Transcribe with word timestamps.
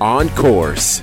on 0.00 0.28
course. 0.30 1.02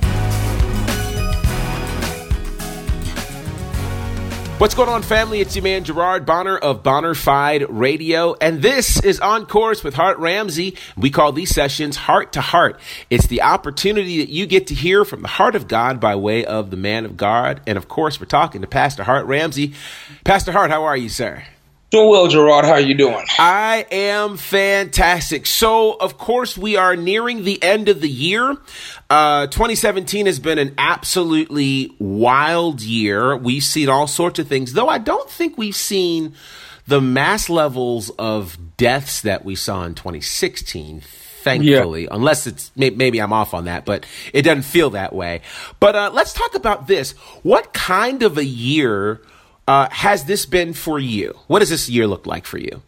What's 4.59 4.75
going 4.75 4.87
on, 4.87 5.01
family? 5.01 5.41
It's 5.41 5.55
your 5.57 5.63
man 5.63 5.83
Gerard 5.83 6.25
Bonner 6.25 6.57
of 6.57 6.83
Bonnerfied 6.83 7.65
Radio, 7.67 8.35
and 8.39 8.61
this 8.61 9.03
is 9.03 9.19
On 9.19 9.45
Course 9.45 9.83
with 9.83 9.93
Hart 9.93 10.19
Ramsey. 10.19 10.77
We 10.95 11.09
call 11.09 11.33
these 11.33 11.49
sessions 11.49 11.97
Heart 11.97 12.31
to 12.33 12.41
Heart. 12.41 12.79
It's 13.09 13.27
the 13.27 13.41
opportunity 13.41 14.19
that 14.19 14.29
you 14.29 14.45
get 14.45 14.67
to 14.67 14.73
hear 14.73 15.03
from 15.03 15.21
the 15.21 15.27
heart 15.27 15.55
of 15.55 15.67
God 15.67 15.99
by 15.99 16.15
way 16.15 16.45
of 16.45 16.69
the 16.69 16.77
man 16.77 17.03
of 17.03 17.17
God. 17.17 17.59
And 17.67 17.77
of 17.77 17.89
course, 17.89 18.21
we're 18.21 18.27
talking 18.27 18.61
to 18.61 18.67
Pastor 18.67 19.03
Hart 19.03 19.25
Ramsey. 19.25 19.73
Pastor 20.23 20.53
Hart, 20.53 20.71
how 20.71 20.85
are 20.85 20.95
you, 20.95 21.09
sir? 21.09 21.43
Doing 21.93 22.09
well, 22.09 22.27
Gerard. 22.27 22.65
How 22.65 22.71
are 22.71 22.79
you 22.79 22.95
doing? 22.95 23.23
I 23.37 23.85
am 23.91 24.37
fantastic. 24.37 25.45
So, 25.45 25.93
of 25.93 26.17
course, 26.17 26.57
we 26.57 26.75
are 26.75 26.95
nearing 26.95 27.43
the 27.43 27.61
end 27.61 27.87
of 27.87 28.01
the 28.01 28.09
year. 28.09 28.57
Uh, 29.11 29.45
2017 29.45 30.25
has 30.25 30.39
been 30.39 30.57
an 30.57 30.73
absolutely 30.79 31.95
wild 31.99 32.81
year. 32.81 33.37
We've 33.37 33.63
seen 33.63 33.89
all 33.89 34.07
sorts 34.07 34.39
of 34.39 34.47
things, 34.47 34.73
though 34.73 34.89
I 34.89 34.97
don't 34.97 35.29
think 35.29 35.55
we've 35.55 35.75
seen 35.75 36.33
the 36.87 36.99
mass 36.99 37.47
levels 37.47 38.09
of 38.17 38.57
deaths 38.75 39.21
that 39.21 39.45
we 39.45 39.53
saw 39.53 39.83
in 39.83 39.93
2016 39.93 41.03
thankfully, 41.43 42.03
yeah. 42.03 42.07
unless 42.09 42.47
it's 42.47 42.71
maybe 42.75 43.19
I'm 43.19 43.33
off 43.33 43.53
on 43.53 43.65
that, 43.65 43.85
but 43.85 44.05
it 44.33 44.43
doesn't 44.43 44.63
feel 44.63 44.91
that 44.91 45.13
way. 45.13 45.41
But 45.79 45.95
uh, 45.95 46.09
let's 46.11 46.33
talk 46.33 46.55
about 46.55 46.87
this. 46.87 47.11
What 47.43 47.71
kind 47.71 48.23
of 48.23 48.37
a 48.37 48.45
year 48.45 49.21
uh, 49.67 49.89
has 49.89 50.25
this 50.25 50.45
been 50.45 50.73
for 50.73 50.99
you? 50.99 51.37
What 51.47 51.59
does 51.59 51.69
this 51.69 51.89
year 51.89 52.07
look 52.07 52.25
like 52.25 52.45
for 52.45 52.57
you? 52.57 52.81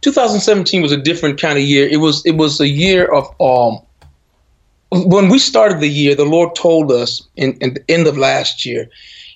2017 0.00 0.82
was 0.82 0.92
a 0.92 0.96
different 0.96 1.40
kind 1.40 1.58
of 1.58 1.64
year. 1.64 1.88
It 1.88 1.98
was 1.98 2.24
it 2.24 2.36
was 2.36 2.60
a 2.60 2.68
year 2.68 3.06
of 3.06 3.26
um, 3.40 3.80
when 4.90 5.28
we 5.28 5.38
started 5.38 5.80
the 5.80 5.88
year, 5.88 6.14
the 6.14 6.24
Lord 6.24 6.54
told 6.54 6.90
us 6.90 7.26
in, 7.36 7.54
in 7.60 7.74
the 7.74 7.84
end 7.90 8.06
of 8.06 8.16
last 8.16 8.64
year 8.64 8.88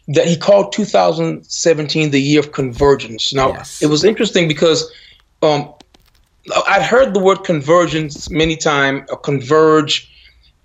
that 0.09 0.27
He 0.27 0.37
called 0.37 0.73
2017 0.73 2.11
the 2.11 2.21
year 2.21 2.41
of 2.41 2.53
convergence. 2.53 3.33
Now, 3.33 3.53
yes. 3.53 3.83
it 3.83 3.87
was 3.87 4.05
interesting 4.05 4.49
because 4.49 4.91
um, 5.43 5.73
I'd 6.69 6.83
heard 6.83 7.15
the 7.15 7.21
word 7.21 7.45
convergence 7.45 8.31
many 8.31 8.57
times, 8.57 9.09
converge, 9.23 10.09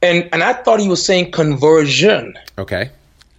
and 0.01 0.29
and 0.31 0.43
I 0.43 0.53
thought 0.53 0.79
He 0.79 0.87
was 0.87 1.03
saying 1.03 1.31
conversion. 1.31 2.37
Okay. 2.57 2.89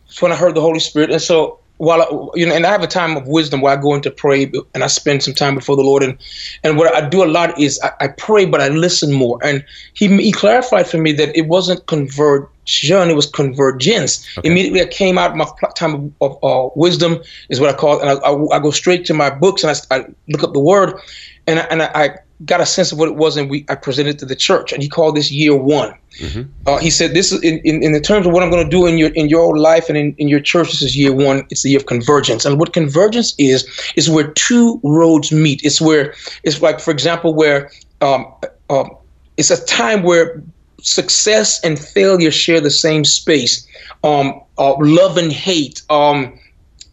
So 0.08 0.26
when 0.26 0.32
I 0.32 0.36
heard 0.36 0.54
the 0.54 0.60
Holy 0.60 0.80
Spirit, 0.80 1.10
and 1.10 1.20
so 1.20 1.60
while 1.78 2.30
you 2.34 2.44
know, 2.44 2.54
and 2.54 2.66
I 2.66 2.70
have 2.70 2.82
a 2.82 2.88
time 2.88 3.16
of 3.16 3.26
wisdom 3.26 3.60
where 3.60 3.72
I 3.72 3.80
go 3.80 3.94
into 3.94 4.10
pray 4.10 4.50
and 4.74 4.84
I 4.84 4.88
spend 4.88 5.22
some 5.22 5.34
time 5.34 5.54
before 5.54 5.76
the 5.76 5.82
Lord, 5.82 6.02
and 6.02 6.18
and 6.62 6.76
what 6.76 6.94
I 6.94 7.08
do 7.08 7.24
a 7.24 7.26
lot 7.26 7.58
is 7.58 7.80
I, 7.82 7.92
I 8.00 8.08
pray, 8.08 8.44
but 8.44 8.60
I 8.60 8.68
listen 8.68 9.12
more. 9.12 9.38
And 9.42 9.64
he 9.94 10.08
he 10.18 10.32
clarified 10.32 10.88
for 10.88 10.98
me 10.98 11.12
that 11.12 11.36
it 11.36 11.46
wasn't 11.46 11.86
conversion, 11.86 13.10
it 13.10 13.16
was 13.16 13.26
convergence. 13.26 14.26
Okay. 14.38 14.48
Immediately, 14.48 14.82
I 14.82 14.86
came 14.86 15.18
out 15.18 15.30
of 15.30 15.36
my 15.36 15.46
time 15.76 16.12
of, 16.20 16.40
of 16.42 16.44
uh, 16.44 16.70
wisdom 16.74 17.22
is 17.48 17.60
what 17.60 17.70
I 17.70 17.78
call, 17.78 17.98
it, 17.98 18.02
and 18.02 18.10
I, 18.10 18.14
I, 18.14 18.56
I, 18.56 18.58
go 18.60 18.72
straight 18.72 19.04
to 19.06 19.14
my 19.14 19.30
books 19.30 19.62
and 19.62 19.70
I, 19.90 19.96
I 19.96 20.04
look 20.28 20.42
up 20.42 20.52
the 20.52 20.60
word, 20.60 21.00
and 21.46 21.60
I, 21.60 21.62
and 21.70 21.82
I 21.82 22.18
got 22.44 22.60
a 22.60 22.66
sense 22.66 22.92
of 22.92 22.98
what 22.98 23.08
it 23.08 23.16
was, 23.16 23.36
and 23.36 23.50
we 23.50 23.64
I 23.68 23.74
presented 23.74 24.18
to 24.20 24.26
the 24.26 24.36
church, 24.36 24.72
and 24.72 24.82
he 24.82 24.88
called 24.88 25.16
this 25.16 25.30
year 25.30 25.56
one. 25.56 25.94
Mm-hmm. 26.20 26.42
Uh, 26.66 26.78
he 26.78 26.90
said, 26.90 27.14
"This 27.14 27.32
is 27.32 27.42
in, 27.42 27.58
in, 27.64 27.82
in 27.82 27.92
the 27.92 28.00
terms 28.00 28.26
of 28.26 28.32
what 28.32 28.42
I'm 28.42 28.50
going 28.50 28.64
to 28.64 28.70
do 28.70 28.86
in 28.86 28.98
your 28.98 29.10
in 29.10 29.28
your 29.28 29.58
life 29.58 29.88
and 29.88 29.98
in, 29.98 30.14
in 30.18 30.28
your 30.28 30.40
church. 30.40 30.68
This 30.68 30.82
is 30.82 30.96
year 30.96 31.12
one. 31.12 31.46
It's 31.50 31.62
the 31.62 31.70
year 31.70 31.80
of 31.80 31.86
convergence, 31.86 32.44
and 32.44 32.58
what 32.58 32.72
convergence 32.72 33.34
is 33.38 33.66
is 33.96 34.08
where 34.08 34.28
two 34.32 34.80
roads 34.84 35.32
meet. 35.32 35.64
It's 35.64 35.80
where 35.80 36.14
it's 36.44 36.62
like, 36.62 36.80
for 36.80 36.90
example, 36.90 37.34
where 37.34 37.70
um, 38.00 38.32
um, 38.70 38.90
it's 39.36 39.50
a 39.50 39.64
time 39.64 40.02
where 40.02 40.42
success 40.80 41.60
and 41.64 41.78
failure 41.78 42.30
share 42.30 42.60
the 42.60 42.70
same 42.70 43.04
space. 43.04 43.66
Um, 44.04 44.40
uh, 44.58 44.76
love 44.78 45.18
and 45.18 45.32
hate, 45.32 45.82
um, 45.90 46.38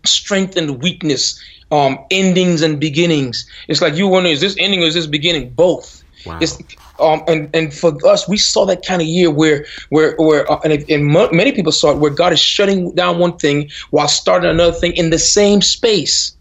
strength 0.05 0.57
and 0.57 0.81
weakness." 0.81 1.39
Um, 1.71 1.97
endings 2.11 2.61
and 2.61 2.79
beginnings. 2.79 3.45
It's 3.67 3.81
like 3.81 3.95
you 3.95 4.07
wonder, 4.07 4.29
is 4.29 4.41
this 4.41 4.55
ending 4.59 4.81
or 4.81 4.85
is 4.85 4.93
this 4.93 5.07
beginning? 5.07 5.53
Both. 5.53 6.03
Wow. 6.25 6.39
It's, 6.41 6.57
um, 6.99 7.23
and 7.27 7.49
and 7.53 7.73
for 7.73 7.93
us, 8.07 8.27
we 8.27 8.37
saw 8.37 8.65
that 8.65 8.85
kind 8.85 9.01
of 9.01 9.07
year 9.07 9.29
where 9.29 9.65
where 9.89 10.15
where 10.17 10.49
uh, 10.49 10.59
and, 10.63 10.83
and 10.89 11.05
many 11.07 11.51
people 11.51 11.71
saw 11.71 11.91
it 11.91 11.97
where 11.97 12.11
God 12.11 12.31
is 12.33 12.39
shutting 12.39 12.93
down 12.95 13.19
one 13.19 13.37
thing 13.37 13.69
while 13.91 14.07
starting 14.07 14.49
another 14.49 14.71
thing 14.71 14.93
in 14.93 15.09
the 15.09 15.19
same 15.19 15.61
space, 15.61 16.35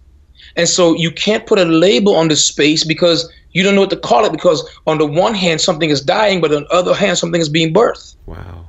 and 0.56 0.68
so 0.68 0.94
you 0.94 1.10
can't 1.10 1.46
put 1.46 1.58
a 1.58 1.64
label 1.64 2.14
on 2.14 2.28
the 2.28 2.36
space 2.36 2.84
because 2.84 3.30
you 3.50 3.62
don't 3.62 3.74
know 3.74 3.80
what 3.80 3.90
to 3.90 3.96
call 3.96 4.24
it 4.24 4.32
because 4.32 4.68
on 4.86 4.98
the 4.98 5.06
one 5.06 5.34
hand 5.34 5.60
something 5.60 5.90
is 5.90 6.00
dying, 6.00 6.40
but 6.40 6.52
on 6.52 6.62
the 6.62 6.68
other 6.68 6.94
hand 6.94 7.18
something 7.18 7.40
is 7.40 7.48
being 7.48 7.74
birthed. 7.74 8.14
Wow. 8.26 8.68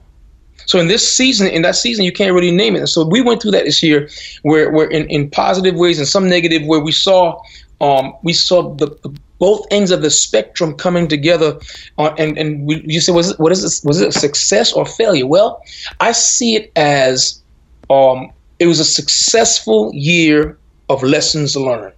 So 0.66 0.80
in 0.80 0.88
this 0.88 1.10
season, 1.10 1.48
in 1.48 1.62
that 1.62 1.76
season, 1.76 2.06
you 2.06 2.12
can't 2.12 2.34
really 2.34 2.52
name 2.52 2.76
it. 2.76 2.80
And 2.80 2.90
so 2.90 3.06
we 3.06 3.22
went 3.22 3.42
through 3.42 3.52
that 3.52 3.66
this 3.66 3.82
year, 3.84 4.10
where 4.44 4.72
where 4.72 4.90
in, 4.90 5.08
in 5.10 5.30
positive 5.30 5.76
ways 5.76 6.00
and 6.00 6.08
some 6.08 6.28
negative, 6.28 6.66
where 6.66 6.80
we 6.80 6.92
saw 6.92 7.42
um, 7.82 8.14
we 8.24 8.34
saw 8.34 8.74
the, 8.76 8.88
the, 9.04 9.14
both 9.38 9.66
ends 9.70 9.92
of 9.92 10.02
the 10.02 10.10
spectrum 10.10 10.74
coming 10.76 11.08
together. 11.08 11.60
Uh, 11.98 12.14
and 12.18 12.38
and 12.38 12.66
we, 12.66 12.82
you 12.86 13.02
said, 13.02 13.14
was 13.16 13.32
it, 13.32 13.40
what 13.40 13.52
is 13.52 13.62
this? 13.62 13.84
Was 13.84 14.02
it 14.02 14.10
a 14.10 14.12
success 14.12 14.74
or 14.74 14.86
failure? 14.86 15.28
Well, 15.28 15.62
I 16.00 16.14
see 16.14 16.56
it 16.56 16.72
as 16.76 17.42
um, 17.90 18.32
it 18.60 18.68
was 18.68 18.80
a 18.80 18.86
successful 18.86 19.92
year 19.94 20.58
of 20.90 21.04
lessons 21.04 21.56
learned. 21.56 21.94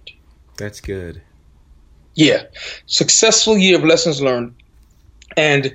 That's 0.56 0.80
good. 0.80 1.22
Yeah, 2.14 2.42
successful 2.86 3.56
year 3.56 3.78
of 3.78 3.84
lessons 3.84 4.20
learned, 4.20 4.54
and 5.36 5.72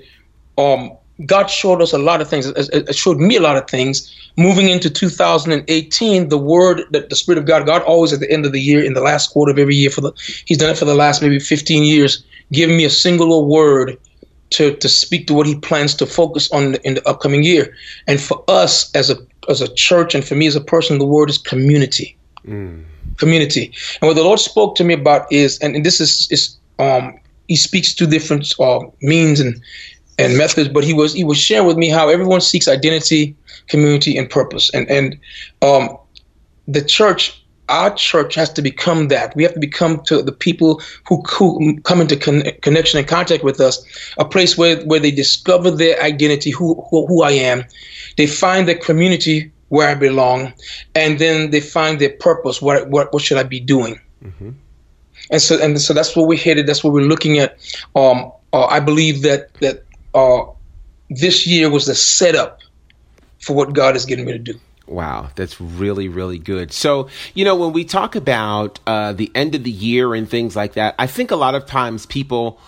um, 0.58 0.98
God 1.26 1.50
showed 1.50 1.82
us 1.82 1.94
a 1.94 1.98
lot 1.98 2.22
of 2.22 2.30
things. 2.30 2.48
It 2.48 2.96
showed 2.96 3.18
me 3.18 3.36
a 3.36 3.42
lot 3.42 3.58
of 3.58 3.70
things. 3.70 4.12
Moving 4.36 4.70
into 4.70 4.90
2018, 4.90 6.30
the 6.30 6.38
word 6.38 6.82
that 6.92 7.10
the 7.10 7.16
Spirit 7.16 7.38
of 7.38 7.46
God, 7.46 7.68
God 7.68 7.84
always 7.84 8.12
at 8.14 8.20
the 8.20 8.32
end 8.32 8.46
of 8.46 8.52
the 8.52 8.60
year, 8.60 8.84
in 8.84 8.94
the 8.94 9.02
last 9.02 9.30
quarter 9.30 9.52
of 9.52 9.60
every 9.60 9.76
year, 9.76 9.92
for 9.92 10.02
the 10.02 10.12
He's 10.46 10.58
done 10.58 10.72
it 10.72 10.78
for 10.78 10.86
the 10.86 10.96
last 10.96 11.22
maybe 11.22 11.40
15 11.40 11.84
years, 11.84 12.24
giving 12.52 12.76
me 12.76 12.86
a 12.86 12.90
singular 12.90 13.42
word 13.44 13.98
to 14.52 14.76
to 14.78 14.90
speak 14.90 15.28
to 15.28 15.36
what 15.36 15.46
He 15.46 15.56
plans 15.56 15.94
to 15.96 16.08
focus 16.08 16.52
on 16.52 16.76
in 16.84 16.96
the 16.96 17.08
upcoming 17.08 17.44
year. 17.44 17.76
And 18.08 18.20
for 18.20 18.44
us 18.48 18.90
as 18.96 19.12
a 19.12 19.18
as 19.50 19.62
a 19.62 19.74
church, 19.76 20.16
and 20.16 20.26
for 20.26 20.36
me 20.36 20.48
as 20.48 20.56
a 20.56 20.62
person, 20.62 20.98
the 20.98 21.06
word 21.06 21.30
is 21.30 21.38
community. 21.38 22.18
Mm. 22.48 22.86
Community. 23.18 23.72
And 24.02 24.08
what 24.08 24.16
the 24.16 24.24
Lord 24.24 24.40
spoke 24.40 24.76
to 24.78 24.84
me 24.84 24.96
about 24.96 25.32
is, 25.32 25.60
and, 25.60 25.76
and 25.76 25.86
this 25.86 26.02
is 26.02 26.28
is 26.32 26.58
um, 26.80 27.14
He 27.48 27.56
speaks 27.56 27.94
to 27.96 28.08
different 28.08 28.52
uh, 28.60 28.80
means 29.02 29.40
and 29.40 29.62
and 30.20 30.38
methods, 30.38 30.70
but 30.70 30.84
he 30.84 30.94
was 30.94 31.14
he 31.14 31.24
was 31.24 31.38
sharing 31.38 31.68
with 31.68 31.78
me 31.78 31.90
how 31.90 32.10
everyone 32.10 32.42
seeks 32.42 32.68
identity, 32.68 33.36
community, 33.68 34.18
and 34.18 34.30
purpose, 34.30 34.70
and 34.74 34.90
and 34.90 35.20
um, 35.62 35.98
the 36.68 36.84
church. 36.84 37.40
Our 37.70 37.96
church 37.96 38.36
has 38.36 38.52
to 38.54 38.62
become 38.62 39.08
that. 39.08 39.34
We 39.38 39.44
have 39.44 39.54
to 39.54 39.60
become 39.60 40.04
to 40.04 40.22
the 40.22 40.34
people 40.34 40.82
who, 41.08 41.22
who 41.22 41.80
come 41.84 42.02
into 42.02 42.18
con- 42.18 42.44
connection 42.62 43.00
and 43.00 43.08
contact 43.08 43.42
with 43.42 43.62
us, 43.62 43.82
a 44.18 44.26
place 44.26 44.58
where, 44.58 44.84
where 44.84 45.00
they 45.00 45.12
discover 45.12 45.72
their 45.72 46.00
identity, 46.04 46.52
who, 46.52 46.86
who, 46.90 47.08
who 47.08 47.24
I 47.24 47.32
am. 47.32 47.64
They 48.18 48.28
find 48.28 48.68
their 48.68 48.78
community 48.78 49.50
where 49.70 49.88
I 49.88 49.96
belong, 49.96 50.54
and 50.94 51.20
then 51.20 51.52
they 51.52 51.62
find 51.62 52.00
their 52.00 52.12
purpose. 52.12 52.62
What 52.62 52.90
what, 52.90 53.12
what 53.14 53.24
should 53.24 53.38
I 53.38 53.44
be 53.44 53.62
doing? 53.62 54.00
Mm-hmm. 54.24 54.52
And 55.32 55.42
so 55.42 55.60
and 55.60 55.82
so 55.82 55.94
that's 55.94 56.16
what 56.16 56.28
we're 56.28 56.38
headed. 56.38 56.68
That's 56.68 56.84
what 56.84 56.94
we're 56.94 57.08
looking 57.08 57.40
at. 57.40 57.58
Um, 57.96 58.32
uh, 58.52 58.66
I 58.66 58.82
believe 58.82 59.24
that 59.24 59.54
that 59.62 59.84
uh, 60.14 60.44
this 61.10 61.48
year 61.48 61.70
was 61.70 61.86
the 61.86 61.96
setup 61.96 62.60
for 63.40 63.56
what 63.56 63.74
God 63.74 63.96
is 63.96 64.06
getting 64.06 64.26
me 64.26 64.34
to 64.34 64.40
do. 64.40 64.60
Wow, 64.88 65.30
that's 65.36 65.62
really, 65.62 66.10
really 66.10 66.38
good. 66.38 66.72
So, 66.74 67.08
you 67.34 67.46
know, 67.46 67.56
when 67.56 67.72
we 67.72 67.86
talk 67.86 68.16
about 68.16 68.80
uh, 68.86 69.14
the 69.14 69.32
end 69.34 69.56
of 69.56 69.64
the 69.64 69.72
year 69.72 70.14
and 70.14 70.30
things 70.30 70.56
like 70.56 70.74
that, 70.74 70.96
I 71.00 71.08
think 71.08 71.32
a 71.32 71.38
lot 71.38 71.56
of 71.56 71.66
times 71.66 72.06
people 72.06 72.60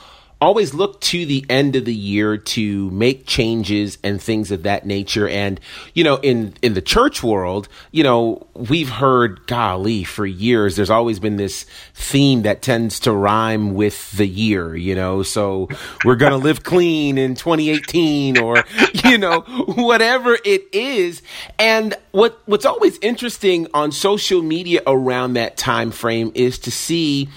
always 0.46 0.76
look 0.76 1.02
to 1.02 1.26
the 1.26 1.44
end 1.50 1.76
of 1.76 1.86
the 1.86 1.94
year 1.94 2.38
to 2.38 2.92
make 2.92 3.26
changes 3.26 3.98
and 4.04 4.22
things 4.22 4.52
of 4.52 4.62
that 4.62 4.86
nature. 4.86 5.28
And, 5.28 5.60
you 5.96 6.04
know, 6.04 6.18
in, 6.18 6.54
in 6.62 6.76
the 6.76 6.84
church 6.84 7.24
world, 7.24 7.68
you 7.92 8.04
know, 8.04 8.46
we've 8.54 8.90
heard, 8.90 9.48
golly, 9.48 10.04
for 10.04 10.24
years, 10.24 10.76
there's 10.76 10.92
always 10.92 11.20
been 11.20 11.38
this 11.38 11.66
theme 11.96 12.44
that 12.44 12.62
tends 12.62 13.00
to 13.02 13.12
rhyme 13.12 13.74
with 13.74 14.12
the 14.12 14.28
year, 14.28 14.76
you 14.76 14.94
know, 14.94 15.24
so 15.24 15.68
we're 16.04 16.16
going 16.16 16.32
to 16.32 16.38
live 16.38 16.64
clean 16.64 17.18
in 17.18 17.34
2018 17.34 18.38
or, 18.38 18.64
you 19.04 19.18
know, 19.18 19.42
whatever 19.42 20.38
it 20.46 20.68
is. 20.72 21.24
And 21.58 21.96
what, 22.12 22.40
what's 22.46 22.68
always 22.68 23.00
interesting 23.00 23.68
on 23.74 23.92
social 23.92 24.44
media 24.44 24.84
around 24.86 25.34
that 25.34 25.58
time 25.58 25.90
frame 25.90 26.32
is 26.36 26.60
to 26.60 26.72
see, 26.72 27.30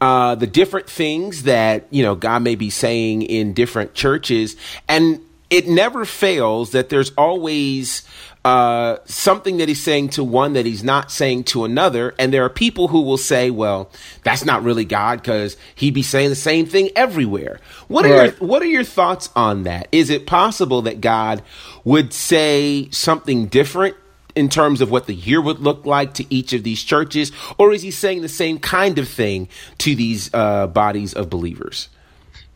uh, 0.00 0.34
the 0.34 0.46
different 0.46 0.88
things 0.88 1.44
that 1.44 1.86
you 1.90 2.02
know 2.02 2.14
God 2.14 2.42
may 2.42 2.54
be 2.54 2.70
saying 2.70 3.22
in 3.22 3.52
different 3.52 3.94
churches, 3.94 4.56
and 4.88 5.20
it 5.50 5.68
never 5.68 6.04
fails 6.04 6.72
that 6.72 6.88
there's 6.88 7.12
always 7.16 8.06
uh, 8.46 8.98
something 9.06 9.56
that 9.56 9.68
he's 9.68 9.82
saying 9.82 10.08
to 10.08 10.22
one 10.22 10.52
that 10.52 10.64
he's 10.64 10.84
not 10.84 11.10
saying 11.10 11.42
to 11.42 11.64
another. 11.64 12.14
And 12.16 12.32
there 12.32 12.44
are 12.44 12.48
people 12.48 12.86
who 12.86 13.02
will 13.02 13.18
say, 13.18 13.50
well, 13.50 13.90
that's 14.22 14.44
not 14.44 14.62
really 14.62 14.84
God 14.84 15.20
because 15.20 15.56
he'd 15.74 15.94
be 15.94 16.02
saying 16.02 16.28
the 16.28 16.36
same 16.36 16.64
thing 16.64 16.90
everywhere. 16.94 17.58
What 17.88 18.06
are, 18.06 18.16
right. 18.16 18.38
your, 18.38 18.48
what 18.48 18.62
are 18.62 18.66
your 18.66 18.84
thoughts 18.84 19.30
on 19.34 19.64
that? 19.64 19.88
Is 19.90 20.10
it 20.10 20.28
possible 20.28 20.82
that 20.82 21.00
God 21.00 21.42
would 21.82 22.12
say 22.12 22.88
something 22.92 23.46
different 23.46 23.96
in 24.36 24.48
terms 24.48 24.80
of 24.80 24.90
what 24.90 25.06
the 25.06 25.14
year 25.14 25.40
would 25.40 25.58
look 25.58 25.84
like 25.84 26.14
to 26.14 26.26
each 26.32 26.52
of 26.52 26.62
these 26.62 26.82
churches, 26.82 27.32
or 27.58 27.72
is 27.72 27.82
he 27.82 27.90
saying 27.90 28.22
the 28.22 28.28
same 28.28 28.58
kind 28.58 28.98
of 28.98 29.08
thing 29.08 29.48
to 29.78 29.96
these 29.96 30.30
uh, 30.34 30.66
bodies 30.68 31.14
of 31.14 31.28
believers? 31.30 31.88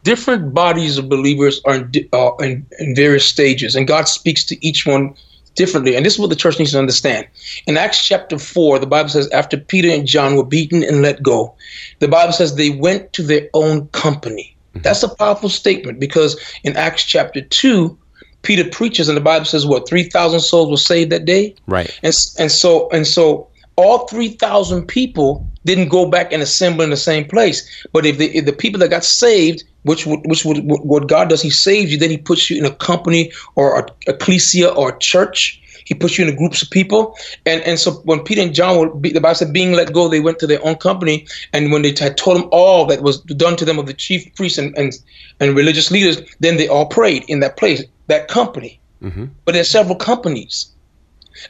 Different 0.04 0.54
bodies 0.54 0.98
of 0.98 1.08
believers 1.08 1.60
are 1.64 1.76
in, 1.76 1.92
uh, 2.12 2.34
in, 2.36 2.66
in 2.78 2.94
various 2.94 3.26
stages, 3.26 3.74
and 3.74 3.88
God 3.88 4.06
speaks 4.08 4.44
to 4.44 4.66
each 4.66 4.86
one 4.86 5.14
differently. 5.54 5.96
And 5.96 6.06
this 6.06 6.14
is 6.14 6.18
what 6.18 6.30
the 6.30 6.36
church 6.36 6.58
needs 6.58 6.72
to 6.72 6.78
understand. 6.78 7.26
In 7.66 7.76
Acts 7.76 8.06
chapter 8.06 8.38
4, 8.38 8.78
the 8.78 8.86
Bible 8.86 9.08
says, 9.08 9.28
after 9.30 9.56
Peter 9.56 9.90
and 9.90 10.06
John 10.06 10.36
were 10.36 10.44
beaten 10.44 10.82
and 10.82 11.02
let 11.02 11.22
go, 11.22 11.54
the 11.98 12.08
Bible 12.08 12.32
says 12.32 12.54
they 12.54 12.70
went 12.70 13.12
to 13.14 13.22
their 13.22 13.48
own 13.52 13.88
company. 13.88 14.56
Mm-hmm. 14.70 14.82
That's 14.82 15.02
a 15.02 15.14
powerful 15.16 15.48
statement 15.48 15.98
because 15.98 16.40
in 16.62 16.76
Acts 16.76 17.04
chapter 17.04 17.40
2, 17.40 17.98
Peter 18.42 18.64
preaches, 18.64 19.08
and 19.08 19.16
the 19.16 19.22
Bible 19.22 19.44
says 19.44 19.66
what 19.66 19.88
three 19.88 20.04
thousand 20.04 20.40
souls 20.40 20.70
were 20.70 20.76
saved 20.76 21.10
that 21.12 21.25
day. 21.25 21.54
Right. 21.66 21.90
And 22.02 22.14
and 22.38 22.50
so 22.50 22.88
and 22.90 23.06
so 23.06 23.48
all 23.76 24.06
three 24.06 24.31
thousand 24.31 24.87
people 24.87 25.46
didn't 25.64 25.88
go 25.88 26.06
back 26.06 26.32
and 26.32 26.42
assemble 26.42 26.82
in 26.82 26.90
the 26.90 26.96
same 26.96 27.26
place. 27.26 27.87
But 27.92 28.06
if 28.06 28.19
the 28.19 28.34
if 28.37 28.46
the 28.46 28.52
people 28.52 28.81
that 28.81 28.90
got 28.90 29.04
saved, 29.04 29.64
which 29.82 30.06
which 30.06 30.44
would, 30.44 30.58
what 30.64 31.08
God 31.08 31.28
does, 31.28 31.42
He 31.42 31.50
saves 31.50 31.92
you. 31.92 31.98
Then 31.98 32.10
He 32.10 32.19
puts 32.19 32.50
you 32.50 32.58
in 32.58 32.64
a 32.64 32.75
company 32.75 33.32
or 33.56 33.81
a, 33.81 33.87
ecclesia 34.06 34.69
or 34.69 34.90
a 34.90 34.98
church. 34.98 35.58
He 35.84 35.94
puts 35.94 36.19
you 36.19 36.26
in 36.26 36.37
groups 36.37 36.62
of 36.62 36.70
people, 36.70 37.16
and 37.46 37.62
and 37.62 37.78
so 37.78 37.92
when 38.04 38.20
Peter 38.20 38.42
and 38.42 38.54
John 38.54 38.78
were, 38.78 38.90
the 39.00 39.19
Bible 39.19 39.34
said, 39.34 39.52
being 39.52 39.72
let 39.72 39.92
go, 39.92 40.08
they 40.08 40.20
went 40.20 40.38
to 40.38 40.46
their 40.46 40.64
own 40.64 40.76
company, 40.76 41.26
and 41.52 41.72
when 41.72 41.82
they 41.82 41.92
had 41.98 42.16
told 42.16 42.37
them 42.37 42.48
all 42.52 42.87
that 42.87 43.02
was 43.02 43.20
done 43.22 43.56
to 43.56 43.64
them 43.64 43.78
of 43.78 43.87
the 43.87 43.94
chief 43.94 44.32
priests 44.37 44.56
and 44.56 44.76
and, 44.78 44.92
and 45.40 45.56
religious 45.56 45.90
leaders, 45.90 46.20
then 46.38 46.58
they 46.58 46.69
all 46.69 46.87
prayed 46.87 47.25
in 47.26 47.40
that 47.40 47.56
place 47.56 47.82
that 48.10 48.28
company. 48.28 48.78
Mm-hmm. 49.02 49.26
But 49.44 49.52
there's 49.52 49.70
several 49.70 49.96
companies. 49.96 50.70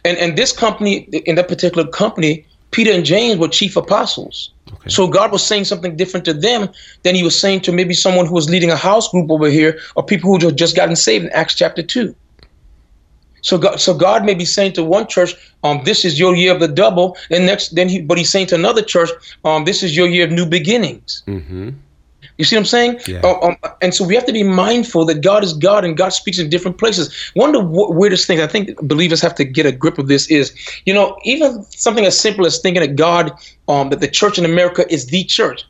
And 0.04 0.16
and 0.18 0.38
this 0.38 0.52
company, 0.52 1.08
in 1.26 1.34
that 1.34 1.48
particular 1.48 1.86
company, 1.88 2.46
Peter 2.70 2.92
and 2.92 3.04
James 3.04 3.38
were 3.38 3.48
chief 3.48 3.76
apostles. 3.76 4.52
Okay. 4.72 4.90
So 4.90 5.08
God 5.08 5.32
was 5.32 5.44
saying 5.44 5.64
something 5.64 5.96
different 5.96 6.24
to 6.26 6.32
them 6.32 6.68
than 7.02 7.14
he 7.14 7.22
was 7.22 7.38
saying 7.38 7.62
to 7.62 7.72
maybe 7.72 7.94
someone 7.94 8.26
who 8.26 8.34
was 8.34 8.48
leading 8.48 8.70
a 8.70 8.76
house 8.76 9.08
group 9.10 9.30
over 9.30 9.48
here 9.48 9.80
or 9.96 10.04
people 10.04 10.30
who 10.30 10.52
just 10.52 10.76
gotten 10.76 10.94
saved 10.94 11.24
in 11.24 11.32
Acts 11.32 11.54
chapter 11.54 11.82
2. 11.82 12.14
So 13.42 13.58
God, 13.58 13.80
so 13.80 13.94
God 13.94 14.24
may 14.24 14.34
be 14.34 14.44
saying 14.44 14.74
to 14.74 14.84
one 14.84 15.06
church, 15.06 15.34
um, 15.64 15.82
this 15.84 16.04
is 16.04 16.18
your 16.18 16.36
year 16.36 16.52
of 16.52 16.60
the 16.60 16.68
double, 16.68 17.16
and 17.30 17.46
next, 17.46 17.74
then 17.74 17.88
he, 17.88 18.00
but 18.00 18.18
he's 18.18 18.30
saying 18.30 18.48
to 18.48 18.54
another 18.54 18.82
church, 18.82 19.10
um, 19.44 19.64
this 19.64 19.82
is 19.82 19.96
your 19.96 20.06
year 20.06 20.26
of 20.26 20.30
new 20.30 20.46
beginnings. 20.46 21.22
Mm-hmm. 21.26 21.70
You 22.40 22.44
see 22.46 22.56
what 22.56 22.60
I'm 22.60 22.66
saying? 22.66 23.00
Yeah. 23.06 23.20
Uh, 23.22 23.38
um, 23.48 23.56
and 23.82 23.94
so 23.94 24.02
we 24.02 24.14
have 24.14 24.24
to 24.24 24.32
be 24.32 24.42
mindful 24.42 25.04
that 25.04 25.20
God 25.20 25.44
is 25.44 25.52
God 25.52 25.84
and 25.84 25.94
God 25.94 26.08
speaks 26.08 26.38
in 26.38 26.48
different 26.48 26.78
places. 26.78 27.30
One 27.34 27.54
of 27.54 27.62
the 27.62 27.68
weirdest 27.68 28.26
things 28.26 28.40
I 28.40 28.46
think 28.46 28.80
believers 28.80 29.20
have 29.20 29.34
to 29.34 29.44
get 29.44 29.66
a 29.66 29.72
grip 29.72 29.98
of 29.98 30.08
this 30.08 30.26
is, 30.30 30.56
you 30.86 30.94
know, 30.94 31.18
even 31.24 31.62
something 31.64 32.06
as 32.06 32.18
simple 32.18 32.46
as 32.46 32.58
thinking 32.58 32.80
that 32.80 32.96
God, 32.96 33.32
um, 33.68 33.90
that 33.90 34.00
the 34.00 34.08
church 34.08 34.38
in 34.38 34.46
America 34.46 34.90
is 34.90 35.08
the 35.08 35.22
church. 35.24 35.64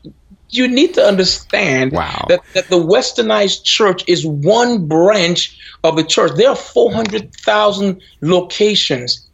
You 0.47 0.69
need 0.69 0.93
to 0.93 1.03
understand 1.05 1.91
wow. 1.91 2.25
that, 2.29 2.39
that 2.53 2.69
the 2.69 2.77
westernized 2.79 3.65
church 3.65 4.05
is 4.07 4.25
one 4.25 4.87
branch 4.87 5.59
of 5.83 5.97
the 5.97 6.05
church. 6.05 6.31
There 6.37 6.49
are 6.49 6.55
400,000 6.55 8.01
locations 8.21 9.27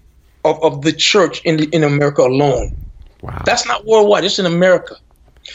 of, 0.44 0.63
of 0.63 0.81
the 0.81 0.92
church 0.92 1.44
in, 1.45 1.72
in 1.72 1.84
America 1.84 2.24
alone. 2.24 2.75
Wow. 3.22 3.44
That's 3.45 3.68
not 3.68 3.86
worldwide, 3.86 4.24
it's 4.24 4.39
in 4.39 4.48
America. 4.48 4.95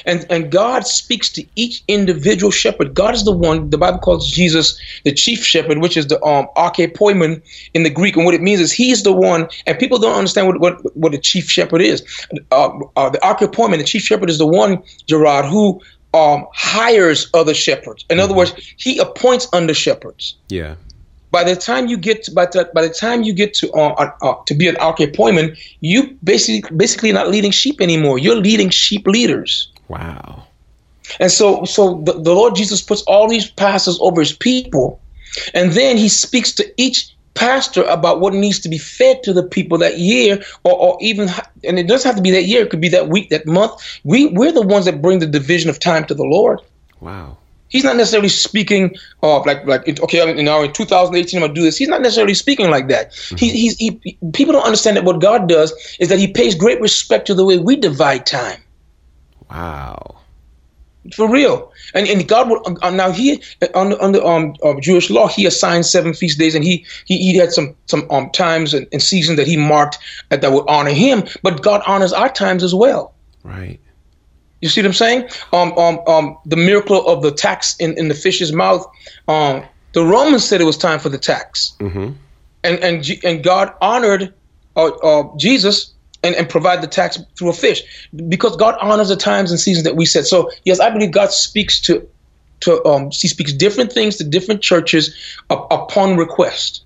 And, 0.06 0.27
and 0.31 0.50
God 0.50 0.87
speaks 0.87 1.31
to 1.33 1.44
each 1.56 1.83
individual 1.89 2.50
shepherd. 2.50 2.94
God 2.94 3.15
is 3.15 3.25
the 3.25 3.33
one, 3.33 3.71
the 3.71 3.79
Bible 3.79 3.99
calls 3.99 4.31
Jesus 4.31 4.79
the 5.05 5.12
chief 5.12 5.44
shepherd, 5.44 5.79
which 5.79 5.97
is 5.97 6.06
the 6.06 6.23
um, 6.25 6.49
archepoimen 6.56 7.43
in 7.75 7.83
the 7.83 7.91
Greek. 7.91 8.17
And 8.17 8.25
what 8.25 8.35
it 8.35 8.43
means 8.43 8.61
is 8.61 8.73
he's 8.73 9.03
the 9.03 9.12
one, 9.12 9.49
and 9.67 9.79
people 9.79 9.99
don't 9.99 10.17
understand 10.17 10.47
what, 10.47 10.61
what, 10.61 10.97
what 10.97 11.15
a 11.15 11.19
chief 11.19 11.50
shepherd 11.50 11.83
is. 11.83 12.03
Uh, 12.50 12.79
uh, 12.97 13.11
the 13.11 13.19
archepoimen, 13.19 13.79
the 13.79 13.85
chief 13.85 14.03
shepherd, 14.03 14.31
is 14.31 14.39
the 14.39 14.47
one, 14.47 14.83
Gerard, 15.06 15.47
who 15.47 15.81
um, 16.15 16.47
hires 16.53 17.31
other 17.35 17.55
shepherds. 17.55 18.05
In 18.09 18.17
mm-hmm. 18.17 18.25
other 18.25 18.35
words, 18.35 18.53
he 18.77 18.99
appoints 18.99 19.49
under 19.53 19.75
shepherds. 19.75 20.37
Yeah. 20.49 20.77
By 21.31 21.44
the 21.44 21.56
time 21.56 21.87
you 21.87 21.97
get 21.97 22.25
to, 22.25 22.33
by 22.33 22.44
the, 22.44 22.71
by 22.75 22.83
the 22.83 22.93
time 22.93 23.23
you 23.23 23.33
get 23.33 23.55
to 23.55 23.73
uh, 23.73 23.94
uh, 23.94 24.11
uh 24.21 24.35
to 24.44 24.55
be 24.55 24.69
an 24.69 24.75
archepoimen, 24.77 25.59
you 25.81 26.19
basically 26.23 26.62
basically 26.77 27.11
not 27.11 27.29
leading 27.29 27.50
sheep 27.50 27.81
anymore. 27.81 28.19
You're 28.19 28.37
leading 28.37 28.69
sheep 28.69 29.06
leaders. 29.06 29.71
Wow. 29.93 30.44
And 31.21 31.31
so, 31.31 31.65
so 31.65 32.00
the, 32.05 32.15
the 32.15 32.33
Lord 32.33 32.55
Jesus 32.55 32.81
puts 32.81 33.03
all 33.03 33.29
these 33.29 33.50
pastors 33.50 33.99
over 34.00 34.21
his 34.21 34.33
people, 34.33 35.00
and 35.53 35.73
then 35.73 35.99
he 35.99 36.09
speaks 36.09 36.53
to 36.53 36.73
each 36.81 37.15
pastor 37.35 37.83
about 37.85 38.21
what 38.21 38.33
needs 38.33 38.59
to 38.61 38.69
be 38.69 38.79
fed 38.79 39.23
to 39.25 39.33
the 39.33 39.43
people 39.43 39.77
that 39.79 39.99
year, 39.99 40.43
or, 40.65 40.73
or 40.73 40.99
even, 41.00 41.29
and 41.65 41.79
it 41.79 41.89
doesn't 41.89 42.09
have 42.09 42.17
to 42.17 42.23
be 42.23 42.31
that 42.31 42.44
year; 42.44 42.62
it 42.62 42.71
could 42.71 42.81
be 42.81 42.89
that 42.89 43.09
week, 43.09 43.29
that 43.29 43.47
month. 43.47 43.73
We 44.05 44.29
we're 44.29 44.53
the 44.53 44.62
ones 44.62 44.87
that 44.87 45.03
bring 45.03 45.19
the 45.19 45.27
division 45.27 45.69
of 45.69 45.79
time 45.79 46.06
to 46.06 46.15
the 46.15 46.25
Lord. 46.25 46.61
Wow. 47.00 47.37
He's 47.69 47.85
not 47.85 47.97
necessarily 47.97 48.29
speaking 48.29 48.97
of 49.23 49.44
like 49.44 49.67
like 49.67 50.00
okay 50.00 50.37
you 50.37 50.43
know 50.43 50.62
in 50.62 50.73
2018 50.73 51.39
I'm 51.39 51.43
gonna 51.43 51.55
do 51.55 51.62
this. 51.62 51.77
He's 51.77 51.89
not 51.89 52.00
necessarily 52.00 52.35
speaking 52.35 52.71
like 52.71 52.89
that. 52.89 53.12
Mm-hmm. 53.12 53.37
He, 53.37 53.50
he's 53.50 53.77
he, 53.77 54.19
people 54.33 54.53
don't 54.53 54.65
understand 54.65 54.97
that 54.97 55.05
what 55.05 55.21
God 55.21 55.49
does 55.49 55.73
is 55.99 56.09
that 56.09 56.19
He 56.19 56.29
pays 56.33 56.55
great 56.55 56.81
respect 56.81 57.27
to 57.27 57.35
the 57.35 57.44
way 57.44 57.59
we 57.59 57.77
divide 57.77 58.25
time. 58.25 58.62
Wow. 59.52 60.16
For 61.14 61.28
real, 61.28 61.72
and 61.94 62.06
and 62.06 62.28
God 62.28 62.49
would 62.49 62.62
uh, 62.81 62.90
now 62.90 63.10
he 63.10 63.43
on 63.75 63.90
the, 63.90 64.00
on 64.00 64.12
the 64.12 64.25
um 64.25 64.54
uh, 64.62 64.75
Jewish 64.81 65.10
law 65.10 65.26
he 65.26 65.46
assigned 65.46 65.84
seven 65.84 66.14
feast 66.14 66.38
days 66.38 66.54
and 66.54 66.62
he 66.62 66.87
he, 67.06 67.19
he 67.19 67.37
had 67.37 67.52
some 67.52 67.75
some 67.87 68.08
um 68.08 68.31
times 68.31 68.72
and, 68.72 68.86
and 68.93 69.03
seasons 69.03 69.36
that 69.36 69.48
he 69.48 69.56
marked 69.56 69.98
that, 70.29 70.43
that 70.43 70.53
would 70.53 70.65
honor 70.69 70.93
him, 70.93 71.24
but 71.43 71.60
God 71.60 71.82
honors 71.88 72.12
our 72.12 72.29
times 72.29 72.62
as 72.62 72.72
well. 72.72 73.15
Right. 73.43 73.81
You 74.60 74.69
see 74.69 74.81
what 74.81 74.86
I'm 74.86 74.93
saying? 74.93 75.29
Um 75.53 75.77
um 75.77 75.98
um 76.06 76.38
the 76.46 76.56
miracle 76.56 77.05
of 77.08 77.22
the 77.22 77.32
tax 77.32 77.74
in, 77.81 77.98
in 77.98 78.06
the 78.06 78.15
fish's 78.15 78.53
mouth. 78.53 78.86
Um, 79.27 79.65
the 79.94 80.05
Romans 80.05 80.44
said 80.44 80.60
it 80.60 80.65
was 80.65 80.79
time 80.79 81.00
for 81.00 81.08
the 81.08 81.19
tax, 81.19 81.74
mm-hmm. 81.81 82.12
and 82.62 82.79
and 82.79 83.10
and 83.24 83.43
God 83.43 83.74
honored 83.81 84.32
uh, 84.77 84.86
uh, 84.86 85.36
Jesus 85.36 85.92
and, 86.22 86.34
and 86.34 86.48
provide 86.48 86.82
the 86.82 86.86
tax 86.86 87.19
through 87.38 87.50
a 87.50 87.52
fish 87.52 87.82
because 88.29 88.56
God 88.56 88.76
honors 88.81 89.08
the 89.08 89.17
times 89.17 89.50
and 89.50 89.58
seasons 89.58 89.84
that 89.84 89.96
we 89.96 90.06
set. 90.06 90.26
So 90.26 90.50
yes, 90.64 90.81
I 90.81 90.91
believe 90.91 91.12
God 91.12 91.32
speaks 91.32 91.81
to 91.82 92.06
to 92.60 92.84
um 92.86 93.10
he 93.10 93.29
speaks 93.29 93.52
different 93.52 93.93
things 93.93 94.17
to 94.17 94.24
different 94.24 94.62
churches 94.62 95.14
upon 95.50 96.17
request. 96.17 96.84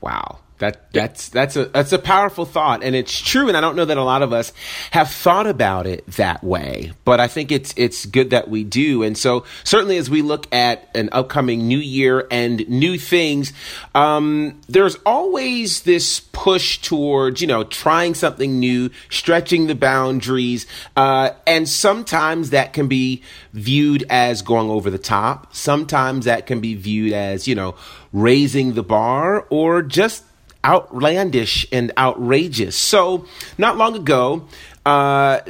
Wow. 0.00 0.43
That 0.64 0.92
that's 0.94 1.28
that's 1.28 1.56
a 1.56 1.66
that's 1.66 1.92
a 1.92 1.98
powerful 1.98 2.46
thought, 2.46 2.82
and 2.82 2.96
it's 2.96 3.20
true. 3.20 3.48
And 3.48 3.56
I 3.56 3.60
don't 3.60 3.76
know 3.76 3.84
that 3.84 3.98
a 3.98 4.02
lot 4.02 4.22
of 4.22 4.32
us 4.32 4.50
have 4.92 5.10
thought 5.10 5.46
about 5.46 5.86
it 5.86 6.06
that 6.12 6.42
way, 6.42 6.92
but 7.04 7.20
I 7.20 7.28
think 7.28 7.52
it's 7.52 7.74
it's 7.76 8.06
good 8.06 8.30
that 8.30 8.48
we 8.48 8.64
do. 8.64 9.02
And 9.02 9.18
so 9.18 9.44
certainly, 9.62 9.98
as 9.98 10.08
we 10.08 10.22
look 10.22 10.50
at 10.54 10.88
an 10.94 11.10
upcoming 11.12 11.68
new 11.68 11.78
year 11.78 12.26
and 12.30 12.66
new 12.66 12.96
things, 12.96 13.52
um, 13.94 14.58
there's 14.66 14.96
always 15.04 15.82
this 15.82 16.20
push 16.20 16.78
towards 16.78 17.42
you 17.42 17.46
know 17.46 17.64
trying 17.64 18.14
something 18.14 18.58
new, 18.58 18.88
stretching 19.10 19.66
the 19.66 19.74
boundaries, 19.74 20.66
uh, 20.96 21.32
and 21.46 21.68
sometimes 21.68 22.50
that 22.50 22.72
can 22.72 22.88
be 22.88 23.22
viewed 23.52 24.06
as 24.08 24.40
going 24.40 24.70
over 24.70 24.88
the 24.88 24.96
top. 24.96 25.54
Sometimes 25.54 26.24
that 26.24 26.46
can 26.46 26.62
be 26.62 26.74
viewed 26.74 27.12
as 27.12 27.46
you 27.46 27.54
know 27.54 27.74
raising 28.14 28.72
the 28.72 28.82
bar 28.82 29.46
or 29.50 29.82
just 29.82 30.24
outlandish 30.64 31.66
and 31.70 31.92
outrageous. 31.98 32.76
So, 32.76 33.26
not 33.58 33.76
long 33.76 33.94
ago, 33.96 34.46
uh, 34.86 35.40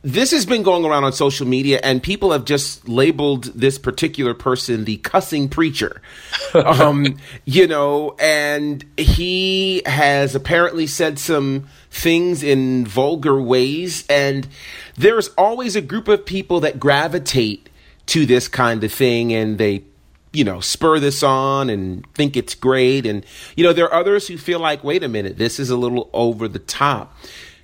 this 0.00 0.30
has 0.30 0.46
been 0.46 0.62
going 0.62 0.84
around 0.84 1.04
on 1.04 1.12
social 1.12 1.46
media, 1.46 1.78
and 1.82 2.02
people 2.02 2.32
have 2.32 2.46
just 2.46 2.88
labeled 2.88 3.44
this 3.44 3.78
particular 3.78 4.32
person 4.32 4.84
the 4.84 4.96
cussing 4.98 5.48
preacher. 5.48 6.00
um, 6.54 7.18
you 7.44 7.66
know, 7.66 8.16
and 8.18 8.84
he 8.96 9.82
has 9.84 10.34
apparently 10.34 10.86
said 10.86 11.18
some 11.18 11.68
things 11.90 12.42
in 12.42 12.86
vulgar 12.86 13.40
ways, 13.40 14.06
and 14.08 14.48
there's 14.96 15.28
always 15.36 15.76
a 15.76 15.82
group 15.82 16.08
of 16.08 16.24
people 16.24 16.60
that 16.60 16.80
gravitate 16.80 17.68
to 18.06 18.24
this 18.24 18.48
kind 18.48 18.82
of 18.84 18.90
thing, 18.90 19.34
and 19.34 19.58
they 19.58 19.84
you 20.32 20.44
know, 20.44 20.60
spur 20.60 20.98
this 20.98 21.22
on 21.22 21.70
and 21.70 22.06
think 22.14 22.36
it's 22.36 22.54
great. 22.54 23.06
And, 23.06 23.24
you 23.56 23.64
know, 23.64 23.72
there 23.72 23.86
are 23.86 24.00
others 24.00 24.28
who 24.28 24.36
feel 24.36 24.60
like, 24.60 24.84
wait 24.84 25.02
a 25.02 25.08
minute, 25.08 25.38
this 25.38 25.58
is 25.58 25.70
a 25.70 25.76
little 25.76 26.10
over 26.12 26.48
the 26.48 26.58
top. 26.58 27.16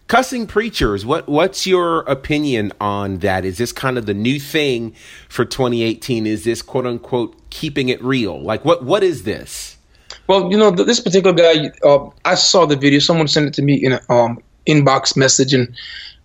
Cussing 0.06 0.47
preachers 0.47 1.06
what 1.06 1.26
what's 1.26 1.66
your 1.66 2.00
opinion 2.00 2.73
on 2.78 3.18
that? 3.18 3.47
Is 3.47 3.56
this 3.56 3.73
kind 3.73 3.97
of 3.97 4.04
the 4.04 4.12
new 4.12 4.38
thing 4.38 4.94
for 5.30 5.47
2018 5.47 6.26
is 6.26 6.44
this 6.44 6.61
quote 6.61 6.85
unquote 6.85 7.49
keeping 7.49 7.88
it 7.88 8.02
real? 8.04 8.38
Like 8.42 8.66
what 8.66 8.85
what 8.85 9.02
is 9.02 9.23
this? 9.23 9.78
Well 10.26 10.50
you 10.50 10.59
know 10.59 10.71
this 10.71 11.00
particular 11.00 11.35
guy 11.35 11.71
uh, 11.83 12.11
i 12.26 12.35
saw 12.35 12.66
the 12.66 12.76
video. 12.76 12.99
Someone 12.99 13.28
sent 13.28 13.47
it 13.47 13.54
to 13.54 13.62
me 13.62 13.83
in 13.83 13.92
an 13.92 14.00
um, 14.11 14.42
inbox 14.66 15.16
message 15.16 15.54
and 15.54 15.75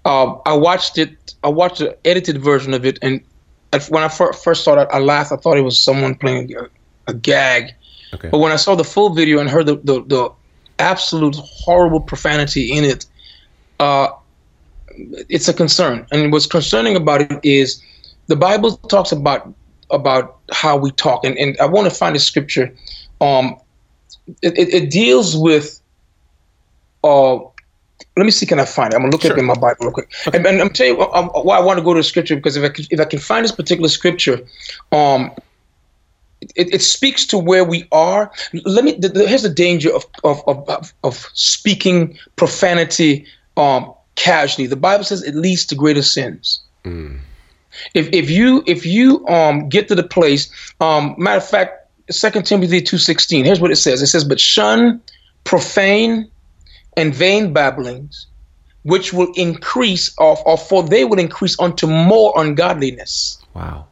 uh, 0.03 0.33
i 0.45 0.53
watched 0.53 0.97
it 0.97 1.33
i 1.43 1.47
watched 1.47 1.79
the 1.79 1.97
edited 2.05 2.41
version 2.41 2.73
of 2.73 2.85
it 2.85 2.99
and 3.01 3.21
when 3.89 4.03
i 4.03 4.07
first 4.07 4.63
saw 4.63 4.75
that 4.75 4.93
i 4.93 4.99
laughed 4.99 5.31
i 5.31 5.35
thought 5.35 5.57
it 5.57 5.61
was 5.61 5.79
someone 5.79 6.15
playing 6.15 6.53
a, 6.55 6.67
a 7.07 7.13
gag 7.13 7.73
okay. 8.13 8.29
but 8.29 8.39
when 8.39 8.51
i 8.51 8.55
saw 8.55 8.75
the 8.75 8.83
full 8.83 9.13
video 9.13 9.39
and 9.39 9.49
heard 9.49 9.65
the, 9.65 9.75
the, 9.77 10.03
the 10.05 10.31
absolute 10.79 11.35
horrible 11.35 11.99
profanity 11.99 12.71
in 12.71 12.83
it 12.83 13.05
uh, 13.79 14.09
it's 15.29 15.47
a 15.47 15.53
concern. 15.53 16.05
And 16.11 16.31
what's 16.31 16.45
concerning 16.45 16.95
about 16.95 17.21
it 17.21 17.39
is 17.43 17.81
the 18.27 18.35
Bible 18.35 18.77
talks 18.77 19.11
about 19.11 19.53
about 19.91 20.37
how 20.51 20.77
we 20.77 20.91
talk, 20.91 21.25
and, 21.25 21.35
and 21.37 21.57
I 21.59 21.65
want 21.65 21.89
to 21.89 21.95
find 21.95 22.15
a 22.15 22.19
scripture. 22.19 22.73
Um, 23.21 23.57
it, 24.41 24.57
it, 24.57 24.73
it 24.73 24.89
deals 24.91 25.35
with. 25.35 25.81
Uh, 27.03 27.39
let 28.17 28.25
me 28.25 28.31
see, 28.31 28.45
can 28.45 28.59
I 28.59 28.65
find 28.65 28.93
it? 28.93 28.95
I'm 28.95 29.01
gonna 29.01 29.11
look 29.11 29.21
sure. 29.21 29.31
up 29.31 29.37
in 29.37 29.45
my 29.45 29.53
Bible 29.53 29.85
real 29.85 29.91
quick. 29.91 30.11
Okay. 30.27 30.37
And, 30.37 30.45
and, 30.45 30.61
I'm 30.61 30.69
telling 30.69 30.95
you 30.95 31.11
um, 31.11 31.29
why 31.29 31.57
I 31.57 31.61
want 31.61 31.79
to 31.79 31.83
go 31.83 31.93
to 31.93 31.99
the 31.99 32.03
scripture 32.03 32.35
because 32.35 32.57
if 32.57 32.63
I 32.63 32.69
can, 32.69 32.85
if 32.89 32.99
I 32.99 33.05
can 33.05 33.19
find 33.19 33.43
this 33.43 33.51
particular 33.51 33.89
scripture, 33.89 34.39
um, 34.91 35.31
it, 36.55 36.73
it, 36.73 36.81
speaks 36.81 37.25
to 37.27 37.37
where 37.37 37.63
we 37.63 37.87
are. 37.91 38.31
Let 38.65 38.83
me. 38.83 38.93
The, 38.93 39.09
the, 39.09 39.27
here's 39.27 39.43
the 39.43 39.49
danger 39.49 39.93
of, 39.93 40.05
of 40.23 40.43
of 40.47 40.93
of 41.03 41.29
speaking 41.33 42.17
profanity 42.35 43.25
um, 43.57 43.93
casually. 44.15 44.67
The 44.67 44.75
Bible 44.75 45.03
says 45.03 45.23
it 45.23 45.35
leads 45.35 45.65
to 45.67 45.75
greater 45.75 46.01
sins. 46.01 46.61
Mm. 46.83 47.19
If 47.93 48.09
if 48.13 48.29
you 48.29 48.63
if 48.67 48.85
you 48.85 49.25
um 49.27 49.69
get 49.69 49.87
to 49.89 49.95
the 49.95 50.03
place, 50.03 50.51
um, 50.79 51.15
matter 51.17 51.37
of 51.37 51.47
fact, 51.47 51.87
Second 52.09 52.45
Timothy 52.45 52.81
two 52.81 52.97
sixteen. 52.97 53.45
Here's 53.45 53.59
what 53.59 53.71
it 53.71 53.77
says. 53.77 54.01
It 54.01 54.07
says, 54.07 54.23
"But 54.23 54.39
shun 54.39 55.01
profane 55.43 56.29
and 56.97 57.13
vain 57.13 57.53
babblings, 57.53 58.27
which 58.83 59.13
will 59.13 59.31
increase, 59.35 60.13
or, 60.17 60.37
or 60.45 60.57
for 60.57 60.83
they 60.83 61.05
will 61.05 61.19
increase 61.19 61.59
unto 61.59 61.87
more 61.87 62.33
ungodliness." 62.35 63.37
Wow. 63.53 63.85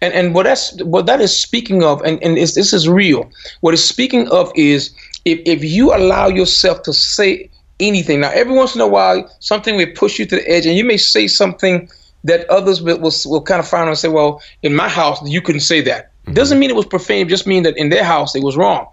And 0.00 0.12
and 0.14 0.34
what 0.34 0.44
that's 0.44 0.80
what 0.82 1.06
that 1.06 1.20
is 1.20 1.36
speaking 1.36 1.82
of, 1.82 2.02
and, 2.02 2.22
and 2.22 2.36
this 2.36 2.72
is 2.72 2.88
real. 2.88 3.30
What 3.60 3.74
it's 3.74 3.84
speaking 3.84 4.28
of 4.28 4.52
is 4.54 4.90
if, 5.24 5.40
if 5.44 5.64
you 5.64 5.94
allow 5.94 6.28
yourself 6.28 6.82
to 6.82 6.92
say 6.92 7.50
anything. 7.80 8.20
Now, 8.20 8.30
every 8.30 8.54
once 8.54 8.74
in 8.74 8.80
a 8.80 8.86
while, 8.86 9.28
something 9.40 9.76
will 9.76 9.90
push 9.94 10.18
you 10.18 10.26
to 10.26 10.36
the 10.36 10.48
edge, 10.48 10.66
and 10.66 10.76
you 10.76 10.84
may 10.84 10.96
say 10.96 11.26
something 11.26 11.88
that 12.24 12.48
others 12.48 12.80
will, 12.80 12.98
will, 13.00 13.12
will 13.26 13.42
kind 13.42 13.60
of 13.60 13.68
find 13.68 13.88
and 13.88 13.98
say, 13.98 14.08
well, 14.08 14.40
in 14.62 14.74
my 14.74 14.88
house, 14.88 15.20
you 15.28 15.42
couldn't 15.42 15.62
say 15.62 15.80
that. 15.80 16.12
Mm-hmm. 16.22 16.34
Doesn't 16.34 16.58
mean 16.58 16.70
it 16.70 16.76
was 16.76 16.86
profane, 16.86 17.28
just 17.28 17.46
mean 17.46 17.64
that 17.64 17.76
in 17.76 17.88
their 17.88 18.04
house, 18.04 18.34
it 18.36 18.42
was 18.42 18.56
wrong. 18.56 18.86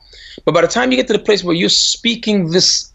But 0.46 0.54
by 0.54 0.62
the 0.62 0.68
time 0.68 0.92
you 0.92 0.98
get 0.98 1.08
to 1.08 1.14
the 1.14 1.20
place 1.20 1.44
where 1.44 1.56
you're 1.56 1.70
speaking 1.70 2.50
this 2.52 2.89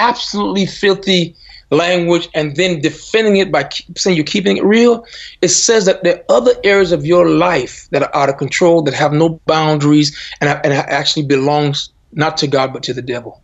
absolutely 0.00 0.66
filthy 0.66 1.36
language 1.70 2.28
and 2.34 2.56
then 2.56 2.80
defending 2.80 3.36
it 3.36 3.52
by 3.52 3.68
saying 3.96 4.16
you're 4.16 4.24
keeping 4.24 4.56
it 4.56 4.64
real, 4.64 5.04
it 5.40 5.48
says 5.48 5.84
that 5.86 6.02
there 6.02 6.16
are 6.16 6.36
other 6.36 6.52
areas 6.64 6.92
of 6.92 7.06
your 7.06 7.28
life 7.28 7.88
that 7.90 8.02
are 8.02 8.14
out 8.14 8.28
of 8.28 8.36
control, 8.36 8.82
that 8.82 8.94
have 8.94 9.12
no 9.12 9.40
boundaries, 9.46 10.16
and, 10.40 10.48
and 10.64 10.72
actually 10.72 11.24
belongs 11.24 11.90
not 12.12 12.36
to 12.38 12.46
God, 12.46 12.72
but 12.72 12.82
to 12.84 12.92
the 12.92 13.02
devil. 13.02 13.40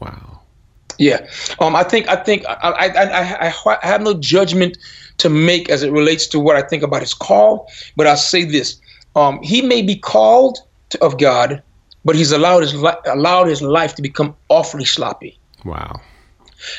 Wow. 0.00 0.40
Yeah, 0.98 1.26
um, 1.58 1.74
I 1.74 1.82
think 1.82 2.08
I 2.08 2.14
think 2.14 2.44
I, 2.46 2.54
I, 2.54 3.48
I, 3.48 3.54
I, 3.82 3.86
have 3.86 4.02
no 4.02 4.14
judgment 4.14 4.78
to 5.18 5.28
make 5.28 5.68
as 5.68 5.82
it 5.82 5.90
relates 5.90 6.28
to 6.28 6.38
what 6.38 6.54
I 6.54 6.62
think 6.62 6.84
about 6.84 7.00
his 7.00 7.14
call, 7.14 7.68
but 7.96 8.06
I'll 8.06 8.16
say 8.16 8.44
this: 8.44 8.80
um, 9.16 9.42
he 9.42 9.60
may 9.60 9.82
be 9.82 9.96
called 9.96 10.58
to, 10.90 11.04
of 11.04 11.18
God, 11.18 11.60
but 12.04 12.14
he's 12.14 12.30
allowed 12.30 12.60
his 12.60 12.76
li- 12.76 13.02
allowed 13.06 13.48
his 13.48 13.60
life 13.60 13.96
to 13.96 14.02
become 14.02 14.36
awfully 14.48 14.84
sloppy. 14.84 15.36
Wow. 15.64 16.00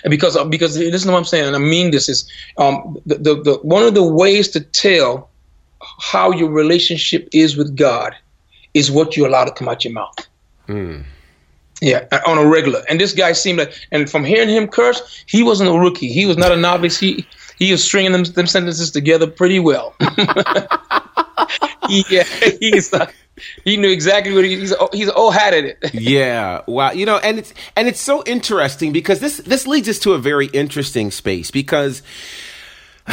And 0.04 0.12
because 0.12 0.38
because 0.50 0.78
listen 0.78 1.08
to 1.08 1.14
what 1.14 1.20
I'm 1.20 1.26
saying, 1.26 1.46
and 1.46 1.56
I 1.56 1.60
mean 1.60 1.92
this 1.92 2.10
is 2.10 2.30
um, 2.58 2.98
the, 3.06 3.16
the, 3.16 3.42
the 3.42 3.54
one 3.62 3.84
of 3.84 3.94
the 3.94 4.04
ways 4.04 4.50
to 4.50 4.60
tell 4.60 5.30
how 6.00 6.32
your 6.32 6.50
relationship 6.50 7.30
is 7.34 7.56
with 7.56 7.76
God 7.76 8.16
is 8.74 8.92
what 8.92 9.16
you 9.16 9.28
allow 9.28 9.46
to 9.46 9.52
come 9.52 9.68
out 9.68 9.84
your 9.84 9.94
mouth. 9.94 10.28
Mm. 10.68 11.06
Yeah, 11.82 12.08
on 12.26 12.38
a 12.38 12.48
regular. 12.48 12.84
And 12.90 13.00
this 13.00 13.14
guy 13.14 13.34
seemed 13.34 13.60
like, 13.60 13.74
and 13.92 14.10
from 14.10 14.24
hearing 14.24 14.50
him 14.50 14.68
curse, 14.68 15.24
he 15.28 15.44
wasn't 15.44 15.70
a 15.70 15.74
rookie. 15.74 16.08
He 16.08 16.26
was 16.26 16.38
not 16.38 16.52
a 16.52 16.58
novice. 16.58 16.98
He 16.98 17.28
he 17.58 17.72
was 17.72 17.84
stringing 17.84 18.12
them, 18.12 18.24
them 18.24 18.48
sentences 18.48 18.92
together 18.92 19.28
pretty 19.28 19.60
well. 19.60 19.96
yeah, 21.90 22.24
he's 22.60 22.92
he 23.64 23.78
knew 23.78 23.90
exactly 23.90 24.34
what 24.34 24.46
he, 24.46 24.60
he's. 24.60 24.74
Oh, 24.74 24.90
he's 24.94 25.10
all 25.10 25.32
had 25.32 25.54
at 25.54 25.66
it. 25.66 25.78
yeah, 25.94 26.62
wow. 26.68 26.92
You 26.92 27.06
know, 27.06 27.18
and 27.18 27.40
it's 27.40 27.54
and 27.76 27.88
it's 27.88 28.00
so 28.00 28.24
interesting 28.26 28.94
because 28.94 29.20
this 29.20 29.38
this 29.38 29.68
leads 29.68 29.90
us 29.90 30.00
to 30.00 30.14
a 30.14 30.18
very 30.18 30.48
interesting 30.48 31.12
space 31.12 31.52
because. 31.52 32.02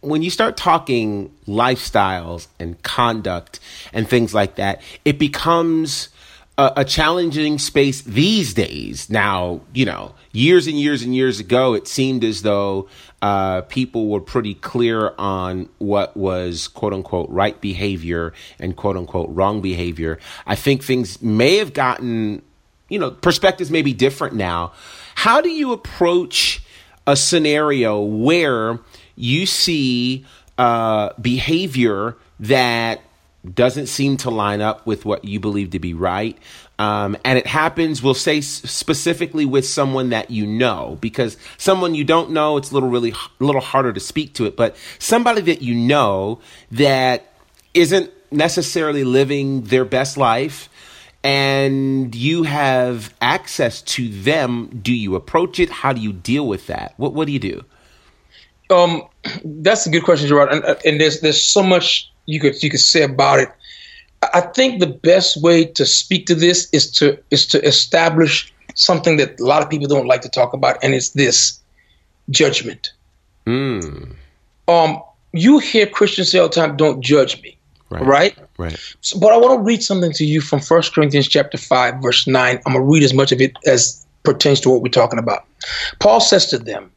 when 0.00 0.22
you 0.22 0.30
start 0.30 0.56
talking 0.56 1.28
lifestyles 1.48 2.46
and 2.60 2.80
conduct 2.84 3.58
and 3.92 4.08
things 4.08 4.32
like 4.32 4.54
that, 4.54 4.80
it 5.04 5.18
becomes 5.18 6.08
a, 6.56 6.72
a, 6.76 6.84
challenging 6.84 7.58
space 7.58 8.02
these 8.02 8.54
days. 8.54 9.10
Now, 9.10 9.60
you 9.74 9.84
know, 9.84 10.14
years 10.32 10.68
and 10.68 10.78
years 10.78 11.02
and 11.02 11.14
years 11.16 11.40
ago, 11.40 11.74
it 11.74 11.88
seemed 11.88 12.22
as 12.22 12.42
though 12.42 12.88
uh, 13.20 13.62
people 13.62 14.08
were 14.08 14.20
pretty 14.20 14.54
clear 14.54 15.12
on 15.18 15.68
what 15.78 16.16
was 16.16 16.68
quote 16.68 16.92
unquote 16.92 17.28
right 17.30 17.60
behavior 17.60 18.32
and 18.58 18.76
quote 18.76 18.96
unquote 18.96 19.28
wrong 19.30 19.60
behavior. 19.60 20.18
I 20.46 20.54
think 20.54 20.82
things 20.82 21.20
may 21.20 21.56
have 21.56 21.72
gotten, 21.72 22.42
you 22.88 22.98
know, 22.98 23.10
perspectives 23.10 23.70
may 23.70 23.82
be 23.82 23.92
different 23.92 24.34
now. 24.34 24.72
How 25.14 25.40
do 25.40 25.48
you 25.48 25.72
approach 25.72 26.62
a 27.06 27.16
scenario 27.16 28.00
where 28.00 28.78
you 29.16 29.46
see 29.46 30.24
uh, 30.58 31.10
behavior 31.20 32.16
that 32.40 33.00
doesn't 33.54 33.86
seem 33.86 34.16
to 34.18 34.30
line 34.30 34.60
up 34.60 34.86
with 34.86 35.04
what 35.04 35.24
you 35.24 35.40
believe 35.40 35.70
to 35.70 35.78
be 35.78 35.94
right. 35.94 36.36
Um, 36.78 37.16
and 37.24 37.38
it 37.38 37.46
happens, 37.46 38.02
we'll 38.02 38.14
say 38.14 38.40
specifically 38.40 39.44
with 39.44 39.66
someone 39.66 40.10
that 40.10 40.30
you 40.30 40.46
know, 40.46 40.96
because 41.00 41.36
someone 41.56 41.96
you 41.96 42.04
don't 42.04 42.30
know, 42.30 42.56
it's 42.56 42.70
a 42.70 42.74
little 42.74 42.88
really 42.88 43.10
a 43.10 43.44
little 43.44 43.60
harder 43.60 43.92
to 43.92 43.98
speak 43.98 44.34
to 44.34 44.44
it. 44.44 44.56
But 44.56 44.76
somebody 45.00 45.40
that 45.42 45.60
you 45.60 45.74
know 45.74 46.40
that 46.70 47.32
isn't 47.74 48.12
necessarily 48.30 49.02
living 49.02 49.62
their 49.62 49.84
best 49.84 50.16
life, 50.16 50.68
and 51.24 52.14
you 52.14 52.44
have 52.44 53.12
access 53.20 53.82
to 53.82 54.08
them. 54.08 54.80
Do 54.80 54.94
you 54.94 55.16
approach 55.16 55.58
it? 55.58 55.70
How 55.70 55.92
do 55.92 56.00
you 56.00 56.12
deal 56.12 56.46
with 56.46 56.68
that? 56.68 56.94
What 56.96 57.12
What 57.12 57.26
do 57.26 57.32
you 57.32 57.40
do? 57.40 57.64
Um, 58.70 59.02
that's 59.44 59.86
a 59.86 59.90
good 59.90 60.04
question, 60.04 60.28
Gerard. 60.28 60.52
And, 60.52 60.64
and 60.84 61.00
there's 61.00 61.20
there's 61.22 61.42
so 61.44 61.62
much 61.62 62.12
you 62.26 62.38
could 62.38 62.62
you 62.62 62.70
could 62.70 62.80
say 62.80 63.02
about 63.02 63.40
it. 63.40 63.48
I 64.22 64.40
think 64.40 64.80
the 64.80 64.86
best 64.86 65.40
way 65.42 65.64
to 65.64 65.86
speak 65.86 66.26
to 66.26 66.34
this 66.34 66.68
is 66.72 66.90
to 66.92 67.18
is 67.30 67.46
to 67.46 67.64
establish 67.64 68.52
something 68.74 69.16
that 69.16 69.38
a 69.40 69.44
lot 69.44 69.62
of 69.62 69.70
people 69.70 69.86
don't 69.86 70.06
like 70.06 70.22
to 70.22 70.28
talk 70.28 70.52
about, 70.52 70.78
and 70.82 70.94
it's 70.94 71.10
this 71.10 71.60
judgment. 72.30 72.92
Mm. 73.46 74.14
Um, 74.66 75.02
you 75.32 75.58
hear 75.58 75.86
Christians 75.86 76.30
say 76.30 76.38
all 76.38 76.48
the 76.48 76.54
time, 76.54 76.76
"Don't 76.76 77.00
judge 77.00 77.40
me," 77.42 77.56
right? 77.90 78.04
Right. 78.04 78.38
right. 78.58 78.94
So, 79.00 79.18
but 79.18 79.32
I 79.32 79.36
want 79.36 79.58
to 79.58 79.62
read 79.62 79.82
something 79.82 80.12
to 80.12 80.24
you 80.24 80.40
from 80.40 80.60
First 80.60 80.94
Corinthians 80.94 81.28
chapter 81.28 81.56
five, 81.58 81.94
verse 82.02 82.26
nine. 82.26 82.60
I'm 82.66 82.72
gonna 82.72 82.84
read 82.84 83.04
as 83.04 83.14
much 83.14 83.30
of 83.30 83.40
it 83.40 83.52
as 83.66 84.04
pertains 84.24 84.60
to 84.60 84.70
what 84.70 84.82
we're 84.82 84.88
talking 84.88 85.18
about. 85.18 85.44
Paul 86.00 86.20
says 86.20 86.46
to 86.46 86.58
them, 86.58 86.90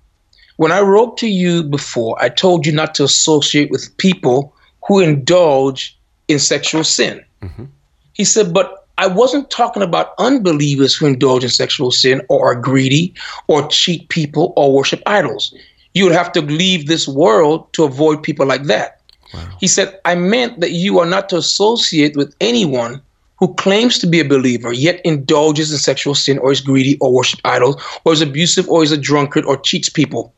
"When 0.58 0.72
I 0.72 0.82
wrote 0.82 1.18
to 1.18 1.28
you 1.28 1.64
before, 1.64 2.22
I 2.22 2.30
told 2.30 2.66
you 2.66 2.72
not 2.72 2.96
to 2.96 3.04
associate 3.04 3.70
with 3.70 3.96
people." 3.98 4.54
who 4.88 5.00
indulge 5.00 5.98
in 6.32 6.40
sexual 6.40 6.84
sin. 6.84 7.24
Mm-hmm. 7.42 7.66
He 8.14 8.24
said, 8.24 8.54
but 8.54 8.88
I 8.98 9.08
wasn't 9.08 9.50
talking 9.50 9.84
about 9.84 10.14
unbelievers 10.20 10.96
who 10.96 11.08
indulge 11.08 11.44
in 11.44 11.50
sexual 11.50 11.92
sin 11.92 12.22
or 12.30 12.52
are 12.52 12.56
greedy 12.56 13.14
or 13.48 13.68
cheat 13.68 14.10
people 14.10 14.54
or 14.56 14.74
worship 14.74 15.02
idols. 15.06 15.54
You 15.94 16.04
would 16.06 16.14
have 16.14 16.32
to 16.34 16.42
leave 16.42 16.88
this 16.88 17.08
world 17.08 17.72
to 17.74 17.84
avoid 17.84 18.22
people 18.22 18.46
like 18.46 18.64
that. 18.64 19.02
Wow. 19.34 19.48
He 19.60 19.68
said, 19.68 20.00
I 20.06 20.16
meant 20.16 20.60
that 20.60 20.72
you 20.72 21.00
are 21.00 21.06
not 21.06 21.30
to 21.30 21.38
associate 21.38 22.16
with 22.16 22.36
anyone 22.42 23.02
who 23.38 23.54
claims 23.56 23.98
to 23.98 24.08
be 24.08 24.20
a 24.20 24.26
believer 24.26 24.72
yet 24.72 25.02
indulges 25.04 25.72
in 25.72 25.80
sexual 25.80 26.14
sin 26.14 26.38
or 26.38 26.52
is 26.52 26.62
greedy 26.62 26.98
or 27.00 27.12
worship 27.12 27.40
idols 27.44 27.82
or 28.06 28.14
is 28.14 28.22
abusive 28.22 28.70
or 28.70 28.84
is 28.84 28.92
a 28.92 28.98
drunkard 28.98 29.46
or 29.46 29.58
cheats 29.58 29.90
people. 29.90 30.32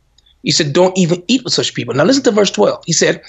He 0.44 0.52
said, 0.52 0.74
Don't 0.74 0.98
even 0.98 1.24
eat 1.28 1.44
with 1.44 1.54
such 1.54 1.74
people. 1.74 1.94
Now 1.94 2.06
listen 2.06 2.24
to 2.24 2.32
verse 2.32 2.52
12. 2.52 2.84
He 2.86 2.94
said, 2.94 3.22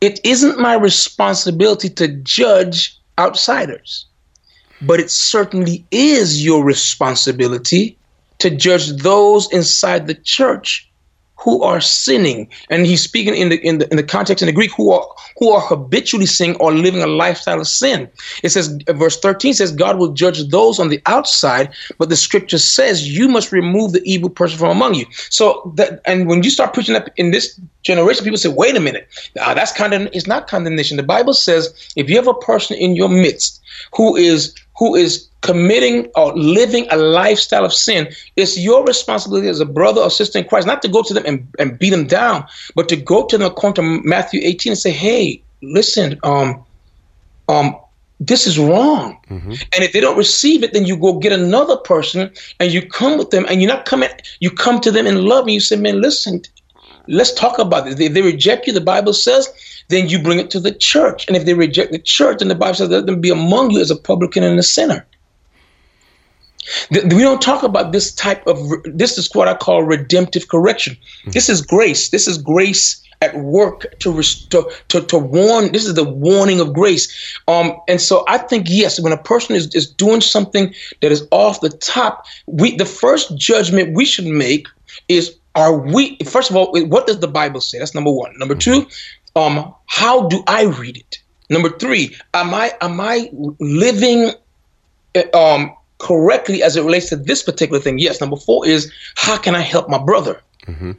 It 0.00 0.20
isn't 0.24 0.60
my 0.60 0.74
responsibility 0.74 1.90
to 1.90 2.08
judge 2.08 2.98
outsiders, 3.18 4.06
but 4.80 5.00
it 5.00 5.10
certainly 5.10 5.84
is 5.90 6.44
your 6.44 6.64
responsibility 6.64 7.98
to 8.38 8.50
judge 8.50 8.90
those 9.02 9.52
inside 9.52 10.06
the 10.06 10.14
church 10.14 10.87
who 11.38 11.62
are 11.62 11.80
sinning, 11.80 12.50
and 12.68 12.84
he's 12.84 13.02
speaking 13.02 13.34
in 13.34 13.48
the 13.48 13.58
in 13.66 13.78
the 13.78 13.88
in 13.90 13.96
the 13.96 14.02
context 14.02 14.42
in 14.42 14.46
the 14.46 14.52
Greek 14.52 14.72
who 14.76 14.90
are 14.90 15.06
who 15.38 15.50
are 15.50 15.60
habitually 15.60 16.26
sinning 16.26 16.56
or 16.56 16.72
living 16.72 17.02
a 17.02 17.06
lifestyle 17.06 17.60
of 17.60 17.68
sin. 17.68 18.10
It 18.42 18.50
says 18.50 18.76
verse 18.88 19.18
13 19.20 19.54
says 19.54 19.72
God 19.72 19.98
will 19.98 20.12
judge 20.12 20.42
those 20.48 20.78
on 20.78 20.88
the 20.88 21.00
outside, 21.06 21.72
but 21.98 22.08
the 22.08 22.16
scripture 22.16 22.58
says 22.58 23.16
you 23.16 23.28
must 23.28 23.52
remove 23.52 23.92
the 23.92 24.02
evil 24.04 24.30
person 24.30 24.58
from 24.58 24.70
among 24.70 24.94
you. 24.94 25.06
So 25.30 25.72
that 25.76 26.00
and 26.04 26.28
when 26.28 26.42
you 26.42 26.50
start 26.50 26.74
preaching 26.74 26.94
that 26.94 27.12
in 27.16 27.30
this 27.30 27.58
generation, 27.82 28.24
people 28.24 28.38
say, 28.38 28.48
wait 28.48 28.76
a 28.76 28.80
minute, 28.80 29.08
uh, 29.40 29.54
that's 29.54 29.78
of 29.78 30.08
it's 30.12 30.26
not 30.26 30.48
condemnation. 30.48 30.96
The 30.96 31.02
Bible 31.02 31.34
says 31.34 31.92
if 31.96 32.10
you 32.10 32.16
have 32.16 32.28
a 32.28 32.34
person 32.34 32.76
in 32.76 32.96
your 32.96 33.08
midst 33.08 33.62
who 33.94 34.16
is 34.16 34.54
who 34.78 34.94
is 34.94 35.28
committing 35.40 36.06
or 36.14 36.32
living 36.36 36.86
a 36.90 36.96
lifestyle 36.96 37.64
of 37.64 37.72
sin, 37.72 38.08
it's 38.36 38.58
your 38.58 38.84
responsibility 38.84 39.48
as 39.48 39.60
a 39.60 39.66
brother 39.66 40.00
or 40.00 40.10
sister 40.10 40.38
in 40.38 40.44
Christ 40.44 40.66
not 40.66 40.82
to 40.82 40.88
go 40.88 41.02
to 41.02 41.12
them 41.12 41.24
and, 41.26 41.46
and 41.58 41.78
beat 41.78 41.90
them 41.90 42.06
down, 42.06 42.46
but 42.74 42.88
to 42.88 42.96
go 42.96 43.26
to 43.26 43.36
them 43.38 43.46
according 43.46 43.74
to 43.74 44.08
Matthew 44.08 44.40
18 44.42 44.72
and 44.72 44.78
say, 44.78 44.92
hey, 44.92 45.42
listen, 45.62 46.18
um, 46.22 46.64
um, 47.48 47.76
this 48.20 48.46
is 48.46 48.58
wrong. 48.58 49.18
Mm-hmm. 49.28 49.50
And 49.50 49.84
if 49.84 49.92
they 49.92 50.00
don't 50.00 50.16
receive 50.16 50.62
it, 50.62 50.72
then 50.72 50.86
you 50.86 50.96
go 50.96 51.18
get 51.18 51.32
another 51.32 51.76
person 51.76 52.30
and 52.60 52.72
you 52.72 52.86
come 52.86 53.18
with 53.18 53.30
them 53.30 53.46
and 53.48 53.60
you're 53.60 53.70
not 53.70 53.84
coming, 53.84 54.10
you 54.40 54.50
come 54.50 54.80
to 54.80 54.90
them 54.90 55.06
in 55.06 55.24
love 55.24 55.44
and 55.44 55.54
you 55.54 55.60
say, 55.60 55.76
man, 55.76 56.00
listen, 56.00 56.42
let's 57.08 57.32
talk 57.32 57.58
about 57.58 57.84
this. 57.84 57.98
If 57.98 58.12
they 58.12 58.22
reject 58.22 58.66
you, 58.66 58.72
the 58.72 58.80
Bible 58.80 59.12
says 59.12 59.48
then 59.88 60.08
you 60.08 60.22
bring 60.22 60.38
it 60.38 60.50
to 60.50 60.60
the 60.60 60.72
church. 60.72 61.26
And 61.26 61.36
if 61.36 61.44
they 61.44 61.54
reject 61.54 61.92
the 61.92 61.98
church, 61.98 62.38
then 62.38 62.48
the 62.48 62.54
Bible 62.54 62.74
says, 62.74 62.90
let 62.90 63.06
them 63.06 63.20
be 63.20 63.30
among 63.30 63.70
you 63.70 63.80
as 63.80 63.90
a 63.90 63.96
publican 63.96 64.42
and 64.42 64.58
a 64.58 64.62
sinner. 64.62 65.06
We 66.92 67.20
don't 67.20 67.40
talk 67.40 67.62
about 67.62 67.92
this 67.92 68.14
type 68.14 68.46
of, 68.46 68.58
this 68.84 69.16
is 69.16 69.34
what 69.34 69.48
I 69.48 69.54
call 69.54 69.82
redemptive 69.82 70.48
correction. 70.48 70.94
Mm-hmm. 70.94 71.30
This 71.30 71.48
is 71.48 71.62
grace. 71.62 72.10
This 72.10 72.28
is 72.28 72.36
grace 72.36 73.02
at 73.22 73.36
work 73.38 73.98
to, 74.00 74.22
to, 74.22 74.70
to, 74.88 75.00
to 75.00 75.18
warn. 75.18 75.72
This 75.72 75.86
is 75.86 75.94
the 75.94 76.04
warning 76.04 76.60
of 76.60 76.74
grace. 76.74 77.38
Um, 77.48 77.74
and 77.88 78.00
so 78.00 78.24
I 78.28 78.38
think, 78.38 78.66
yes, 78.68 79.00
when 79.00 79.12
a 79.12 79.22
person 79.22 79.56
is, 79.56 79.74
is 79.74 79.90
doing 79.90 80.20
something 80.20 80.74
that 81.00 81.10
is 81.10 81.26
off 81.30 81.62
the 81.62 81.70
top, 81.70 82.26
we, 82.46 82.76
the 82.76 82.84
first 82.84 83.36
judgment 83.36 83.96
we 83.96 84.04
should 84.04 84.26
make 84.26 84.68
is 85.08 85.34
are 85.54 85.76
we 85.76 86.16
first 86.24 86.50
of 86.50 86.56
all 86.56 86.72
what 86.86 87.06
does 87.06 87.18
the 87.18 87.26
bible 87.26 87.60
say 87.60 87.78
that's 87.78 87.94
number 87.94 88.10
one 88.10 88.32
number 88.38 88.54
two 88.54 88.86
um, 89.36 89.74
how 89.86 90.28
do 90.28 90.42
I 90.46 90.64
read 90.64 90.96
it? 90.96 91.18
Number 91.50 91.70
three, 91.70 92.16
am 92.34 92.52
I 92.54 92.72
am 92.80 93.00
I 93.00 93.30
living 93.58 94.32
uh, 95.14 95.36
um, 95.36 95.74
correctly 95.98 96.62
as 96.62 96.76
it 96.76 96.82
relates 96.82 97.08
to 97.10 97.16
this 97.16 97.42
particular 97.42 97.80
thing? 97.80 97.98
Yes. 97.98 98.20
Number 98.20 98.36
four 98.36 98.66
is 98.66 98.92
how 99.16 99.38
can 99.38 99.54
I 99.54 99.60
help 99.60 99.88
my 99.88 99.98
brother? 99.98 100.42
Mm-hmm. 100.66 100.92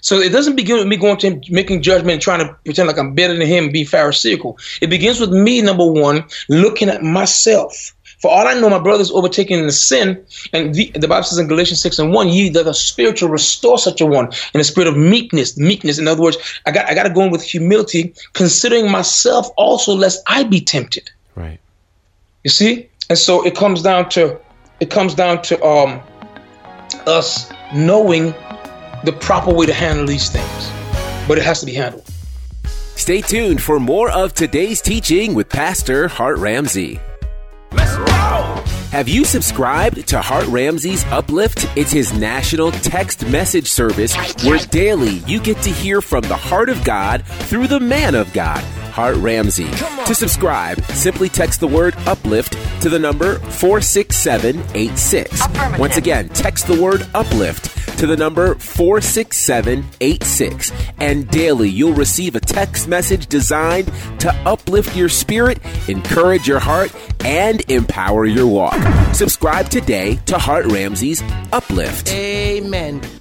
So 0.00 0.18
it 0.18 0.30
doesn't 0.30 0.56
begin 0.56 0.76
with 0.76 0.86
me 0.86 0.96
going 0.96 1.16
to 1.18 1.30
him, 1.30 1.42
making 1.50 1.82
judgment 1.82 2.12
and 2.12 2.22
trying 2.22 2.46
to 2.46 2.54
pretend 2.64 2.86
like 2.86 2.98
I'm 2.98 3.14
better 3.14 3.36
than 3.36 3.46
him 3.46 3.70
be 3.70 3.84
pharisaical. 3.84 4.56
It 4.80 4.90
begins 4.90 5.18
with 5.18 5.30
me, 5.30 5.60
number 5.60 5.86
one, 5.86 6.24
looking 6.48 6.88
at 6.88 7.02
myself 7.02 7.92
for 8.18 8.30
all 8.30 8.46
I 8.46 8.54
know, 8.54 8.68
my 8.68 8.80
brother 8.80 9.02
is 9.02 9.12
overtaken 9.12 9.60
in 9.60 9.66
the 9.66 9.72
sin. 9.72 10.24
And 10.52 10.74
the, 10.74 10.90
the, 10.94 11.06
Bible 11.06 11.22
says 11.22 11.38
in 11.38 11.46
Galatians 11.46 11.80
6 11.80 12.00
and 12.00 12.12
1, 12.12 12.28
ye 12.28 12.48
that 12.50 12.64
the 12.64 12.74
spiritual, 12.74 13.28
restore 13.28 13.78
such 13.78 14.00
a 14.00 14.06
one 14.06 14.30
in 14.54 14.60
a 14.60 14.64
spirit 14.64 14.88
of 14.88 14.96
meekness. 14.96 15.56
Meekness. 15.56 15.98
In 15.98 16.08
other 16.08 16.22
words, 16.22 16.36
I 16.66 16.72
got 16.72 16.86
I 16.86 16.94
gotta 16.94 17.10
go 17.10 17.22
in 17.22 17.30
with 17.30 17.42
humility, 17.42 18.14
considering 18.32 18.90
myself 18.90 19.48
also 19.56 19.94
lest 19.94 20.22
I 20.26 20.42
be 20.42 20.60
tempted. 20.60 21.10
Right. 21.36 21.60
You 22.42 22.50
see? 22.50 22.88
And 23.08 23.18
so 23.18 23.44
it 23.46 23.54
comes 23.54 23.82
down 23.82 24.08
to 24.10 24.38
it 24.80 24.90
comes 24.90 25.14
down 25.14 25.42
to 25.42 25.64
um 25.64 26.00
us 27.06 27.52
knowing 27.74 28.34
the 29.04 29.16
proper 29.20 29.52
way 29.52 29.66
to 29.66 29.72
handle 29.72 30.06
these 30.06 30.28
things. 30.28 30.72
But 31.28 31.38
it 31.38 31.44
has 31.44 31.60
to 31.60 31.66
be 31.66 31.74
handled. 31.74 32.04
Stay 32.96 33.20
tuned 33.20 33.62
for 33.62 33.78
more 33.78 34.10
of 34.10 34.34
today's 34.34 34.82
teaching 34.82 35.34
with 35.34 35.48
Pastor 35.48 36.08
Hart 36.08 36.38
Ramsey. 36.38 36.98
Have 37.70 39.08
you 39.08 39.24
subscribed 39.24 40.06
to 40.08 40.20
Hart 40.20 40.46
Ramsey's 40.46 41.04
Uplift? 41.06 41.66
It's 41.76 41.90
his 41.92 42.12
national 42.18 42.72
text 42.72 43.28
message 43.28 43.68
service 43.68 44.16
where 44.44 44.58
daily 44.58 45.18
you 45.26 45.40
get 45.40 45.60
to 45.62 45.70
hear 45.70 46.00
from 46.00 46.22
the 46.22 46.36
heart 46.36 46.70
of 46.70 46.82
God 46.84 47.26
through 47.26 47.66
the 47.66 47.80
man 47.80 48.14
of 48.14 48.32
God, 48.32 48.62
Hart 48.92 49.16
Ramsey. 49.16 49.68
To 50.06 50.14
subscribe, 50.14 50.80
simply 50.86 51.28
text 51.28 51.60
the 51.60 51.66
word 51.66 51.94
uplift 52.06 52.56
to 52.82 52.88
the 52.88 52.98
number 52.98 53.38
46786. 53.38 55.78
Once 55.78 55.98
again, 55.98 56.28
text 56.30 56.66
the 56.66 56.80
word 56.80 57.06
uplift 57.14 57.77
to 57.98 58.06
the 58.06 58.16
number 58.16 58.54
46786. 58.54 60.72
And 60.98 61.28
daily 61.28 61.68
you'll 61.68 61.94
receive 61.94 62.36
a 62.36 62.40
text 62.40 62.86
message 62.88 63.26
designed 63.26 63.92
to 64.20 64.32
uplift 64.46 64.96
your 64.96 65.08
spirit, 65.08 65.58
encourage 65.88 66.46
your 66.48 66.60
heart, 66.60 66.94
and 67.24 67.68
empower 67.70 68.24
your 68.24 68.46
walk. 68.46 68.78
Subscribe 69.14 69.68
today 69.68 70.16
to 70.26 70.38
Hart 70.38 70.66
Ramsey's 70.66 71.22
Uplift. 71.52 72.12
Amen. 72.12 73.17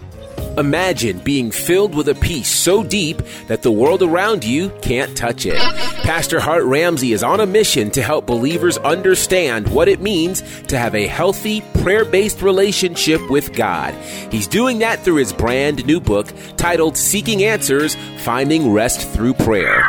Imagine 0.58 1.20
being 1.20 1.52
filled 1.52 1.93
with 1.93 2.10
a 2.10 2.15
peace 2.15 2.50
so 2.50 2.84
deep 2.84 3.22
that 3.46 3.62
the 3.62 3.72
world 3.72 4.02
around 4.02 4.43
you 4.43 4.72
can't 4.82 5.15
touch 5.15 5.46
it. 5.46 5.60
Pastor 6.04 6.39
Hart 6.39 6.63
Ramsey 6.63 7.13
is 7.13 7.22
on 7.22 7.41
a 7.41 7.46
mission 7.46 7.91
to 7.91 8.02
help 8.02 8.26
believers 8.26 8.80
understand 8.80 9.67
what 9.67 9.88
it 9.88 10.02
means 10.02 10.41
to 10.63 10.76
have 10.76 10.96
a 10.96 11.06
healthy, 11.06 11.62
prayer 11.84 12.06
based 12.06 12.41
relationship 12.41 13.22
with 13.30 13.54
God. 13.54 13.93
He's 14.32 14.48
doing 14.48 14.80
that 14.80 15.02
through 15.02 15.17
his 15.17 15.32
brand 15.32 15.86
new 15.86 16.00
book 16.00 16.34
titled 16.58 16.98
Seeking 16.98 17.43
Answers 17.43 17.96
Finding 18.24 18.74
Rest 18.74 19.08
Through 19.10 19.36
Prayer. 19.36 19.84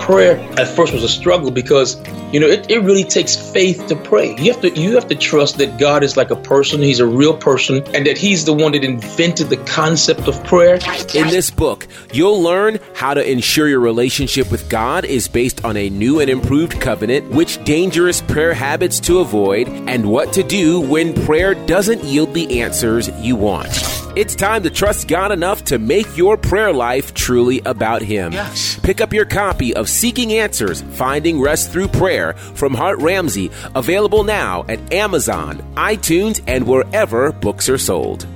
Prayer 0.00 0.36
at 0.58 0.66
first 0.66 0.92
was 0.92 1.04
a 1.04 1.08
struggle 1.08 1.52
because 1.52 1.96
you 2.32 2.40
know, 2.40 2.46
it, 2.46 2.70
it 2.70 2.80
really 2.80 3.04
takes 3.04 3.36
faith 3.36 3.86
to 3.86 3.96
pray. 3.96 4.36
You 4.36 4.52
have 4.52 4.60
to 4.60 4.70
you 4.70 4.94
have 4.96 5.08
to 5.08 5.14
trust 5.14 5.58
that 5.58 5.78
God 5.78 6.04
is 6.04 6.16
like 6.16 6.30
a 6.30 6.36
person, 6.36 6.82
he's 6.82 7.00
a 7.00 7.06
real 7.06 7.34
person, 7.34 7.82
and 7.94 8.06
that 8.06 8.18
he's 8.18 8.44
the 8.44 8.52
one 8.52 8.72
that 8.72 8.84
invented 8.84 9.48
the 9.48 9.56
concept 9.56 10.07
of 10.08 10.42
prayer. 10.44 10.78
In 11.14 11.28
this 11.28 11.50
book, 11.50 11.86
you'll 12.12 12.42
learn 12.42 12.78
how 12.94 13.14
to 13.14 13.30
ensure 13.30 13.68
your 13.68 13.80
relationship 13.80 14.50
with 14.50 14.68
God 14.70 15.04
is 15.04 15.28
based 15.28 15.64
on 15.64 15.76
a 15.76 15.90
new 15.90 16.20
and 16.20 16.30
improved 16.30 16.80
covenant, 16.80 17.30
which 17.30 17.62
dangerous 17.64 18.22
prayer 18.22 18.54
habits 18.54 19.00
to 19.00 19.18
avoid, 19.18 19.68
and 19.68 20.10
what 20.10 20.32
to 20.32 20.42
do 20.42 20.80
when 20.80 21.14
prayer 21.26 21.54
doesn't 21.66 22.02
yield 22.04 22.32
the 22.32 22.60
answers 22.60 23.08
you 23.20 23.36
want. 23.36 23.68
It's 24.16 24.34
time 24.34 24.62
to 24.64 24.70
trust 24.70 25.06
God 25.06 25.30
enough 25.30 25.64
to 25.66 25.78
make 25.78 26.16
your 26.16 26.36
prayer 26.36 26.72
life 26.72 27.14
truly 27.14 27.60
about 27.60 28.02
Him. 28.02 28.32
Yes. 28.32 28.78
Pick 28.80 29.00
up 29.00 29.12
your 29.12 29.26
copy 29.26 29.74
of 29.74 29.88
Seeking 29.88 30.32
Answers 30.32 30.80
Finding 30.80 31.40
Rest 31.40 31.70
Through 31.70 31.88
Prayer 31.88 32.32
from 32.32 32.74
Hart 32.74 32.98
Ramsey, 33.00 33.50
available 33.74 34.24
now 34.24 34.64
at 34.68 34.92
Amazon, 34.92 35.58
iTunes, 35.76 36.42
and 36.46 36.66
wherever 36.66 37.30
books 37.32 37.68
are 37.68 37.78
sold. 37.78 38.26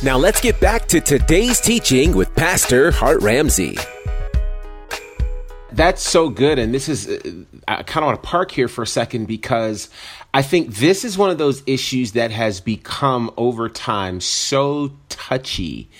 Now 0.00 0.16
let's 0.16 0.40
get 0.40 0.60
back 0.60 0.86
to 0.88 1.00
today's 1.00 1.60
teaching 1.60 2.14
with 2.14 2.32
Pastor 2.36 2.92
Hart 2.92 3.20
Ramsey. 3.20 3.76
That's 5.72 6.00
so 6.02 6.28
good. 6.28 6.60
And 6.60 6.72
this 6.72 6.88
is, 6.88 7.08
uh, 7.08 7.44
I 7.66 7.82
kind 7.82 8.04
of 8.04 8.06
want 8.06 8.22
to 8.22 8.28
park 8.28 8.52
here 8.52 8.68
for 8.68 8.82
a 8.82 8.86
second 8.86 9.26
because 9.26 9.88
I 10.32 10.42
think 10.42 10.76
this 10.76 11.04
is 11.04 11.18
one 11.18 11.30
of 11.30 11.38
those 11.38 11.64
issues 11.66 12.12
that 12.12 12.30
has 12.30 12.60
become 12.60 13.32
over 13.36 13.68
time 13.68 14.20
so 14.20 14.92
touchy 15.08 15.90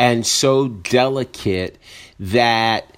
and 0.00 0.26
so 0.26 0.66
delicate 0.66 1.78
that 2.18 2.93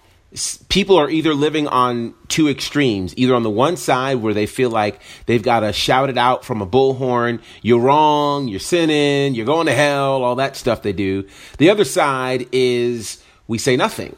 people 0.68 0.96
are 0.96 1.08
either 1.08 1.34
living 1.34 1.66
on 1.68 2.14
two 2.28 2.48
extremes. 2.48 3.16
Either 3.16 3.34
on 3.34 3.42
the 3.42 3.50
one 3.50 3.76
side 3.76 4.16
where 4.18 4.34
they 4.34 4.46
feel 4.46 4.70
like 4.70 5.00
they've 5.26 5.42
got 5.42 5.60
to 5.60 5.72
shout 5.72 6.10
it 6.10 6.18
out 6.18 6.44
from 6.44 6.60
a 6.60 6.66
bullhorn 6.66 7.40
you're 7.62 7.80
wrong 7.80 8.48
you're 8.48 8.60
sinning 8.60 9.34
you're 9.34 9.46
going 9.46 9.66
to 9.66 9.72
hell 9.74 10.22
all 10.22 10.36
that 10.36 10.56
stuff 10.56 10.82
they 10.82 10.92
do. 10.92 11.26
The 11.58 11.70
other 11.70 11.84
side 11.84 12.48
is 12.52 13.22
we 13.48 13.58
say 13.58 13.76
nothing. 13.76 14.16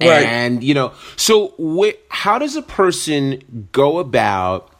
Right. 0.00 0.26
and 0.26 0.62
you 0.62 0.74
know 0.74 0.92
so 1.16 1.54
wh- 1.58 1.98
how 2.08 2.38
does 2.38 2.54
a 2.54 2.62
person 2.62 3.68
go 3.72 3.98
about 3.98 4.72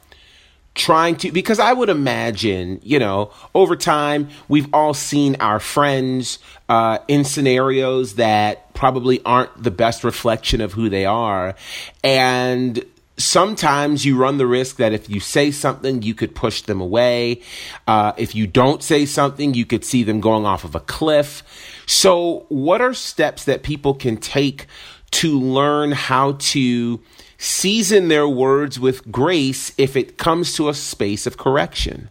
trying 0.79 1.17
to 1.17 1.33
because 1.33 1.59
I 1.59 1.73
would 1.73 1.91
imagine, 1.91 2.81
you 2.83 2.99
know, 2.99 3.31
over 3.55 3.77
time 3.77 4.31
we've 4.49 4.73
all 4.73 4.95
seen 4.95 5.37
our 5.41 5.61
friends 5.61 6.39
uh, 6.69 6.99
in 7.09 7.25
scenarios 7.25 8.15
that 8.15 8.73
probably 8.75 9.23
aren't 9.25 9.63
the 9.63 9.71
best 9.71 10.05
reflection 10.05 10.61
of 10.61 10.73
who 10.73 10.89
they 10.89 11.05
are, 11.05 11.55
and 12.03 12.83
sometimes 13.19 14.07
you 14.07 14.17
run 14.17 14.39
the 14.39 14.47
risk 14.47 14.77
that 14.77 14.93
if 14.93 15.11
you 15.11 15.21
say 15.21 15.51
something, 15.51 16.03
you 16.03 16.15
could 16.15 16.35
push 16.35 16.63
them 16.63 16.81
away. 16.81 17.43
Uh, 17.87 18.13
if 18.17 18.35
you 18.35 18.47
don't 18.47 18.83
say 18.83 19.05
something, 19.05 19.55
you 19.55 19.67
could 19.67 19.85
see 19.85 20.05
them 20.05 20.21
going 20.21 20.47
off 20.47 20.65
of 20.65 20.75
a 20.75 20.81
cliff. 20.81 21.43
So, 21.87 22.47
what 22.49 22.81
are 22.81 22.95
steps 22.95 23.45
that 23.45 23.63
people 23.63 23.95
can 23.95 24.17
take 24.17 24.67
to 25.11 25.39
learn 25.39 25.93
how 25.93 26.33
to 26.39 27.01
season 27.39 28.09
their 28.09 28.29
words 28.29 28.79
with 28.79 29.11
grace 29.11 29.73
if 29.79 29.97
it 29.97 30.19
comes 30.19 30.55
to 30.55 30.69
a 30.69 30.75
space 30.75 31.27
of 31.27 31.39
correction? 31.39 32.11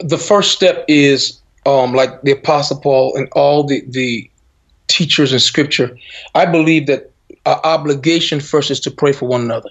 The 0.00 0.18
first 0.18 0.52
step 0.52 0.84
is 0.86 1.40
um, 1.66 1.92
like 1.92 2.22
the 2.22 2.32
Apostle 2.32 2.80
Paul 2.80 3.16
and 3.16 3.28
all 3.32 3.64
the, 3.64 3.82
the 3.88 4.30
teachers 4.86 5.32
in 5.32 5.40
Scripture. 5.40 5.98
I 6.34 6.46
believe 6.46 6.86
that 6.86 7.10
our 7.46 7.60
obligation 7.64 8.40
first 8.40 8.70
is 8.70 8.80
to 8.80 8.90
pray 8.90 9.12
for 9.12 9.26
one 9.26 9.40
another. 9.40 9.70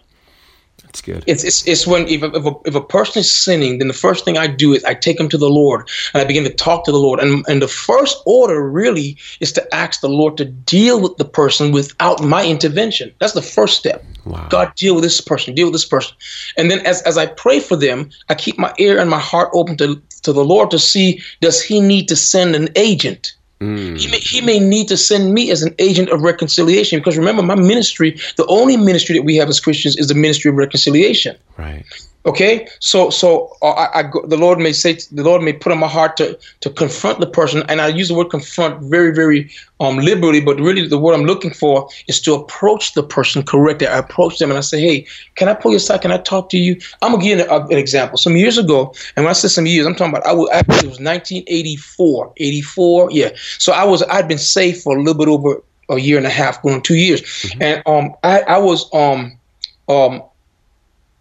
That's 0.84 1.02
good. 1.02 1.24
It's, 1.28 1.44
it's, 1.44 1.68
it's 1.68 1.86
when 1.86 2.08
if 2.08 2.24
a, 2.24 2.34
if, 2.34 2.46
a, 2.46 2.52
if 2.66 2.76
a 2.76 2.82
person 2.82 3.20
is 3.20 3.36
sinning, 3.36 3.80
then 3.80 3.88
the 3.88 3.94
first 3.94 4.26
thing 4.26 4.38
I 4.38 4.48
do 4.48 4.74
is 4.74 4.84
I 4.84 4.94
take 4.94 5.20
him 5.20 5.30
to 5.30 5.38
the 5.38 5.50
Lord 5.50 5.88
and 6.14 6.22
I 6.22 6.26
begin 6.26 6.44
to 6.46 6.54
talk 6.54 6.86
to 6.86 6.92
the 6.92 6.98
Lord. 6.98 7.20
And, 7.20 7.46
and 7.48 7.62
the 7.62 7.68
first 7.68 8.22
order 8.26 8.68
really 8.68 9.18
is 9.40 9.52
to 9.54 9.76
ask 9.76 10.02
the 10.02 10.10
Lord 10.10 10.38
to 10.38 10.46
deal 10.46 11.02
with 11.02 11.18
the 11.18 11.26
person 11.26 11.72
without 11.72 12.24
my 12.24 12.46
intervention. 12.46 13.14
That's 13.20 13.34
the 13.34 13.42
first 13.42 13.78
step. 13.78 14.04
Wow. 14.30 14.48
God, 14.50 14.76
deal 14.76 14.96
with 14.96 15.04
this 15.04 15.22
person, 15.22 15.56
deal 15.56 15.68
with 15.68 15.74
this 15.74 15.86
person. 15.86 16.16
And 16.58 16.70
then 16.70 16.86
as, 16.86 17.02
as 17.04 17.18
I 17.18 17.26
pray 17.26 17.60
for 17.60 17.76
them, 17.76 18.10
I 18.30 18.36
keep 18.36 18.58
my 18.58 18.74
ear 18.78 19.00
and 19.00 19.10
my 19.10 19.20
heart 19.20 19.50
open 19.54 19.78
to, 19.78 20.02
to 20.24 20.34
the 20.34 20.44
Lord 20.44 20.72
to 20.72 20.80
see 20.80 21.22
does 21.42 21.62
he 21.62 21.80
need 21.80 22.08
to 22.10 22.16
send 22.16 22.56
an 22.56 22.70
agent? 22.76 23.34
Mm. 23.60 24.00
He, 24.00 24.12
may, 24.12 24.20
he 24.20 24.42
may 24.42 24.60
need 24.60 24.88
to 24.90 24.98
send 24.98 25.34
me 25.34 25.50
as 25.50 25.64
an 25.64 25.74
agent 25.80 26.10
of 26.10 26.22
reconciliation 26.22 27.00
because 27.00 27.18
remember, 27.18 27.42
my 27.42 27.56
ministry, 27.56 28.20
the 28.36 28.46
only 28.48 28.78
ministry 28.78 29.16
that 29.16 29.24
we 29.24 29.36
have 29.38 29.50
as 29.50 29.60
Christians 29.60 29.98
is 29.98 30.08
the 30.08 30.16
ministry 30.16 30.50
of 30.50 30.58
reconciliation. 30.58 31.36
Right. 31.58 31.84
Okay, 32.28 32.68
so 32.82 33.10
so 33.10 33.56
uh, 33.62 33.72
I, 33.72 34.00
I 34.00 34.04
go, 34.04 34.22
the 34.28 34.36
Lord 34.36 34.60
may 34.60 34.74
say 34.74 34.98
the 35.14 35.24
Lord 35.24 35.42
may 35.42 35.54
put 35.54 35.72
on 35.72 35.80
my 35.80 35.88
heart 35.88 36.18
to 36.18 36.38
to 36.60 36.70
confront 36.70 37.22
the 37.22 37.26
person, 37.26 37.64
and 37.70 37.80
I 37.80 37.88
use 37.88 38.10
the 38.10 38.16
word 38.16 38.30
confront 38.30 38.84
very 38.84 39.14
very 39.16 39.50
um 39.80 39.98
liberally, 39.98 40.42
but 40.42 40.60
really 40.60 40.86
the 40.86 40.98
word 40.98 41.14
I'm 41.14 41.24
looking 41.24 41.52
for 41.52 41.88
is 42.10 42.20
to 42.24 42.34
approach 42.34 42.96
the 42.96 43.04
person 43.04 43.44
correctly. 43.44 43.88
I 43.88 43.98
approach 44.00 44.40
them 44.40 44.50
and 44.50 44.58
I 44.58 44.62
say, 44.62 44.82
Hey, 44.82 45.08
can 45.36 45.48
I 45.48 45.54
pull 45.54 45.72
you 45.72 45.78
aside? 45.78 46.02
Can 46.02 46.12
I 46.12 46.18
talk 46.18 46.50
to 46.50 46.58
you? 46.58 46.76
I'm 47.02 47.14
gonna 47.14 47.24
give 47.24 47.40
you 47.40 47.46
an, 47.46 47.72
an 47.72 47.78
example. 47.78 48.18
Some 48.18 48.36
years 48.36 48.58
ago, 48.58 48.94
and 49.16 49.24
when 49.24 49.30
I 49.30 49.34
say 49.34 49.48
some 49.48 49.66
years, 49.66 49.86
I'm 49.88 49.96
talking 49.96 50.14
about 50.14 50.28
I 50.28 50.34
was 50.34 50.50
actually 50.52 50.90
it 50.90 50.90
was 50.90 51.00
1984, 51.00 52.34
84, 52.36 53.12
yeah. 53.12 53.30
So 53.58 53.72
I 53.72 53.86
was 53.86 54.04
I'd 54.04 54.28
been 54.28 54.38
saved 54.38 54.84
for 54.84 54.98
a 54.98 55.02
little 55.02 55.18
bit 55.18 55.30
over 55.30 55.64
a 55.90 55.98
year 55.98 56.18
and 56.18 56.28
a 56.28 56.36
half, 56.42 56.62
going 56.62 56.82
two 56.82 56.96
years, 56.96 57.22
mm-hmm. 57.22 57.62
and 57.62 57.84
um 57.86 58.16
I 58.24 58.42
I 58.42 58.58
was 58.58 58.94
um 58.94 59.40
um 59.88 60.24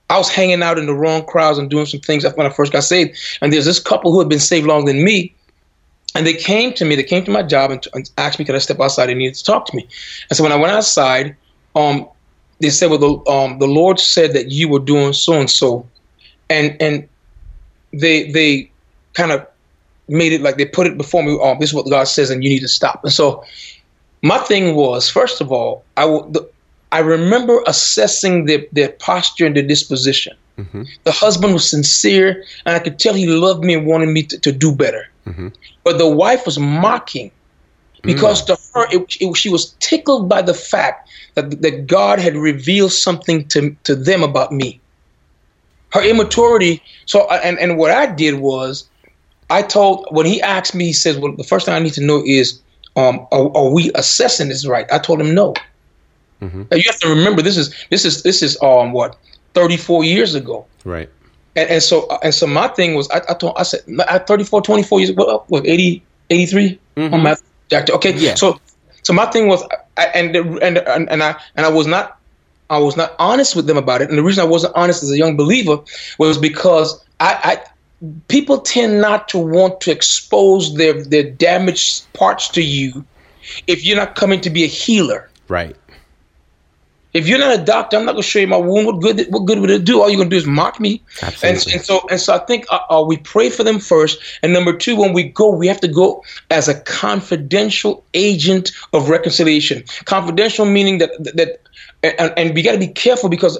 I 0.08 0.18
was 0.18 0.28
hanging 0.28 0.62
out 0.62 0.78
in 0.78 0.86
the 0.86 0.94
wrong 0.94 1.24
crowds 1.26 1.58
and 1.58 1.68
doing 1.68 1.86
some 1.86 2.00
things 2.00 2.24
when 2.34 2.46
I 2.46 2.50
first 2.50 2.72
got 2.72 2.84
saved. 2.84 3.18
And 3.40 3.52
there's 3.52 3.64
this 3.64 3.80
couple 3.80 4.12
who 4.12 4.20
had 4.20 4.28
been 4.28 4.38
saved 4.38 4.66
longer 4.66 4.92
than 4.92 5.04
me. 5.04 5.34
And 6.14 6.26
they 6.26 6.34
came 6.34 6.72
to 6.74 6.84
me, 6.84 6.94
they 6.94 7.02
came 7.02 7.24
to 7.24 7.30
my 7.30 7.42
job 7.42 7.70
and, 7.70 7.86
and 7.92 8.10
asked 8.16 8.38
me, 8.38 8.44
could 8.44 8.54
I 8.54 8.58
step 8.58 8.80
outside? 8.80 9.06
They 9.06 9.14
needed 9.14 9.34
to 9.34 9.44
talk 9.44 9.66
to 9.66 9.76
me. 9.76 9.86
And 10.30 10.36
so 10.36 10.42
when 10.42 10.52
I 10.52 10.56
went 10.56 10.72
outside, 10.72 11.36
um, 11.74 12.08
they 12.60 12.70
said, 12.70 12.88
well, 12.88 12.98
the, 12.98 13.30
um, 13.30 13.58
the 13.58 13.66
Lord 13.66 14.00
said 14.00 14.32
that 14.32 14.50
you 14.50 14.68
were 14.68 14.78
doing 14.78 15.12
so 15.12 15.34
and 15.34 15.50
so. 15.50 15.86
And, 16.48 16.76
and 16.80 17.06
they, 17.92 18.30
they 18.30 18.70
kind 19.12 19.32
of 19.32 19.46
made 20.08 20.32
it 20.32 20.40
like 20.40 20.56
they 20.56 20.64
put 20.64 20.86
it 20.86 20.96
before 20.96 21.22
me. 21.22 21.38
Um, 21.42 21.58
this 21.58 21.70
is 21.70 21.74
what 21.74 21.90
God 21.90 22.04
says, 22.04 22.30
and 22.30 22.42
you 22.42 22.48
need 22.48 22.60
to 22.60 22.68
stop. 22.68 23.02
And 23.02 23.12
so 23.12 23.44
my 24.22 24.38
thing 24.38 24.74
was, 24.74 25.10
first 25.10 25.40
of 25.40 25.52
all, 25.52 25.84
I 25.96 26.06
will, 26.06 26.30
the, 26.30 26.48
I 26.92 27.00
remember 27.00 27.62
assessing 27.66 28.46
their, 28.46 28.64
their 28.72 28.90
posture 28.90 29.46
and 29.46 29.56
their 29.56 29.66
disposition. 29.66 30.36
Mm-hmm. 30.58 30.84
The 31.04 31.12
husband 31.12 31.52
was 31.52 31.68
sincere, 31.68 32.44
and 32.64 32.74
I 32.74 32.78
could 32.78 32.98
tell 32.98 33.14
he 33.14 33.26
loved 33.26 33.64
me 33.64 33.74
and 33.74 33.86
wanted 33.86 34.08
me 34.08 34.22
to, 34.24 34.38
to 34.38 34.52
do 34.52 34.74
better. 34.74 35.08
Mm-hmm. 35.26 35.48
But 35.84 35.98
the 35.98 36.08
wife 36.08 36.46
was 36.46 36.58
mocking 36.58 37.30
because 38.02 38.42
mm. 38.42 38.46
to 38.46 38.58
her, 38.74 38.86
it, 38.90 39.16
it, 39.20 39.36
she 39.36 39.48
was 39.48 39.74
tickled 39.80 40.28
by 40.28 40.40
the 40.42 40.54
fact 40.54 41.08
that, 41.34 41.62
that 41.62 41.86
God 41.86 42.18
had 42.18 42.36
revealed 42.36 42.92
something 42.92 43.46
to, 43.48 43.76
to 43.84 43.94
them 43.94 44.22
about 44.22 44.52
me. 44.52 44.80
Her 45.92 46.02
immaturity. 46.02 46.82
So, 47.06 47.28
and, 47.30 47.58
and 47.58 47.78
what 47.78 47.90
I 47.90 48.06
did 48.06 48.40
was, 48.40 48.88
I 49.50 49.62
told, 49.62 50.06
when 50.10 50.26
he 50.26 50.40
asked 50.40 50.74
me, 50.74 50.86
he 50.86 50.92
says, 50.92 51.18
Well, 51.18 51.36
the 51.36 51.44
first 51.44 51.66
thing 51.66 51.74
I 51.74 51.78
need 51.78 51.94
to 51.94 52.04
know 52.04 52.22
is, 52.24 52.60
um, 52.96 53.26
are, 53.30 53.54
are 53.56 53.70
we 53.70 53.90
assessing 53.94 54.48
this 54.48 54.66
right? 54.66 54.86
I 54.92 54.98
told 54.98 55.20
him 55.20 55.34
no. 55.34 55.54
Mm-hmm. 56.40 56.62
You 56.72 56.82
have 56.86 56.98
to 57.00 57.08
remember 57.08 57.42
this 57.42 57.56
is 57.56 57.74
this 57.90 58.04
is 58.04 58.22
this 58.22 58.42
is 58.42 58.60
um 58.62 58.92
what 58.92 59.16
34 59.54 60.04
years 60.04 60.34
ago. 60.34 60.66
Right. 60.84 61.08
And, 61.56 61.70
and 61.70 61.82
so 61.82 62.06
and 62.22 62.34
so 62.34 62.46
my 62.46 62.68
thing 62.68 62.94
was 62.94 63.10
I, 63.10 63.22
I 63.28 63.34
told 63.34 63.54
I 63.56 63.62
said 63.62 63.80
at 64.08 64.26
34 64.26 64.62
24 64.62 65.00
years 65.00 65.12
what 65.12 65.48
what 65.50 65.66
80 65.66 66.02
83 66.30 66.78
mm-hmm. 66.96 67.22
math 67.22 67.42
okay 67.72 68.14
yeah. 68.14 68.34
so 68.34 68.60
so 69.02 69.12
my 69.12 69.26
thing 69.26 69.48
was 69.48 69.62
I, 69.96 70.04
and 70.06 70.36
and 70.36 70.78
and 70.78 71.08
and 71.08 71.22
I 71.22 71.40
and 71.56 71.64
I 71.64 71.70
was 71.70 71.86
not 71.86 72.18
I 72.68 72.78
was 72.78 72.96
not 72.96 73.14
honest 73.18 73.56
with 73.56 73.66
them 73.66 73.78
about 73.78 74.02
it 74.02 74.10
and 74.10 74.18
the 74.18 74.22
reason 74.22 74.44
I 74.44 74.46
wasn't 74.46 74.74
honest 74.76 75.02
as 75.02 75.10
a 75.10 75.16
young 75.16 75.36
believer 75.36 75.78
was 76.18 76.36
because 76.36 77.02
I, 77.20 77.38
I 77.42 78.10
people 78.28 78.58
tend 78.58 79.00
not 79.00 79.28
to 79.28 79.38
want 79.38 79.80
to 79.82 79.90
expose 79.90 80.74
their 80.74 81.02
their 81.04 81.30
damaged 81.30 82.12
parts 82.12 82.48
to 82.50 82.62
you 82.62 83.04
if 83.66 83.84
you're 83.84 83.96
not 83.96 84.14
coming 84.14 84.40
to 84.42 84.50
be 84.50 84.64
a 84.64 84.68
healer. 84.68 85.30
Right. 85.48 85.76
If 87.16 87.26
you're 87.26 87.38
not 87.38 87.58
a 87.58 87.64
doctor, 87.64 87.96
I'm 87.96 88.04
not 88.04 88.12
gonna 88.12 88.22
show 88.22 88.40
you 88.40 88.46
my 88.46 88.58
wound. 88.58 88.86
What 88.86 89.00
good? 89.00 89.26
What 89.30 89.46
good 89.46 89.60
would 89.60 89.70
it 89.70 89.84
do? 89.84 90.02
All 90.02 90.10
you're 90.10 90.18
gonna 90.18 90.28
do 90.28 90.36
is 90.36 90.46
mock 90.46 90.78
me. 90.78 91.02
Absolutely. 91.22 91.48
And, 91.48 91.74
and 91.74 91.84
so, 91.84 92.06
and 92.10 92.20
so, 92.20 92.34
I 92.34 92.38
think 92.40 92.66
uh, 92.70 92.80
uh, 92.90 93.02
we 93.02 93.16
pray 93.16 93.48
for 93.48 93.64
them 93.64 93.78
first, 93.78 94.18
and 94.42 94.52
number 94.52 94.76
two, 94.76 94.96
when 94.96 95.14
we 95.14 95.22
go, 95.22 95.50
we 95.50 95.66
have 95.66 95.80
to 95.80 95.88
go 95.88 96.22
as 96.50 96.68
a 96.68 96.78
confidential 96.80 98.04
agent 98.12 98.70
of 98.92 99.08
reconciliation. 99.08 99.84
Confidential 100.04 100.66
meaning 100.66 100.98
that 100.98 101.10
that, 101.34 101.60
and, 102.02 102.34
and 102.36 102.54
we 102.54 102.62
got 102.62 102.72
to 102.72 102.78
be 102.78 102.88
careful 102.88 103.30
because 103.30 103.58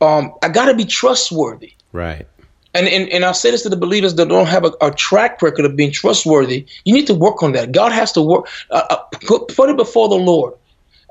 um, 0.00 0.32
I 0.42 0.48
got 0.48 0.66
to 0.66 0.74
be 0.74 0.86
trustworthy. 0.86 1.74
Right. 1.92 2.26
And, 2.74 2.88
and, 2.88 3.08
and 3.10 3.24
I'll 3.24 3.34
say 3.34 3.50
this 3.52 3.62
to 3.62 3.68
the 3.68 3.76
believers 3.76 4.14
that 4.16 4.28
don't 4.28 4.46
have 4.46 4.64
a, 4.64 4.72
a, 4.80 4.90
track 4.90 5.40
record 5.42 5.64
of 5.64 5.76
being 5.76 5.92
trustworthy. 5.92 6.66
You 6.84 6.92
need 6.92 7.06
to 7.06 7.14
work 7.14 7.40
on 7.40 7.52
that. 7.52 7.70
God 7.70 7.92
has 7.92 8.10
to 8.12 8.22
work, 8.22 8.48
uh, 8.70 8.82
uh, 8.90 8.96
put, 9.26 9.54
put 9.54 9.70
it 9.70 9.76
before 9.76 10.08
the 10.08 10.16
Lord. 10.16 10.54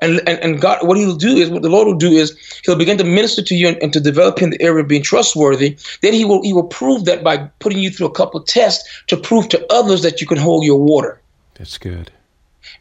And, 0.04 0.28
and, 0.28 0.38
and 0.40 0.60
God, 0.60 0.86
what 0.86 0.96
He'll 0.96 1.16
do 1.16 1.36
is, 1.36 1.50
what 1.50 1.62
the 1.62 1.68
Lord 1.68 1.86
will 1.86 1.94
do 1.94 2.12
is, 2.12 2.36
He'll 2.64 2.76
begin 2.76 2.98
to 2.98 3.04
minister 3.04 3.42
to 3.42 3.54
you 3.54 3.68
and, 3.68 3.76
and, 3.82 3.92
to 3.92 4.00
develop 4.00 4.42
in 4.42 4.50
the 4.50 4.60
area 4.60 4.82
of 4.82 4.88
being 4.88 5.02
trustworthy. 5.02 5.76
Then 6.02 6.12
He 6.12 6.24
will 6.24 6.42
He 6.42 6.52
will 6.52 6.64
prove 6.64 7.04
that 7.06 7.24
by 7.24 7.38
putting 7.58 7.78
you 7.78 7.90
through 7.90 8.06
a 8.06 8.12
couple 8.12 8.40
of 8.40 8.46
tests 8.46 9.02
to 9.08 9.16
prove 9.16 9.48
to 9.50 9.72
others 9.72 10.02
that 10.02 10.20
you 10.20 10.26
can 10.26 10.38
hold 10.38 10.64
your 10.64 10.80
water. 10.80 11.20
That's 11.54 11.78
good. 11.78 12.10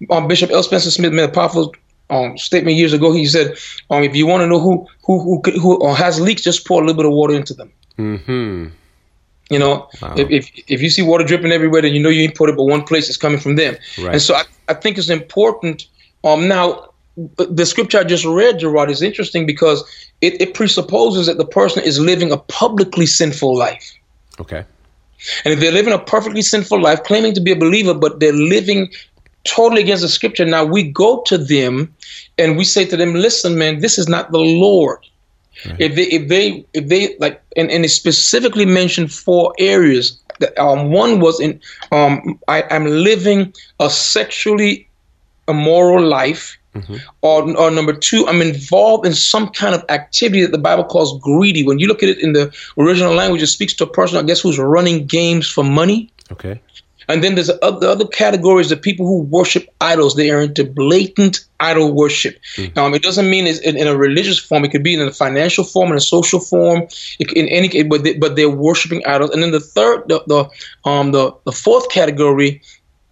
Um, 0.09 0.27
Bishop 0.27 0.51
L. 0.51 0.63
Spencer 0.63 0.91
Smith 0.91 1.13
made 1.13 1.29
a 1.29 1.31
powerful 1.31 1.73
um, 2.09 2.37
statement 2.37 2.77
years 2.77 2.93
ago. 2.93 3.11
He 3.13 3.25
said, 3.25 3.57
um, 3.89 4.03
"If 4.03 4.15
you 4.15 4.27
want 4.27 4.41
to 4.41 4.47
know 4.47 4.59
who 4.59 4.87
who 5.03 5.19
who, 5.19 5.51
who 5.59 5.83
uh, 5.83 5.93
has 5.93 6.19
leaks, 6.19 6.41
just 6.41 6.67
pour 6.67 6.81
a 6.81 6.85
little 6.85 6.97
bit 7.01 7.05
of 7.05 7.13
water 7.13 7.33
into 7.33 7.53
them." 7.53 7.71
Hmm. 7.95 8.67
You 9.49 9.59
know, 9.59 9.87
wow. 10.01 10.15
if, 10.17 10.31
if, 10.31 10.51
if 10.67 10.81
you 10.81 10.89
see 10.89 11.01
water 11.01 11.23
dripping 11.23 11.51
everywhere, 11.51 11.81
then 11.81 11.93
you 11.93 12.01
know 12.01 12.09
you 12.09 12.21
ain't 12.21 12.35
put 12.35 12.49
it, 12.49 12.55
but 12.55 12.63
one 12.63 12.83
place 12.83 13.09
is 13.09 13.17
coming 13.17 13.39
from 13.39 13.55
them. 13.55 13.75
Right. 13.99 14.13
And 14.13 14.21
so 14.21 14.35
I, 14.35 14.43
I 14.69 14.73
think 14.73 14.97
it's 14.97 15.09
important. 15.09 15.85
Um, 16.23 16.47
now 16.47 16.92
the 17.15 17.65
scripture 17.65 17.99
I 17.99 18.03
just 18.03 18.25
read, 18.25 18.59
Gerard, 18.59 18.89
is 18.89 19.01
interesting 19.01 19.45
because 19.45 19.83
it, 20.21 20.39
it 20.41 20.53
presupposes 20.53 21.27
that 21.27 21.37
the 21.37 21.45
person 21.45 21.83
is 21.83 21.99
living 21.99 22.31
a 22.31 22.37
publicly 22.37 23.05
sinful 23.05 23.55
life. 23.55 23.93
Okay. 24.39 24.65
And 25.45 25.53
if 25.53 25.59
they're 25.59 25.71
living 25.71 25.93
a 25.93 25.99
perfectly 25.99 26.41
sinful 26.41 26.81
life, 26.81 27.03
claiming 27.03 27.33
to 27.35 27.41
be 27.41 27.51
a 27.51 27.55
believer, 27.55 27.93
but 27.93 28.19
they're 28.19 28.33
living 28.33 28.91
totally 29.43 29.81
against 29.81 30.01
the 30.01 30.09
scripture, 30.09 30.45
now 30.45 30.65
we 30.65 30.83
go 30.83 31.21
to 31.27 31.37
them 31.37 31.93
and 32.37 32.57
we 32.57 32.63
say 32.63 32.85
to 32.85 32.97
them, 32.97 33.13
listen, 33.13 33.57
man, 33.57 33.79
this 33.79 33.97
is 33.97 34.09
not 34.09 34.31
the 34.31 34.39
Lord. 34.39 34.99
Right. 35.65 35.79
If 35.79 35.95
they, 35.95 36.03
if 36.03 36.27
they, 36.27 36.65
if 36.73 36.87
they 36.87 37.15
like, 37.19 37.41
and, 37.55 37.69
and 37.69 37.85
it 37.85 37.89
specifically 37.89 38.65
mentioned 38.65 39.11
four 39.13 39.53
areas. 39.59 40.19
That, 40.39 40.57
um, 40.57 40.91
one 40.91 41.19
was 41.19 41.39
in, 41.39 41.61
um, 41.91 42.39
I, 42.47 42.63
I'm 42.71 42.85
living 42.85 43.53
a 43.79 43.89
sexually 43.89 44.89
immoral 45.47 46.03
life 46.03 46.57
Mm-hmm. 46.75 46.95
Or, 47.21 47.57
or 47.57 47.71
number 47.71 47.93
two, 47.93 48.27
I'm 48.27 48.41
involved 48.41 49.05
in 49.05 49.13
some 49.13 49.49
kind 49.49 49.75
of 49.75 49.83
activity 49.89 50.41
that 50.41 50.51
the 50.51 50.57
Bible 50.57 50.83
calls 50.83 51.19
greedy. 51.19 51.63
When 51.63 51.79
you 51.79 51.87
look 51.87 52.03
at 52.03 52.09
it 52.09 52.19
in 52.19 52.33
the 52.33 52.53
original 52.77 53.13
language, 53.13 53.43
it 53.43 53.47
speaks 53.47 53.73
to 53.75 53.83
a 53.83 53.87
person, 53.87 54.17
I 54.17 54.23
guess, 54.23 54.41
who's 54.41 54.57
running 54.57 55.05
games 55.05 55.47
for 55.47 55.63
money. 55.63 56.11
Okay. 56.31 56.59
And 57.07 57.23
then 57.23 57.35
there's 57.35 57.47
the 57.47 57.65
other 57.65 58.07
categories 58.07 58.71
of 58.71 58.81
people 58.81 59.05
who 59.05 59.23
worship 59.23 59.67
idols. 59.81 60.15
They 60.15 60.31
are 60.31 60.41
into 60.41 60.63
blatant 60.63 61.45
idol 61.59 61.93
worship. 61.93 62.39
Mm. 62.55 62.77
Um, 62.77 62.93
it 62.93 63.01
doesn't 63.01 63.29
mean 63.29 63.45
it's 63.47 63.59
in, 63.59 63.77
in, 63.77 63.87
a 63.87 63.95
religious 63.95 64.39
form. 64.39 64.63
It 64.63 64.71
could 64.71 64.83
be 64.83 64.93
in 64.93 65.01
a 65.01 65.11
financial 65.11 65.63
form, 65.63 65.91
in 65.91 65.97
a 65.97 66.01
social 66.01 66.39
form, 66.39 66.87
in 67.19 67.47
any. 67.49 67.83
But 67.83 68.03
they, 68.03 68.13
but 68.13 68.35
they're 68.35 68.49
worshiping 68.49 69.05
idols. 69.05 69.31
And 69.31 69.43
then 69.43 69.51
the 69.51 69.59
third, 69.59 70.07
the 70.07 70.23
the 70.27 70.89
um 70.89 71.11
the 71.11 71.33
the 71.45 71.51
fourth 71.51 71.89
category. 71.89 72.61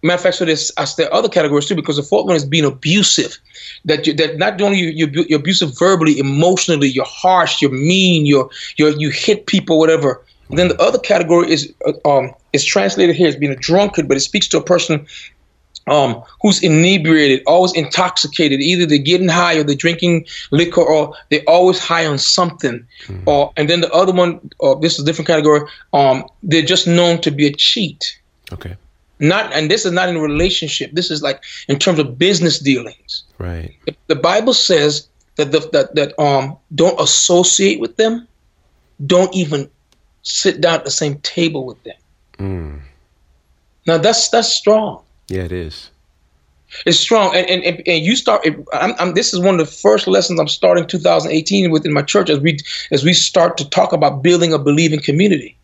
Matter 0.04 0.16
of 0.16 0.22
fact, 0.22 0.36
so 0.36 0.44
there's 0.44 0.72
there 0.96 1.06
are 1.06 1.14
other 1.14 1.28
categories 1.28 1.66
too, 1.66 1.76
because 1.76 1.96
the 1.96 2.02
fourth 2.02 2.26
one 2.26 2.34
is 2.34 2.44
being 2.44 2.64
abusive. 2.64 3.38
That 3.84 4.06
you, 4.06 4.14
that 4.14 4.36
not 4.36 4.60
only 4.60 4.78
you 4.78 4.88
you're, 4.88 5.26
you're 5.28 5.38
abusive 5.38 5.78
verbally, 5.78 6.18
emotionally, 6.18 6.88
you're 6.88 7.04
harsh, 7.04 7.62
you're 7.62 7.70
mean, 7.70 8.26
you're 8.26 8.50
you 8.76 8.88
you 8.98 9.10
hit 9.10 9.46
people, 9.46 9.78
whatever. 9.78 10.20
And 10.48 10.58
then 10.58 10.68
the 10.68 10.82
other 10.82 10.98
category 10.98 11.50
is 11.50 11.72
uh, 11.86 11.92
um, 12.08 12.34
is 12.52 12.64
translated 12.64 13.14
here 13.14 13.28
as 13.28 13.36
being 13.36 13.52
a 13.52 13.56
drunkard, 13.56 14.08
but 14.08 14.16
it 14.16 14.20
speaks 14.20 14.48
to 14.48 14.58
a 14.58 14.62
person 14.62 15.06
um, 15.86 16.22
who's 16.42 16.62
inebriated, 16.62 17.42
always 17.46 17.72
intoxicated. 17.72 18.60
Either 18.60 18.86
they're 18.86 18.98
getting 18.98 19.28
high 19.28 19.56
or 19.56 19.62
they're 19.62 19.76
drinking 19.76 20.26
liquor 20.50 20.82
or 20.82 21.14
they're 21.30 21.44
always 21.46 21.78
high 21.78 22.06
on 22.06 22.18
something. 22.18 22.86
Mm-hmm. 23.06 23.28
Or 23.28 23.52
and 23.56 23.70
then 23.70 23.80
the 23.82 23.90
other 23.92 24.12
one, 24.12 24.50
uh, 24.60 24.74
this 24.74 24.94
is 24.94 25.00
a 25.00 25.04
different 25.04 25.28
category. 25.28 25.68
Um, 25.92 26.24
they're 26.42 26.62
just 26.62 26.86
known 26.86 27.20
to 27.22 27.30
be 27.30 27.46
a 27.46 27.52
cheat. 27.52 28.18
Okay. 28.52 28.76
Not 29.22 29.52
and 29.52 29.70
this 29.70 29.86
is 29.86 29.92
not 29.92 30.08
in 30.08 30.18
relationship. 30.18 30.90
This 30.92 31.08
is 31.08 31.22
like 31.22 31.44
in 31.68 31.78
terms 31.78 32.00
of 32.00 32.18
business 32.18 32.58
dealings. 32.58 33.22
Right. 33.38 33.72
The, 33.86 33.94
the 34.08 34.16
Bible 34.16 34.52
says 34.52 35.08
that 35.36 35.52
the, 35.52 35.60
that 35.72 35.94
that 35.94 36.18
um 36.18 36.58
don't 36.74 37.00
associate 37.00 37.78
with 37.78 37.96
them, 37.96 38.26
don't 39.06 39.32
even 39.32 39.70
sit 40.22 40.60
down 40.60 40.74
at 40.74 40.84
the 40.84 40.90
same 40.90 41.18
table 41.20 41.64
with 41.64 41.80
them. 41.84 41.96
Mm. 42.38 42.80
Now 43.86 43.98
that's 43.98 44.28
that's 44.28 44.52
strong. 44.52 45.04
Yeah, 45.28 45.42
it 45.42 45.52
is. 45.52 45.90
It's 46.84 46.98
strong, 46.98 47.32
and 47.36 47.48
and, 47.48 47.62
and, 47.62 47.82
and 47.86 48.04
you 48.04 48.16
start. 48.16 48.44
I'm, 48.72 48.94
I'm, 48.98 49.14
this 49.14 49.32
is 49.32 49.38
one 49.38 49.60
of 49.60 49.66
the 49.66 49.72
first 49.72 50.08
lessons 50.08 50.40
I'm 50.40 50.48
starting 50.48 50.84
2018 50.84 51.70
within 51.70 51.92
my 51.92 52.02
church 52.02 52.28
as 52.28 52.40
we 52.40 52.58
as 52.90 53.04
we 53.04 53.12
start 53.12 53.56
to 53.58 53.70
talk 53.70 53.92
about 53.92 54.22
building 54.22 54.52
a 54.52 54.58
believing 54.58 55.00
community. 55.00 55.56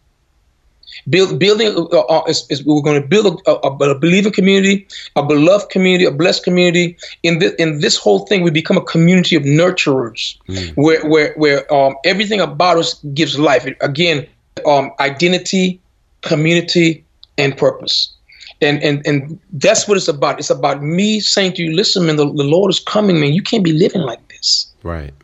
Build, 1.09 1.39
building 1.39 1.69
uh, 1.93 2.01
uh, 2.01 2.25
is, 2.29 2.47
is, 2.51 2.65
we're 2.65 2.83
going 2.83 3.01
to 3.01 3.07
build 3.07 3.41
a, 3.47 3.51
a, 3.51 3.71
a, 3.71 3.99
believing 3.99 4.33
community, 4.33 4.87
a 5.17 5.23
beloved 5.23 5.71
community, 5.71 6.05
a 6.05 6.11
blessed 6.11 6.45
community. 6.45 6.97
In 7.23 7.39
this 7.39 7.55
in 7.55 7.81
this 7.81 7.97
whole 7.97 8.27
thing, 8.27 8.43
we 8.43 8.51
become 8.51 8.77
a 8.77 8.85
community 8.85 9.37
of 9.37 9.43
nurturers, 9.43 10.39
mm. 10.49 10.73
where 10.77 11.07
where 11.09 11.35
where 11.37 11.73
um, 11.73 11.97
everything 12.05 12.41
about 12.41 12.79
us 12.79 13.03
gives 13.15 13.39
life. 13.39 13.67
Again, 13.81 14.27
um, 14.67 14.91
identity, 15.01 15.81
community, 16.23 17.05
and 17.37 17.57
purpose. 17.57 18.15
And, 18.61 18.83
and 18.83 19.07
and 19.07 19.39
that's 19.53 19.87
what 19.87 19.97
it's 19.97 20.09
about. 20.09 20.41
It's 20.41 20.51
about 20.51 20.83
me 20.83 21.21
saying 21.21 21.53
to 21.55 21.63
you, 21.63 21.77
listen, 21.77 22.07
man, 22.07 22.17
the, 22.17 22.25
the 22.25 22.43
Lord 22.43 22.71
is 22.71 22.81
coming, 22.81 23.21
man. 23.21 23.33
You 23.33 23.43
can't 23.43 23.63
be 23.63 23.73
living 23.73 24.03
like 24.03 24.27
this. 24.29 24.73
Right. 24.83 25.15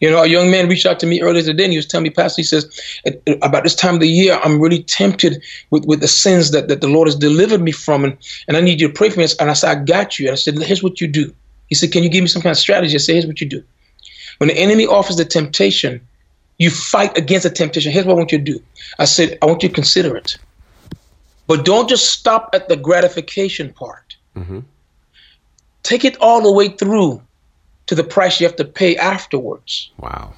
You 0.00 0.10
know, 0.10 0.22
a 0.22 0.26
young 0.26 0.50
man 0.50 0.68
reached 0.68 0.86
out 0.86 0.98
to 1.00 1.06
me 1.06 1.22
earlier 1.22 1.42
today 1.42 1.64
and 1.64 1.72
he 1.72 1.78
was 1.78 1.86
telling 1.86 2.02
me, 2.02 2.10
Pastor, 2.10 2.40
he 2.40 2.44
says, 2.44 3.00
about 3.42 3.62
this 3.62 3.76
time 3.76 3.94
of 3.94 4.00
the 4.00 4.08
year, 4.08 4.38
I'm 4.42 4.60
really 4.60 4.82
tempted 4.82 5.42
with, 5.70 5.84
with 5.86 6.00
the 6.00 6.08
sins 6.08 6.50
that, 6.50 6.68
that 6.68 6.80
the 6.80 6.88
Lord 6.88 7.06
has 7.06 7.14
delivered 7.14 7.62
me 7.62 7.70
from. 7.70 8.04
And, 8.04 8.18
and 8.48 8.56
I 8.56 8.60
need 8.60 8.80
you 8.80 8.88
to 8.88 8.92
pray 8.92 9.08
for 9.08 9.20
me. 9.20 9.26
And 9.38 9.50
I 9.50 9.54
said, 9.54 9.70
I 9.70 9.82
got 9.82 10.18
you. 10.18 10.26
And 10.26 10.32
I 10.32 10.36
said, 10.36 10.58
here's 10.58 10.82
what 10.82 11.00
you 11.00 11.06
do. 11.06 11.32
He 11.68 11.74
said, 11.74 11.92
Can 11.92 12.02
you 12.02 12.08
give 12.08 12.22
me 12.22 12.28
some 12.28 12.42
kind 12.42 12.52
of 12.52 12.58
strategy? 12.58 12.94
I 12.94 12.98
said, 12.98 13.14
Here's 13.14 13.26
what 13.26 13.40
you 13.40 13.48
do. 13.48 13.62
When 14.38 14.48
the 14.48 14.56
enemy 14.56 14.86
offers 14.86 15.16
the 15.16 15.24
temptation, 15.24 16.00
you 16.58 16.70
fight 16.70 17.16
against 17.16 17.44
the 17.44 17.50
temptation. 17.50 17.92
Here's 17.92 18.06
what 18.06 18.12
I 18.12 18.16
want 18.16 18.32
you 18.32 18.38
to 18.38 18.44
do. 18.44 18.60
I 18.98 19.04
said, 19.06 19.38
I 19.42 19.46
want 19.46 19.62
you 19.62 19.68
to 19.68 19.74
consider 19.74 20.16
it. 20.16 20.36
But 21.46 21.64
don't 21.64 21.88
just 21.88 22.10
stop 22.10 22.50
at 22.52 22.68
the 22.68 22.76
gratification 22.76 23.72
part. 23.72 24.16
Mm-hmm. 24.36 24.60
Take 25.82 26.04
it 26.04 26.16
all 26.20 26.42
the 26.42 26.52
way 26.52 26.68
through 26.68 27.22
to 27.86 27.94
the 27.94 28.04
price 28.04 28.40
you 28.40 28.46
have 28.46 28.56
to 28.56 28.64
pay 28.64 28.96
afterwards. 28.96 29.90
Wow. 29.98 30.32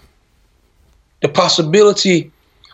The 1.23 1.29
possibility 1.29 2.31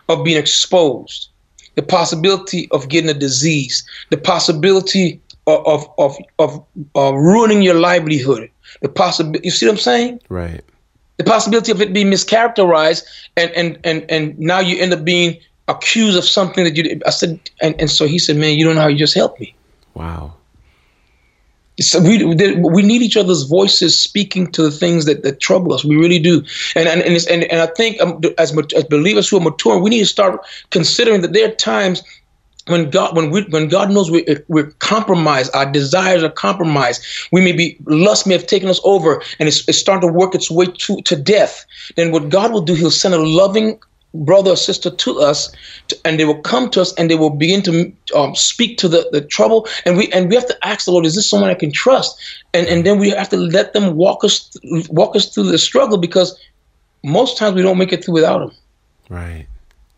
of 0.09 0.23
being 0.23 0.37
exposed, 0.37 1.29
the 1.75 1.81
possibility 1.81 2.67
of 2.71 2.89
getting 2.89 3.09
a 3.09 3.13
disease, 3.13 3.87
the 4.09 4.17
possibility 4.17 5.19
of 5.47 5.65
of 5.65 5.89
of, 5.97 6.17
of 6.39 6.65
uh, 6.95 7.13
ruining 7.13 7.61
your 7.61 7.75
livelihood, 7.75 8.49
the 8.81 8.89
possibility. 8.89 9.41
You 9.45 9.51
see 9.51 9.65
what 9.65 9.73
I'm 9.73 9.79
saying? 9.79 10.21
Right. 10.29 10.61
The 11.17 11.23
possibility 11.23 11.71
of 11.71 11.81
it 11.81 11.93
being 11.93 12.07
mischaracterized, 12.07 13.03
and 13.37 13.51
and 13.51 13.79
and 13.83 14.05
and 14.09 14.37
now 14.39 14.59
you 14.59 14.81
end 14.81 14.93
up 14.93 15.03
being 15.03 15.39
accused 15.67 16.17
of 16.17 16.25
something 16.25 16.63
that 16.63 16.75
you 16.75 16.83
did. 16.83 17.03
I 17.05 17.11
said, 17.11 17.39
and, 17.61 17.79
and 17.79 17.89
so 17.89 18.05
he 18.05 18.19
said, 18.19 18.35
man, 18.35 18.57
you 18.57 18.65
don't 18.65 18.75
know 18.75 18.81
how 18.81 18.87
you 18.87 18.97
just 18.97 19.13
helped 19.13 19.39
me. 19.39 19.55
Wow. 19.93 20.33
So 21.79 21.99
we 21.99 22.23
we 22.23 22.83
need 22.83 23.01
each 23.01 23.17
other's 23.17 23.43
voices 23.43 23.99
speaking 23.99 24.51
to 24.51 24.61
the 24.61 24.71
things 24.71 25.05
that, 25.05 25.23
that 25.23 25.39
trouble 25.39 25.73
us. 25.73 25.83
We 25.83 25.95
really 25.95 26.19
do, 26.19 26.43
and 26.75 26.87
and 26.87 27.01
and 27.01 27.17
and, 27.29 27.43
and 27.45 27.61
I 27.61 27.65
think 27.65 27.99
um, 27.99 28.21
as 28.37 28.55
as 28.75 28.83
believers 28.83 29.27
who 29.27 29.37
are 29.37 29.41
mature, 29.41 29.79
we 29.79 29.89
need 29.89 29.99
to 29.99 30.05
start 30.05 30.39
considering 30.69 31.21
that 31.21 31.33
there 31.33 31.47
are 31.47 31.55
times 31.55 32.03
when 32.67 32.89
God 32.89 33.15
when 33.15 33.31
we 33.31 33.41
when 33.49 33.67
God 33.67 33.91
knows 33.91 34.11
we 34.11 34.25
we're 34.47 34.71
compromised, 34.79 35.53
our 35.55 35.69
desires 35.69 36.23
are 36.23 36.29
compromised. 36.29 37.03
We 37.31 37.41
may 37.41 37.51
be 37.51 37.77
lust 37.85 38.27
may 38.27 38.33
have 38.33 38.47
taken 38.47 38.69
us 38.69 38.79
over, 38.83 39.21
and 39.39 39.47
it's, 39.49 39.67
it's 39.67 39.77
starting 39.77 40.07
to 40.07 40.13
work 40.13 40.35
its 40.35 40.49
way 40.51 40.67
to 40.67 41.01
to 41.01 41.15
death. 41.15 41.65
Then 41.95 42.11
what 42.11 42.29
God 42.29 42.53
will 42.53 42.61
do, 42.61 42.73
He'll 42.75 42.91
send 42.91 43.13
a 43.13 43.17
loving 43.17 43.79
brother 44.13 44.51
or 44.51 44.55
sister 44.55 44.89
to 44.89 45.19
us 45.19 45.51
to, 45.87 45.97
and 46.05 46.19
they 46.19 46.25
will 46.25 46.41
come 46.41 46.69
to 46.69 46.81
us 46.81 46.93
and 46.95 47.09
they 47.09 47.15
will 47.15 47.29
begin 47.29 47.61
to 47.63 47.91
um, 48.15 48.35
speak 48.35 48.77
to 48.77 48.87
the, 48.87 49.09
the 49.11 49.21
trouble. 49.21 49.67
And 49.85 49.97
we 49.97 50.11
and 50.11 50.29
we 50.29 50.35
have 50.35 50.47
to 50.47 50.67
ask 50.67 50.85
the 50.85 50.91
lord 50.91 51.05
is 51.05 51.15
this 51.15 51.29
someone 51.29 51.49
i 51.49 51.55
can 51.55 51.71
trust? 51.71 52.19
And 52.53 52.67
and 52.67 52.85
then 52.85 52.99
we 52.99 53.09
have 53.09 53.29
to 53.29 53.37
let 53.37 53.73
them 53.73 53.95
walk 53.95 54.23
us 54.23 54.55
walk 54.89 55.15
us 55.15 55.33
through 55.33 55.51
the 55.51 55.57
struggle 55.57 55.97
because 55.97 56.39
most 57.03 57.37
times 57.37 57.55
we 57.55 57.61
don't 57.61 57.77
make 57.77 57.91
it 57.91 58.03
through 58.03 58.15
without 58.15 58.39
them 58.39 58.51
right 59.09 59.47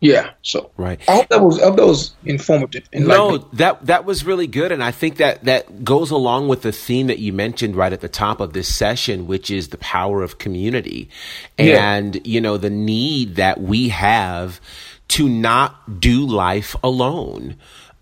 yeah. 0.00 0.30
So 0.42 0.70
right. 0.76 1.00
I 1.08 1.16
hope 1.16 1.28
that 1.28 1.42
was 1.42 1.58
that 1.58 1.74
was 1.74 2.14
informative. 2.24 2.86
No, 2.92 3.38
that 3.54 3.86
that 3.86 4.04
was 4.04 4.24
really 4.24 4.46
good, 4.46 4.70
and 4.70 4.82
I 4.82 4.90
think 4.90 5.16
that 5.16 5.44
that 5.44 5.84
goes 5.84 6.10
along 6.10 6.48
with 6.48 6.62
the 6.62 6.72
theme 6.72 7.06
that 7.06 7.18
you 7.18 7.32
mentioned 7.32 7.76
right 7.76 7.92
at 7.92 8.02
the 8.02 8.08
top 8.08 8.40
of 8.40 8.52
this 8.52 8.74
session, 8.74 9.26
which 9.26 9.50
is 9.50 9.68
the 9.68 9.78
power 9.78 10.22
of 10.22 10.38
community, 10.38 11.08
and 11.56 12.14
yeah. 12.14 12.20
you 12.24 12.40
know 12.42 12.58
the 12.58 12.70
need 12.70 13.36
that 13.36 13.60
we 13.60 13.88
have 13.88 14.60
to 15.08 15.28
not 15.28 16.00
do 16.00 16.26
life 16.26 16.76
alone. 16.82 17.56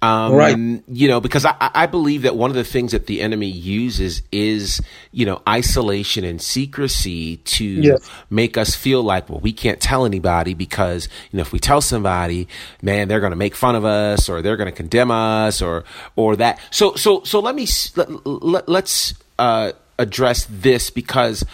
Um, 0.05 0.35
right. 0.35 0.83
You 0.87 1.09
know, 1.09 1.19
because 1.19 1.47
I, 1.47 1.55
I 1.61 1.87
believe 1.87 2.23
that 2.23 2.37
one 2.37 2.51
of 2.51 2.57
the 2.57 2.65
things 2.65 2.93
that 2.93 3.07
the 3.07 3.23
enemy 3.23 3.47
uses 3.47 4.21
is, 4.31 4.83
you 5.13 5.25
know, 5.25 5.41
isolation 5.49 6.25
and 6.25 6.43
secrecy 6.43 7.39
to 7.39 7.65
yes. 7.65 8.11
make 8.29 8.59
us 8.59 8.75
feel 8.75 9.03
like, 9.03 9.31
well, 9.31 9.41
we 9.41 9.55
can't 9.55 9.81
tell 9.81 10.05
anybody 10.05 10.53
because, 10.53 11.09
you 11.33 11.39
know, 11.39 11.41
if 11.41 11.53
we 11.53 11.59
tell 11.59 11.81
somebody, 11.81 12.49
man, 12.83 13.09
they're 13.09 13.21
going 13.21 13.31
to 13.31 13.37
make 13.37 13.55
fun 13.55 13.77
of 13.77 13.87
us 13.87 14.29
or 14.29 14.43
they're 14.43 14.59
going 14.59 14.71
to 14.71 14.77
condemn 14.77 15.11
us 15.11 15.63
or, 15.63 15.85
or 16.17 16.37
that. 16.37 16.61
So, 16.71 16.97
so, 16.97 17.23
so 17.25 17.41
let 17.41 17.55
me, 17.55 17.67
let, 17.97 18.27
let, 18.27 18.69
let's, 18.69 19.15
uh, 19.39 19.73
address 19.99 20.47
this 20.51 20.91
because 20.91 21.47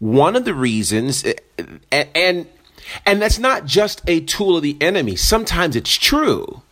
one 0.00 0.34
of 0.34 0.44
the 0.44 0.54
reasons, 0.54 1.24
and, 1.92 2.08
and, 2.14 2.46
and 3.06 3.22
that's 3.22 3.38
not 3.38 3.64
just 3.64 4.02
a 4.08 4.20
tool 4.20 4.56
of 4.56 4.64
the 4.64 4.76
enemy. 4.80 5.14
Sometimes 5.14 5.76
it's 5.76 5.94
true 5.94 6.62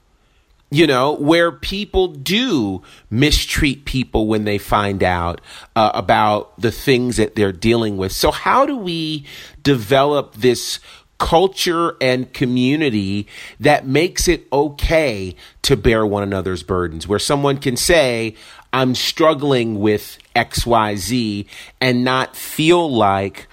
you 0.70 0.86
know, 0.86 1.14
where 1.14 1.50
people 1.50 2.06
do 2.08 2.82
mistreat 3.10 3.84
people 3.84 4.28
when 4.28 4.44
they 4.44 4.56
find 4.56 5.02
out 5.02 5.40
uh, 5.74 5.90
about 5.94 6.58
the 6.60 6.70
things 6.70 7.16
that 7.16 7.34
they're 7.34 7.52
dealing 7.52 7.96
with. 7.96 8.12
So, 8.12 8.30
how 8.30 8.66
do 8.66 8.76
we 8.76 9.26
develop 9.62 10.36
this 10.36 10.78
culture 11.18 11.96
and 12.00 12.32
community 12.32 13.26
that 13.60 13.86
makes 13.86 14.26
it 14.26 14.46
okay 14.52 15.36
to 15.62 15.76
bear 15.76 16.06
one 16.06 16.22
another's 16.22 16.62
burdens, 16.62 17.06
where 17.06 17.18
someone 17.18 17.58
can 17.58 17.76
say, 17.76 18.34
I'm 18.72 18.94
struggling 18.94 19.80
with 19.80 20.18
XYZ, 20.34 21.46
and 21.80 22.04
not 22.04 22.36
feel 22.36 22.90
like, 22.90 23.48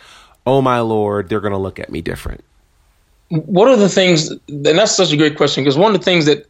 oh 0.46 0.62
my 0.62 0.80
Lord, 0.80 1.30
they're 1.30 1.42
going 1.42 1.52
to 1.52 1.58
look 1.58 1.80
at 1.80 1.92
me 1.92 2.02
different? 2.02 2.44
One 3.30 3.68
of 3.68 3.80
the 3.80 3.90
things, 3.90 4.30
and 4.30 4.66
that's 4.66 4.96
such 4.96 5.12
a 5.12 5.18
great 5.18 5.36
question, 5.36 5.64
because 5.64 5.78
one 5.78 5.94
of 5.94 6.00
the 6.00 6.06
things 6.06 6.26
that 6.26 6.48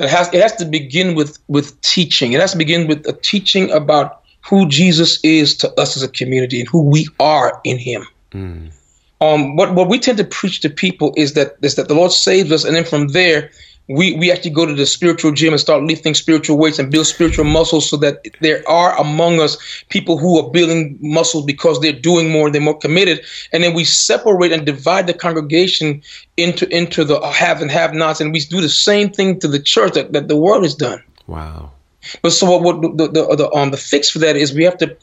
it 0.00 0.08
has 0.08 0.32
it 0.32 0.40
has 0.40 0.56
to 0.56 0.64
begin 0.64 1.14
with 1.14 1.38
with 1.48 1.80
teaching. 1.82 2.32
It 2.32 2.40
has 2.40 2.52
to 2.52 2.58
begin 2.58 2.88
with 2.88 3.06
a 3.06 3.12
teaching 3.12 3.70
about 3.70 4.22
who 4.48 4.66
Jesus 4.68 5.20
is 5.22 5.56
to 5.58 5.80
us 5.80 5.96
as 5.96 6.02
a 6.02 6.08
community 6.08 6.60
and 6.60 6.68
who 6.68 6.82
we 6.82 7.06
are 7.20 7.60
in 7.64 7.78
Him. 7.78 8.06
Mm. 8.32 8.72
Um, 9.20 9.56
what 9.56 9.74
what 9.74 9.88
we 9.88 9.98
tend 9.98 10.16
to 10.18 10.24
preach 10.24 10.60
to 10.60 10.70
people 10.70 11.12
is 11.16 11.34
that 11.34 11.56
is 11.62 11.74
that 11.74 11.88
the 11.88 11.94
Lord 11.94 12.12
saves 12.12 12.50
us, 12.50 12.64
and 12.64 12.74
then 12.74 12.84
from 12.84 13.08
there 13.08 13.50
we, 13.90 14.14
we 14.14 14.30
actually 14.30 14.52
go 14.52 14.64
to 14.64 14.74
the 14.74 14.86
spiritual 14.86 15.32
gym 15.32 15.52
and 15.52 15.60
start 15.60 15.82
lifting 15.82 16.14
spiritual 16.14 16.56
weights 16.56 16.78
and 16.78 16.92
build 16.92 17.08
spiritual 17.08 17.44
muscles 17.44 17.90
so 17.90 17.96
that 17.96 18.24
there 18.40 18.62
are 18.68 18.96
among 18.98 19.40
us 19.40 19.56
people 19.88 20.16
who 20.16 20.38
are 20.38 20.48
building 20.48 20.96
muscles 21.00 21.44
because 21.44 21.80
they're 21.80 21.92
doing 21.92 22.30
more, 22.30 22.50
they're 22.50 22.60
more 22.60 22.78
committed. 22.78 23.20
And 23.52 23.64
then 23.64 23.74
we 23.74 23.82
separate 23.82 24.52
and 24.52 24.64
divide 24.64 25.08
the 25.08 25.14
congregation 25.14 26.02
into 26.36 26.68
into 26.74 27.04
the 27.04 27.20
have 27.32 27.60
and 27.60 27.70
have 27.70 27.92
nots. 27.92 28.20
And 28.20 28.32
we 28.32 28.40
do 28.40 28.60
the 28.60 28.68
same 28.68 29.10
thing 29.10 29.40
to 29.40 29.48
the 29.48 29.60
church 29.60 29.94
that, 29.94 30.12
that 30.12 30.28
the 30.28 30.36
world 30.36 30.62
has 30.62 30.76
done. 30.76 31.02
Wow. 31.26 31.72
But 32.22 32.30
so 32.30 32.48
what, 32.48 32.62
what 32.62 32.96
the, 32.96 33.08
the, 33.08 33.36
the 33.36 33.52
um 33.52 33.72
the 33.72 33.76
fix 33.76 34.08
for 34.08 34.20
that 34.20 34.36
is 34.36 34.54
we 34.54 34.64
have 34.64 34.78
to 34.78 34.96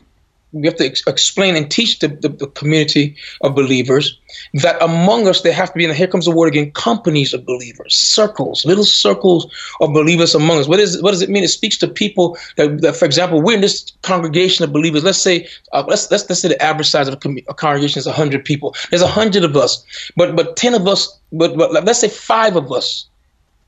we 0.54 0.66
have 0.66 0.78
to 0.78 0.86
ex- 0.86 1.04
explain 1.08 1.56
and 1.56 1.70
teach 1.70 2.00
the, 2.00 2.08
the, 2.08 2.30
the, 2.30 2.48
community 2.48 3.16
of 3.42 3.54
believers 3.54 4.18
that 4.54 4.82
among 4.82 5.28
us 5.28 5.42
there 5.42 5.54
have 5.54 5.72
to 5.72 5.78
be, 5.78 5.86
and 5.86 5.94
here 5.94 6.08
comes 6.08 6.26
the 6.26 6.32
word 6.32 6.48
again, 6.48 6.72
companies 6.72 7.34
of 7.34 7.46
believers, 7.46 7.96
circles, 7.96 8.66
little 8.66 8.86
circles 8.86 9.52
of 9.82 9.94
believers 9.94 10.34
among 10.34 10.60
us. 10.60 10.68
What, 10.68 10.80
is, 10.80 11.02
what 11.02 11.12
does 11.12 11.22
it 11.22 11.30
mean? 11.30 11.44
It 11.44 11.50
speaks 11.50 11.78
to 11.78 11.88
people 11.88 12.38
that, 12.56 12.82
that 12.82 12.96
for 12.96 13.06
example, 13.06 13.42
we're 13.42 13.56
in 13.56 13.62
this 13.62 13.92
congregation 14.04 14.64
of 14.64 14.72
believers. 14.72 15.04
Let's 15.04 15.22
say, 15.22 15.48
uh, 15.74 15.84
let's, 15.88 16.10
let's, 16.12 16.28
let's 16.30 16.42
say 16.42 16.50
the 16.50 16.62
average 16.62 16.90
size 16.90 17.08
of 17.08 17.16
a, 17.16 17.18
com- 17.18 17.38
a 17.50 17.54
congregation 17.54 18.00
is 18.00 18.06
100 18.06 18.46
people. 18.46 18.76
There's 18.90 19.04
100 19.04 19.44
of 19.44 19.56
us, 19.58 19.84
but, 20.16 20.36
but 20.36 20.56
10 20.56 20.74
of 20.74 20.88
us, 20.88 21.20
but, 21.32 21.58
but 21.58 21.72
let's 21.84 22.00
say 22.00 22.10
five 22.10 22.56
of 22.56 22.72
us 22.72 23.08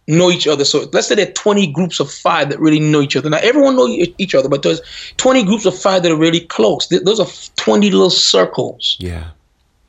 know 0.09 0.29
each 0.31 0.47
other. 0.47 0.65
So 0.65 0.89
let's 0.91 1.07
say 1.07 1.15
there 1.15 1.27
are 1.27 1.31
20 1.31 1.67
groups 1.71 1.99
of 1.99 2.11
five 2.11 2.49
that 2.49 2.59
really 2.59 2.79
know 2.79 3.01
each 3.01 3.15
other. 3.15 3.29
Now 3.29 3.39
everyone 3.41 3.75
know 3.75 3.87
each 4.17 4.35
other, 4.35 4.49
but 4.49 4.63
there's 4.63 4.81
20 5.17 5.43
groups 5.43 5.65
of 5.65 5.77
five 5.77 6.03
that 6.03 6.11
are 6.11 6.17
really 6.17 6.41
close. 6.41 6.87
Those 6.87 7.19
are 7.19 7.27
20 7.55 7.91
little 7.91 8.09
circles. 8.09 8.97
Yeah. 8.99 9.29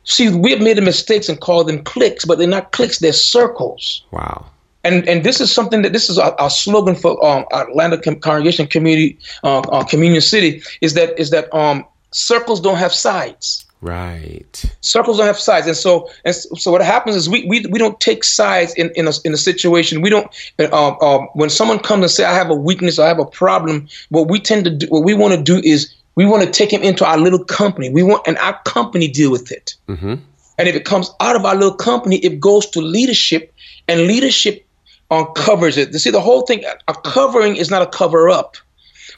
See, 0.05 0.29
we 0.29 0.51
have 0.51 0.61
made 0.61 0.77
the 0.77 0.83
mistakes 0.83 1.29
and 1.29 1.41
called 1.41 1.69
them 1.69 1.83
cliques, 1.85 2.25
but 2.25 2.39
they're 2.39 2.49
not 2.49 2.73
cliques; 2.73 2.99
they're 2.99 3.13
circles. 3.13 4.05
Wow. 4.11 4.47
And 4.83 5.07
and 5.09 5.25
this 5.25 5.41
is 5.41 5.53
something 5.53 5.83
that 5.83 5.93
this 5.93 6.09
is 6.09 6.19
our, 6.19 6.35
our 6.41 6.51
slogan 6.51 6.95
for 6.95 7.23
um, 7.25 7.45
Atlanta 7.53 7.99
Congregation 7.99 8.67
Community 8.67 9.19
uh, 9.45 9.61
uh, 9.61 9.85
Communion 9.85 10.23
City 10.23 10.63
is 10.81 10.95
that 10.95 11.19
is 11.19 11.31
that 11.31 11.53
um, 11.55 11.85
circles 12.13 12.61
don't 12.61 12.79
have 12.79 12.93
sides. 12.93 13.67
Right. 13.83 14.63
Circles 14.83 15.17
don't 15.17 15.27
have 15.27 15.39
sides, 15.39 15.67
and 15.67 15.77
so 15.77 16.11
and 16.27 16.35
so 16.35 16.71
what 16.71 16.83
happens 16.83 17.17
is 17.17 17.31
we 17.31 17.47
we, 17.47 17.65
we 17.71 17.79
don't 17.79 17.99
take 17.99 18.25
sides 18.25 18.75
in 18.75 18.91
in 18.95 19.09
a, 19.09 19.13
in 19.25 19.33
a 19.33 19.39
situation. 19.39 20.03
We 20.03 20.11
don't. 20.11 20.27
Uh, 20.59 20.65
uh, 20.65 21.27
when 21.33 21.49
someone 21.49 21.79
comes 21.79 22.03
and 22.03 22.11
say 22.11 22.25
I 22.25 22.35
have 22.35 22.51
a 22.51 22.55
weakness, 22.55 22.99
I 22.99 23.09
have 23.09 23.19
a 23.19 23.25
problem, 23.25 23.89
what 24.11 24.29
we 24.29 24.39
tend 24.39 24.65
to 24.67 24.71
do, 24.71 24.87
what 24.89 25.03
we 25.03 25.15
want 25.15 25.35
to 25.35 25.43
do 25.43 25.63
is 25.65 25.95
we 26.15 26.27
want 26.27 26.43
to 26.45 26.51
take 26.51 26.71
him 26.71 26.83
into 26.83 27.07
our 27.07 27.17
little 27.17 27.43
company. 27.43 27.89
We 27.89 28.03
want 28.03 28.27
and 28.27 28.37
our 28.39 28.61
company 28.65 29.09
deal 29.09 29.31
with 29.31 29.51
it. 29.51 29.75
Mm-hmm. 29.89 30.17
And 30.59 30.69
if 30.69 30.75
it 30.75 30.85
comes 30.85 31.11
out 31.21 31.37
of 31.37 31.47
our 31.47 31.55
little 31.55 31.75
company, 31.75 32.17
it 32.17 32.39
goes 32.39 32.69
to 32.71 32.83
leadership, 32.83 33.55
and 33.89 34.03
leadership 34.03 34.67
uncovers 35.11 35.79
it. 35.79 35.91
You 35.93 35.99
see, 35.99 36.11
the 36.11 36.21
whole 36.21 36.43
thing, 36.43 36.65
a 36.87 36.95
covering 36.95 37.57
is 37.57 37.71
not 37.71 37.81
a 37.81 37.87
cover 37.87 38.29
up. 38.29 38.57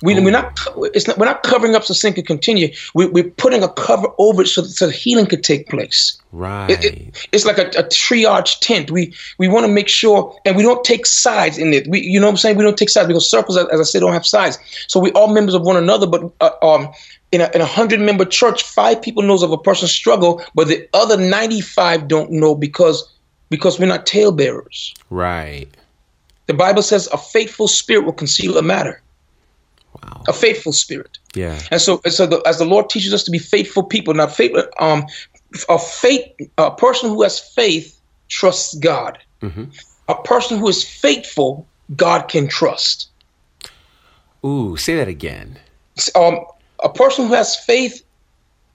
We, 0.02 0.16
are 0.16 0.30
not, 0.30 0.58
it's 0.94 1.06
not, 1.06 1.18
we're 1.18 1.26
not 1.26 1.42
covering 1.42 1.74
up 1.74 1.84
so 1.84 1.94
sin 1.94 2.12
can 2.12 2.24
continue. 2.24 2.74
We, 2.94 3.06
we're 3.06 3.30
putting 3.30 3.62
a 3.62 3.68
cover 3.68 4.08
over 4.18 4.42
it 4.42 4.48
so, 4.48 4.62
so 4.64 4.88
healing 4.88 5.26
could 5.26 5.44
take 5.44 5.68
place. 5.68 6.18
Right. 6.32 6.70
It, 6.70 6.84
it, 6.84 7.28
it's 7.32 7.44
like 7.44 7.58
a, 7.58 7.66
a 7.78 7.84
triage 7.84 8.58
tent. 8.60 8.90
We 8.90 9.14
we 9.38 9.48
want 9.48 9.66
to 9.66 9.72
make 9.72 9.88
sure, 9.88 10.34
and 10.46 10.56
we 10.56 10.62
don't 10.62 10.82
take 10.82 11.04
sides 11.04 11.58
in 11.58 11.74
it. 11.74 11.86
We, 11.86 12.00
you 12.00 12.18
know 12.18 12.26
what 12.26 12.32
I'm 12.32 12.36
saying? 12.38 12.56
We 12.56 12.64
don't 12.64 12.78
take 12.78 12.88
sides 12.88 13.06
because 13.06 13.30
circles, 13.30 13.58
as 13.58 13.80
I 13.80 13.82
said, 13.82 14.00
don't 14.00 14.14
have 14.14 14.26
sides. 14.26 14.58
So 14.88 14.98
we 14.98 15.12
all 15.12 15.28
members 15.28 15.54
of 15.54 15.62
one 15.62 15.76
another. 15.76 16.06
But 16.06 16.32
uh, 16.40 16.50
um, 16.62 16.88
in 17.32 17.42
a, 17.42 17.50
in 17.54 17.60
a 17.60 17.66
hundred 17.66 18.00
member 18.00 18.24
church, 18.24 18.62
five 18.62 19.02
people 19.02 19.22
knows 19.22 19.42
of 19.42 19.52
a 19.52 19.58
person's 19.58 19.92
struggle, 19.92 20.42
but 20.54 20.68
the 20.68 20.88
other 20.94 21.16
95 21.16 22.08
don't 22.08 22.30
know 22.30 22.54
because 22.54 23.12
because 23.50 23.78
we're 23.78 23.86
not 23.86 24.06
talebearers. 24.06 24.94
Right. 25.10 25.68
The 26.46 26.54
Bible 26.54 26.82
says 26.82 27.08
a 27.12 27.18
faithful 27.18 27.68
spirit 27.68 28.06
will 28.06 28.14
conceal 28.14 28.56
a 28.56 28.62
matter. 28.62 29.01
Wow. 30.02 30.22
A 30.28 30.32
faithful 30.32 30.72
spirit. 30.72 31.18
Yeah. 31.34 31.60
And 31.70 31.80
so, 31.80 32.00
and 32.04 32.12
so 32.12 32.26
the, 32.26 32.40
as 32.46 32.58
the 32.58 32.64
Lord 32.64 32.88
teaches 32.88 33.12
us 33.12 33.24
to 33.24 33.30
be 33.30 33.38
faithful 33.38 33.82
people, 33.82 34.14
now 34.14 34.26
faith, 34.26 34.56
um, 34.78 35.06
a 35.68 35.78
faith, 35.78 36.24
a 36.58 36.70
person 36.70 37.10
who 37.10 37.22
has 37.22 37.40
faith 37.40 38.00
trusts 38.28 38.76
God. 38.78 39.18
Mm-hmm. 39.42 39.64
A 40.08 40.14
person 40.22 40.58
who 40.58 40.68
is 40.68 40.82
faithful, 40.82 41.66
God 41.94 42.28
can 42.28 42.48
trust. 42.48 43.08
Ooh, 44.44 44.76
say 44.76 44.96
that 44.96 45.08
again. 45.08 45.58
Um, 46.14 46.40
a 46.82 46.88
person 46.88 47.28
who 47.28 47.34
has 47.34 47.56
faith 47.56 48.02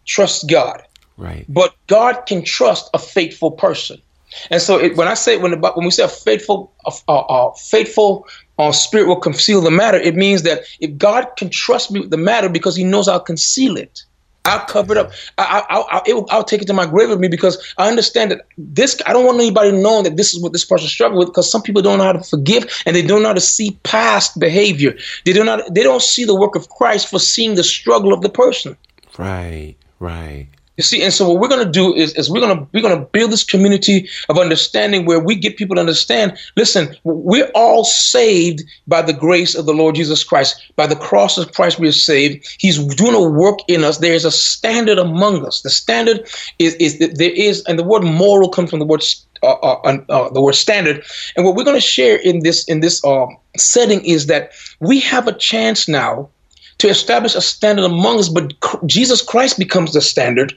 trusts 0.05 0.43
God. 0.43 0.81
Right. 1.17 1.45
But 1.49 1.75
God 1.87 2.25
can 2.27 2.43
trust 2.43 2.89
a 2.93 2.99
faithful 2.99 3.51
person. 3.51 4.01
And 4.49 4.61
so 4.61 4.77
it, 4.77 4.95
when 4.95 5.07
I 5.07 5.13
say 5.13 5.37
when 5.37 5.59
when 5.59 5.85
we 5.85 5.91
say 5.91 6.03
a 6.03 6.09
faithful 6.09 6.73
a, 6.85 6.91
a, 7.07 7.13
a 7.13 7.55
faithful 7.55 8.27
uh, 8.57 8.71
spirit 8.71 9.07
will 9.07 9.19
conceal 9.19 9.61
the 9.61 9.71
matter, 9.71 9.97
it 9.97 10.15
means 10.15 10.43
that 10.43 10.63
if 10.79 10.97
God 10.97 11.27
can 11.37 11.49
trust 11.49 11.91
me 11.91 11.99
with 12.01 12.11
the 12.11 12.17
matter 12.17 12.49
because 12.49 12.75
He 12.75 12.83
knows 12.83 13.07
I'll 13.07 13.19
conceal 13.19 13.77
it, 13.77 14.03
I'll 14.47 14.65
cover 14.65 14.93
it 14.93 14.97
up. 14.97 15.11
I, 15.37 15.83
will 16.07 16.25
I'll 16.29 16.43
take 16.43 16.61
it 16.61 16.65
to 16.67 16.73
my 16.73 16.85
grave 16.85 17.09
with 17.09 17.19
me 17.19 17.27
because 17.27 17.73
I 17.77 17.89
understand 17.89 18.31
that 18.31 18.47
this. 18.57 18.99
I 19.05 19.13
don't 19.13 19.25
want 19.25 19.39
anybody 19.39 19.71
knowing 19.71 20.05
that 20.05 20.15
this 20.15 20.33
is 20.33 20.41
what 20.41 20.53
this 20.53 20.63
person 20.63 20.87
struggled 20.87 21.19
with 21.19 21.27
because 21.27 21.51
some 21.51 21.61
people 21.61 21.81
don't 21.81 21.97
know 21.97 22.05
how 22.05 22.13
to 22.13 22.23
forgive 22.23 22.65
and 22.85 22.95
they 22.95 23.01
don't 23.01 23.21
know 23.21 23.29
how 23.29 23.33
to 23.33 23.41
see 23.41 23.77
past 23.83 24.39
behavior. 24.39 24.95
They 25.25 25.33
do 25.33 25.43
not. 25.43 25.73
They 25.73 25.83
don't 25.83 26.01
see 26.01 26.23
the 26.23 26.35
work 26.35 26.55
of 26.55 26.69
Christ 26.69 27.09
for 27.09 27.19
seeing 27.19 27.55
the 27.55 27.63
struggle 27.63 28.13
of 28.13 28.21
the 28.21 28.29
person. 28.29 28.77
Right. 29.17 29.75
Right. 29.99 30.47
You 30.77 30.83
see, 30.83 31.01
and 31.01 31.11
so 31.11 31.27
what 31.27 31.41
we're 31.41 31.47
going 31.47 31.65
to 31.65 31.71
do 31.71 31.93
is, 31.93 32.13
is 32.13 32.29
we're 32.29 32.39
going 32.39 32.55
to 32.55 32.67
we're 32.71 32.83
going 32.83 32.97
to 32.97 33.05
build 33.05 33.31
this 33.31 33.43
community 33.43 34.07
of 34.29 34.37
understanding 34.37 35.05
where 35.05 35.19
we 35.19 35.35
get 35.35 35.57
people 35.57 35.75
to 35.75 35.79
understand. 35.79 36.37
Listen, 36.55 36.95
we're 37.03 37.49
all 37.55 37.83
saved 37.83 38.63
by 38.87 39.01
the 39.01 39.13
grace 39.13 39.55
of 39.55 39.65
the 39.65 39.73
Lord 39.73 39.95
Jesus 39.95 40.23
Christ. 40.23 40.71
By 40.75 40.85
the 40.85 40.95
cross 40.95 41.39
of 41.39 41.51
Christ, 41.53 41.79
we 41.79 41.87
are 41.87 41.91
saved. 41.91 42.47
He's 42.59 42.77
doing 42.95 43.15
a 43.15 43.27
work 43.27 43.59
in 43.67 43.83
us. 43.83 43.97
There 43.97 44.13
is 44.13 44.23
a 44.23 44.31
standard 44.31 44.99
among 44.99 45.43
us. 45.47 45.61
The 45.61 45.71
standard 45.71 46.29
is 46.59 46.75
is 46.75 46.99
that 46.99 47.17
there 47.17 47.33
is, 47.33 47.63
and 47.63 47.79
the 47.79 47.83
word 47.83 48.03
moral 48.03 48.49
comes 48.49 48.69
from 48.69 48.79
the 48.79 48.85
word 48.85 49.03
uh, 49.41 49.53
uh, 49.53 49.97
uh, 50.09 50.29
the 50.29 50.41
word 50.41 50.53
standard. 50.53 51.03
And 51.35 51.43
what 51.43 51.55
we're 51.55 51.63
going 51.63 51.77
to 51.77 51.81
share 51.81 52.17
in 52.17 52.43
this 52.43 52.65
in 52.65 52.81
this 52.81 53.03
um, 53.03 53.35
setting 53.57 54.05
is 54.05 54.27
that 54.27 54.51
we 54.79 54.99
have 54.99 55.27
a 55.27 55.33
chance 55.33 55.87
now 55.87 56.29
to 56.77 56.87
establish 56.87 57.33
a 57.33 57.41
standard 57.41 57.85
among 57.85 58.19
us, 58.19 58.29
but 58.29 58.53
Jesus 58.85 59.23
Christ 59.23 59.57
becomes 59.57 59.93
the 59.93 60.01
standard 60.01 60.55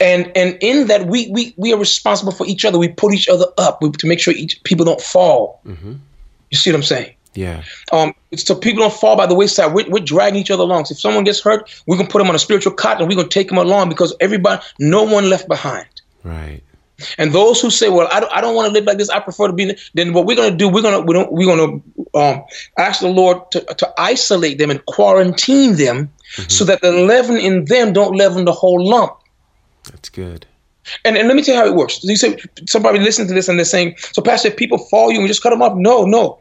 and 0.00 0.32
and 0.34 0.58
in 0.60 0.86
that 0.88 1.06
we 1.06 1.28
we 1.30 1.54
we 1.56 1.72
are 1.72 1.78
responsible 1.78 2.32
for 2.32 2.46
each 2.46 2.64
other. 2.64 2.78
We 2.78 2.88
put 2.88 3.12
each 3.12 3.28
other 3.28 3.46
up 3.58 3.82
we, 3.82 3.90
to 3.90 4.06
make 4.06 4.20
sure 4.20 4.34
each 4.34 4.62
people 4.64 4.84
don't 4.84 5.00
fall. 5.00 5.60
Mm-hmm. 5.66 5.94
You 6.50 6.56
see 6.56 6.70
what 6.70 6.76
I'm 6.76 6.82
saying? 6.82 7.14
Yeah. 7.34 7.62
Um, 7.92 8.14
so 8.34 8.56
people 8.56 8.82
don't 8.82 8.92
fall 8.92 9.16
by 9.16 9.26
the 9.26 9.36
wayside. 9.36 9.72
We're, 9.72 9.88
we're 9.88 10.04
dragging 10.04 10.40
each 10.40 10.50
other 10.50 10.64
along. 10.64 10.86
So 10.86 10.94
if 10.94 11.00
someone 11.00 11.22
gets 11.22 11.40
hurt, 11.40 11.70
we 11.86 11.96
can 11.96 12.08
put 12.08 12.18
them 12.18 12.28
on 12.28 12.34
a 12.34 12.40
spiritual 12.40 12.72
cot 12.72 12.98
and 12.98 13.08
we're 13.08 13.14
gonna 13.14 13.28
take 13.28 13.48
them 13.48 13.58
along 13.58 13.88
because 13.88 14.14
everybody, 14.20 14.62
no 14.78 15.04
one 15.04 15.30
left 15.30 15.46
behind. 15.46 15.86
Right. 16.24 16.62
And 17.18 17.32
those 17.32 17.60
who 17.60 17.70
say, 17.70 17.88
"Well, 17.88 18.08
I 18.10 18.20
don't, 18.20 18.32
I 18.32 18.40
don't 18.40 18.54
want 18.54 18.66
to 18.68 18.72
live 18.72 18.84
like 18.84 18.98
this. 18.98 19.08
I 19.10 19.20
prefer 19.20 19.46
to 19.46 19.52
be," 19.52 19.76
then 19.94 20.12
what 20.12 20.26
we're 20.26 20.36
going 20.36 20.50
to 20.50 20.56
do, 20.56 20.68
we're 20.68 20.82
going 20.82 21.06
to 21.06 21.28
we're 21.30 21.46
going 21.46 21.82
to 21.82 22.18
um, 22.18 22.44
ask 22.78 23.00
the 23.00 23.08
Lord 23.08 23.50
to, 23.52 23.60
to 23.60 23.92
isolate 23.98 24.58
them 24.58 24.70
and 24.70 24.84
quarantine 24.86 25.76
them, 25.76 26.10
mm-hmm. 26.34 26.48
so 26.48 26.64
that 26.64 26.82
the 26.82 26.92
leaven 26.92 27.38
in 27.38 27.64
them 27.66 27.92
don't 27.92 28.16
leaven 28.16 28.44
the 28.44 28.52
whole 28.52 28.86
lump. 28.86 29.16
That's 29.90 30.08
good. 30.08 30.46
And, 31.04 31.16
and 31.16 31.28
let 31.28 31.36
me 31.36 31.42
tell 31.42 31.54
you 31.54 31.60
how 31.60 31.66
it 31.66 31.74
works. 31.74 32.02
You 32.02 32.16
say 32.16 32.38
somebody 32.66 32.98
listen 32.98 33.26
to 33.28 33.34
this 33.34 33.48
and 33.48 33.58
they're 33.58 33.64
saying, 33.64 33.96
"So, 34.12 34.22
Pastor, 34.22 34.48
if 34.48 34.56
people 34.56 34.78
follow 34.78 35.10
you 35.10 35.18
and 35.18 35.28
just 35.28 35.42
cut 35.42 35.50
them 35.50 35.62
off." 35.62 35.76
No, 35.76 36.04
no. 36.04 36.38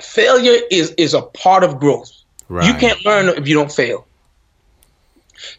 Failure 0.00 0.60
is 0.70 0.94
is 0.96 1.14
a 1.14 1.22
part 1.22 1.64
of 1.64 1.78
growth. 1.78 2.10
Right. 2.48 2.66
You 2.66 2.74
can't 2.74 3.04
learn 3.04 3.28
if 3.28 3.46
you 3.46 3.54
don't 3.54 3.70
fail. 3.70 4.06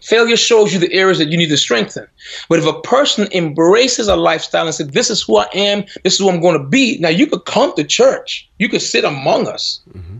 Failure 0.01 0.35
shows 0.35 0.73
you 0.73 0.79
the 0.79 0.91
areas 0.93 1.19
that 1.19 1.29
you 1.29 1.37
need 1.37 1.49
to 1.49 1.57
strengthen. 1.57 2.05
But 2.49 2.59
if 2.59 2.65
a 2.65 2.81
person 2.81 3.29
embraces 3.31 4.07
a 4.07 4.15
lifestyle 4.15 4.65
and 4.65 4.75
says, 4.75 4.87
This 4.89 5.09
is 5.09 5.21
who 5.21 5.37
I 5.37 5.47
am, 5.53 5.85
this 6.03 6.13
is 6.13 6.19
who 6.19 6.29
I'm 6.29 6.41
going 6.41 6.57
to 6.61 6.67
be, 6.67 6.97
now 6.99 7.09
you 7.09 7.27
could 7.27 7.45
come 7.45 7.73
to 7.75 7.83
church. 7.83 8.49
You 8.57 8.67
could 8.67 8.81
sit 8.81 9.05
among 9.05 9.47
us. 9.47 9.79
Mm-hmm. 9.93 10.17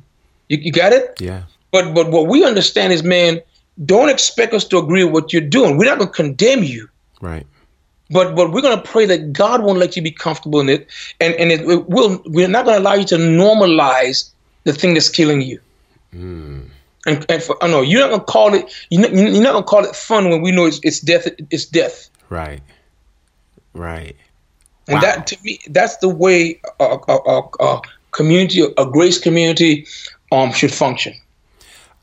You, 0.47 0.57
you 0.57 0.71
got 0.71 0.93
it? 0.93 1.19
Yeah. 1.19 1.43
But 1.71 1.93
but 1.93 2.09
what 2.09 2.27
we 2.27 2.45
understand 2.45 2.93
is, 2.93 3.03
man, 3.03 3.41
don't 3.85 4.09
expect 4.09 4.53
us 4.53 4.65
to 4.65 4.77
agree 4.77 5.03
with 5.03 5.13
what 5.13 5.33
you're 5.33 5.41
doing. 5.41 5.77
We're 5.77 5.85
not 5.85 5.97
going 5.99 6.09
to 6.09 6.15
condemn 6.15 6.63
you. 6.63 6.89
Right. 7.21 7.45
But 8.11 8.35
but 8.35 8.51
we're 8.51 8.61
going 8.61 8.75
to 8.75 8.83
pray 8.83 9.05
that 9.05 9.33
God 9.33 9.61
won't 9.61 9.77
let 9.77 9.95
you 9.95 10.01
be 10.01 10.11
comfortable 10.11 10.59
in 10.59 10.69
it, 10.69 10.87
and 11.19 11.35
and 11.35 11.51
it, 11.51 11.61
it 11.61 11.87
will. 11.87 12.21
We're 12.25 12.47
not 12.47 12.65
going 12.65 12.77
to 12.77 12.81
allow 12.81 12.95
you 12.95 13.05
to 13.05 13.17
normalize 13.17 14.31
the 14.63 14.73
thing 14.73 14.95
that's 14.95 15.09
killing 15.09 15.41
you. 15.41 15.59
Mm. 16.13 16.69
And, 17.05 17.25
and 17.29 17.43
for, 17.43 17.63
I 17.63 17.67
know 17.67 17.81
you're 17.81 18.01
not 18.01 18.09
going 18.09 18.19
to 18.19 18.25
call 18.25 18.53
it. 18.55 18.73
You're 18.89 19.01
not, 19.01 19.13
you're 19.13 19.43
not 19.43 19.51
going 19.51 19.63
to 19.63 19.69
call 19.69 19.85
it 19.85 19.95
fun 19.95 20.29
when 20.29 20.41
we 20.41 20.51
know 20.51 20.65
it's, 20.65 20.79
it's 20.83 20.99
death. 20.99 21.27
It's 21.51 21.65
death. 21.65 22.09
Right. 22.29 22.61
Right. 23.73 24.15
And 24.87 24.95
wow. 24.95 25.01
that 25.01 25.27
to 25.27 25.37
me, 25.43 25.59
that's 25.69 25.97
the 25.97 26.09
way 26.09 26.59
a, 26.79 26.97
a, 27.07 27.13
a, 27.13 27.49
a 27.59 27.81
community, 28.11 28.63
a 28.77 28.85
grace 28.85 29.19
community, 29.19 29.85
um, 30.31 30.51
should 30.51 30.73
function. 30.73 31.13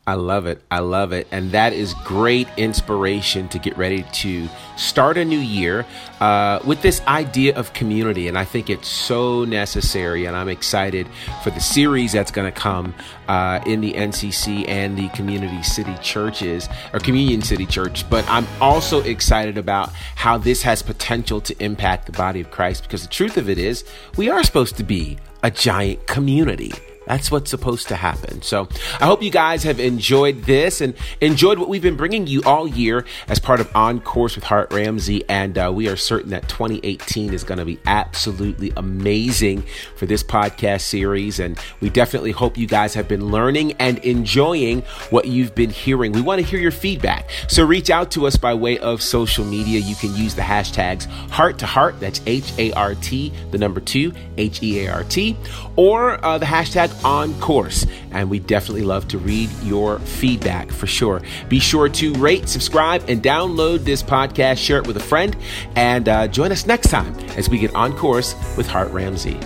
I 0.08 0.14
love 0.14 0.46
it. 0.46 0.62
I 0.70 0.78
love 0.78 1.12
it. 1.12 1.26
And 1.32 1.50
that 1.50 1.72
is 1.72 1.92
great 2.04 2.46
inspiration 2.56 3.48
to 3.48 3.58
get 3.58 3.76
ready 3.76 4.04
to 4.04 4.48
start 4.76 5.18
a 5.18 5.24
new 5.24 5.38
year 5.38 5.84
uh, 6.20 6.60
with 6.64 6.80
this 6.80 7.00
idea 7.08 7.56
of 7.56 7.72
community. 7.72 8.28
And 8.28 8.38
I 8.38 8.44
think 8.44 8.70
it's 8.70 8.86
so 8.86 9.44
necessary. 9.44 10.26
And 10.26 10.36
I'm 10.36 10.48
excited 10.48 11.08
for 11.42 11.50
the 11.50 11.58
series 11.58 12.12
that's 12.12 12.30
going 12.30 12.50
to 12.50 12.56
come 12.56 12.94
uh, 13.26 13.58
in 13.66 13.80
the 13.80 13.94
NCC 13.94 14.68
and 14.68 14.96
the 14.96 15.08
community 15.08 15.60
city 15.64 15.96
churches 16.00 16.68
or 16.92 17.00
communion 17.00 17.42
city 17.42 17.66
church. 17.66 18.08
But 18.08 18.24
I'm 18.28 18.46
also 18.60 19.02
excited 19.02 19.58
about 19.58 19.92
how 20.14 20.38
this 20.38 20.62
has 20.62 20.82
potential 20.82 21.40
to 21.40 21.64
impact 21.64 22.06
the 22.06 22.12
body 22.12 22.40
of 22.40 22.52
Christ 22.52 22.84
because 22.84 23.02
the 23.02 23.08
truth 23.08 23.36
of 23.36 23.48
it 23.48 23.58
is, 23.58 23.84
we 24.16 24.30
are 24.30 24.44
supposed 24.44 24.76
to 24.76 24.84
be 24.84 25.18
a 25.42 25.50
giant 25.50 26.06
community 26.06 26.70
That's 27.06 27.30
what's 27.30 27.50
supposed 27.50 27.88
to 27.88 27.96
happen. 27.96 28.42
So 28.42 28.68
I 29.00 29.06
hope 29.06 29.22
you 29.22 29.30
guys 29.30 29.62
have 29.62 29.80
enjoyed 29.80 30.42
this 30.42 30.80
and 30.80 30.94
enjoyed 31.20 31.58
what 31.58 31.68
we've 31.68 31.82
been 31.82 31.96
bringing 31.96 32.26
you 32.26 32.42
all 32.44 32.66
year 32.66 33.04
as 33.28 33.38
part 33.38 33.60
of 33.60 33.74
On 33.74 34.00
Course 34.00 34.34
with 34.34 34.44
Hart 34.44 34.72
Ramsey. 34.72 35.24
And 35.28 35.56
uh, 35.56 35.72
we 35.74 35.88
are 35.88 35.96
certain 35.96 36.30
that 36.30 36.48
2018 36.48 37.32
is 37.32 37.44
going 37.44 37.58
to 37.58 37.64
be 37.64 37.78
absolutely 37.86 38.72
amazing 38.76 39.62
for 39.96 40.06
this 40.06 40.22
podcast 40.22 40.82
series. 40.82 41.38
And 41.38 41.58
we 41.80 41.90
definitely 41.90 42.32
hope 42.32 42.58
you 42.58 42.66
guys 42.66 42.94
have 42.94 43.08
been 43.08 43.30
learning 43.30 43.72
and 43.74 43.98
enjoying 43.98 44.82
what 45.10 45.26
you've 45.26 45.54
been 45.54 45.70
hearing. 45.70 46.12
We 46.12 46.20
want 46.20 46.40
to 46.40 46.46
hear 46.46 46.60
your 46.60 46.70
feedback. 46.70 47.30
So 47.48 47.64
reach 47.64 47.90
out 47.90 48.10
to 48.12 48.26
us 48.26 48.36
by 48.36 48.54
way 48.54 48.78
of 48.78 49.02
social 49.02 49.44
media. 49.44 49.80
You 49.80 49.94
can 49.94 50.14
use 50.14 50.34
the 50.34 50.42
hashtags 50.42 51.06
heart 51.30 51.58
to 51.58 51.66
heart. 51.66 52.00
That's 52.00 52.20
H 52.26 52.52
A 52.58 52.72
R 52.72 52.94
T, 52.96 53.32
the 53.50 53.58
number 53.58 53.80
two, 53.80 54.12
H 54.36 54.62
E 54.62 54.86
A 54.86 54.92
R 54.92 55.04
T, 55.04 55.36
or 55.76 56.24
uh, 56.24 56.38
the 56.38 56.46
hashtag 56.46 56.95
on 57.04 57.38
course. 57.40 57.86
And 58.10 58.30
we 58.30 58.38
definitely 58.38 58.82
love 58.82 59.08
to 59.08 59.18
read 59.18 59.50
your 59.62 59.98
feedback 60.00 60.70
for 60.70 60.86
sure. 60.86 61.22
Be 61.48 61.58
sure 61.58 61.88
to 61.88 62.14
rate, 62.14 62.48
subscribe, 62.48 63.04
and 63.08 63.22
download 63.22 63.84
this 63.84 64.02
podcast. 64.02 64.58
Share 64.58 64.78
it 64.78 64.86
with 64.86 64.96
a 64.96 65.00
friend. 65.00 65.36
And 65.74 66.08
uh, 66.08 66.28
join 66.28 66.52
us 66.52 66.66
next 66.66 66.90
time 66.90 67.14
as 67.36 67.48
we 67.48 67.58
get 67.58 67.74
on 67.74 67.96
course 67.96 68.34
with 68.56 68.66
Hart 68.66 68.90
Ramsey. 68.90 69.38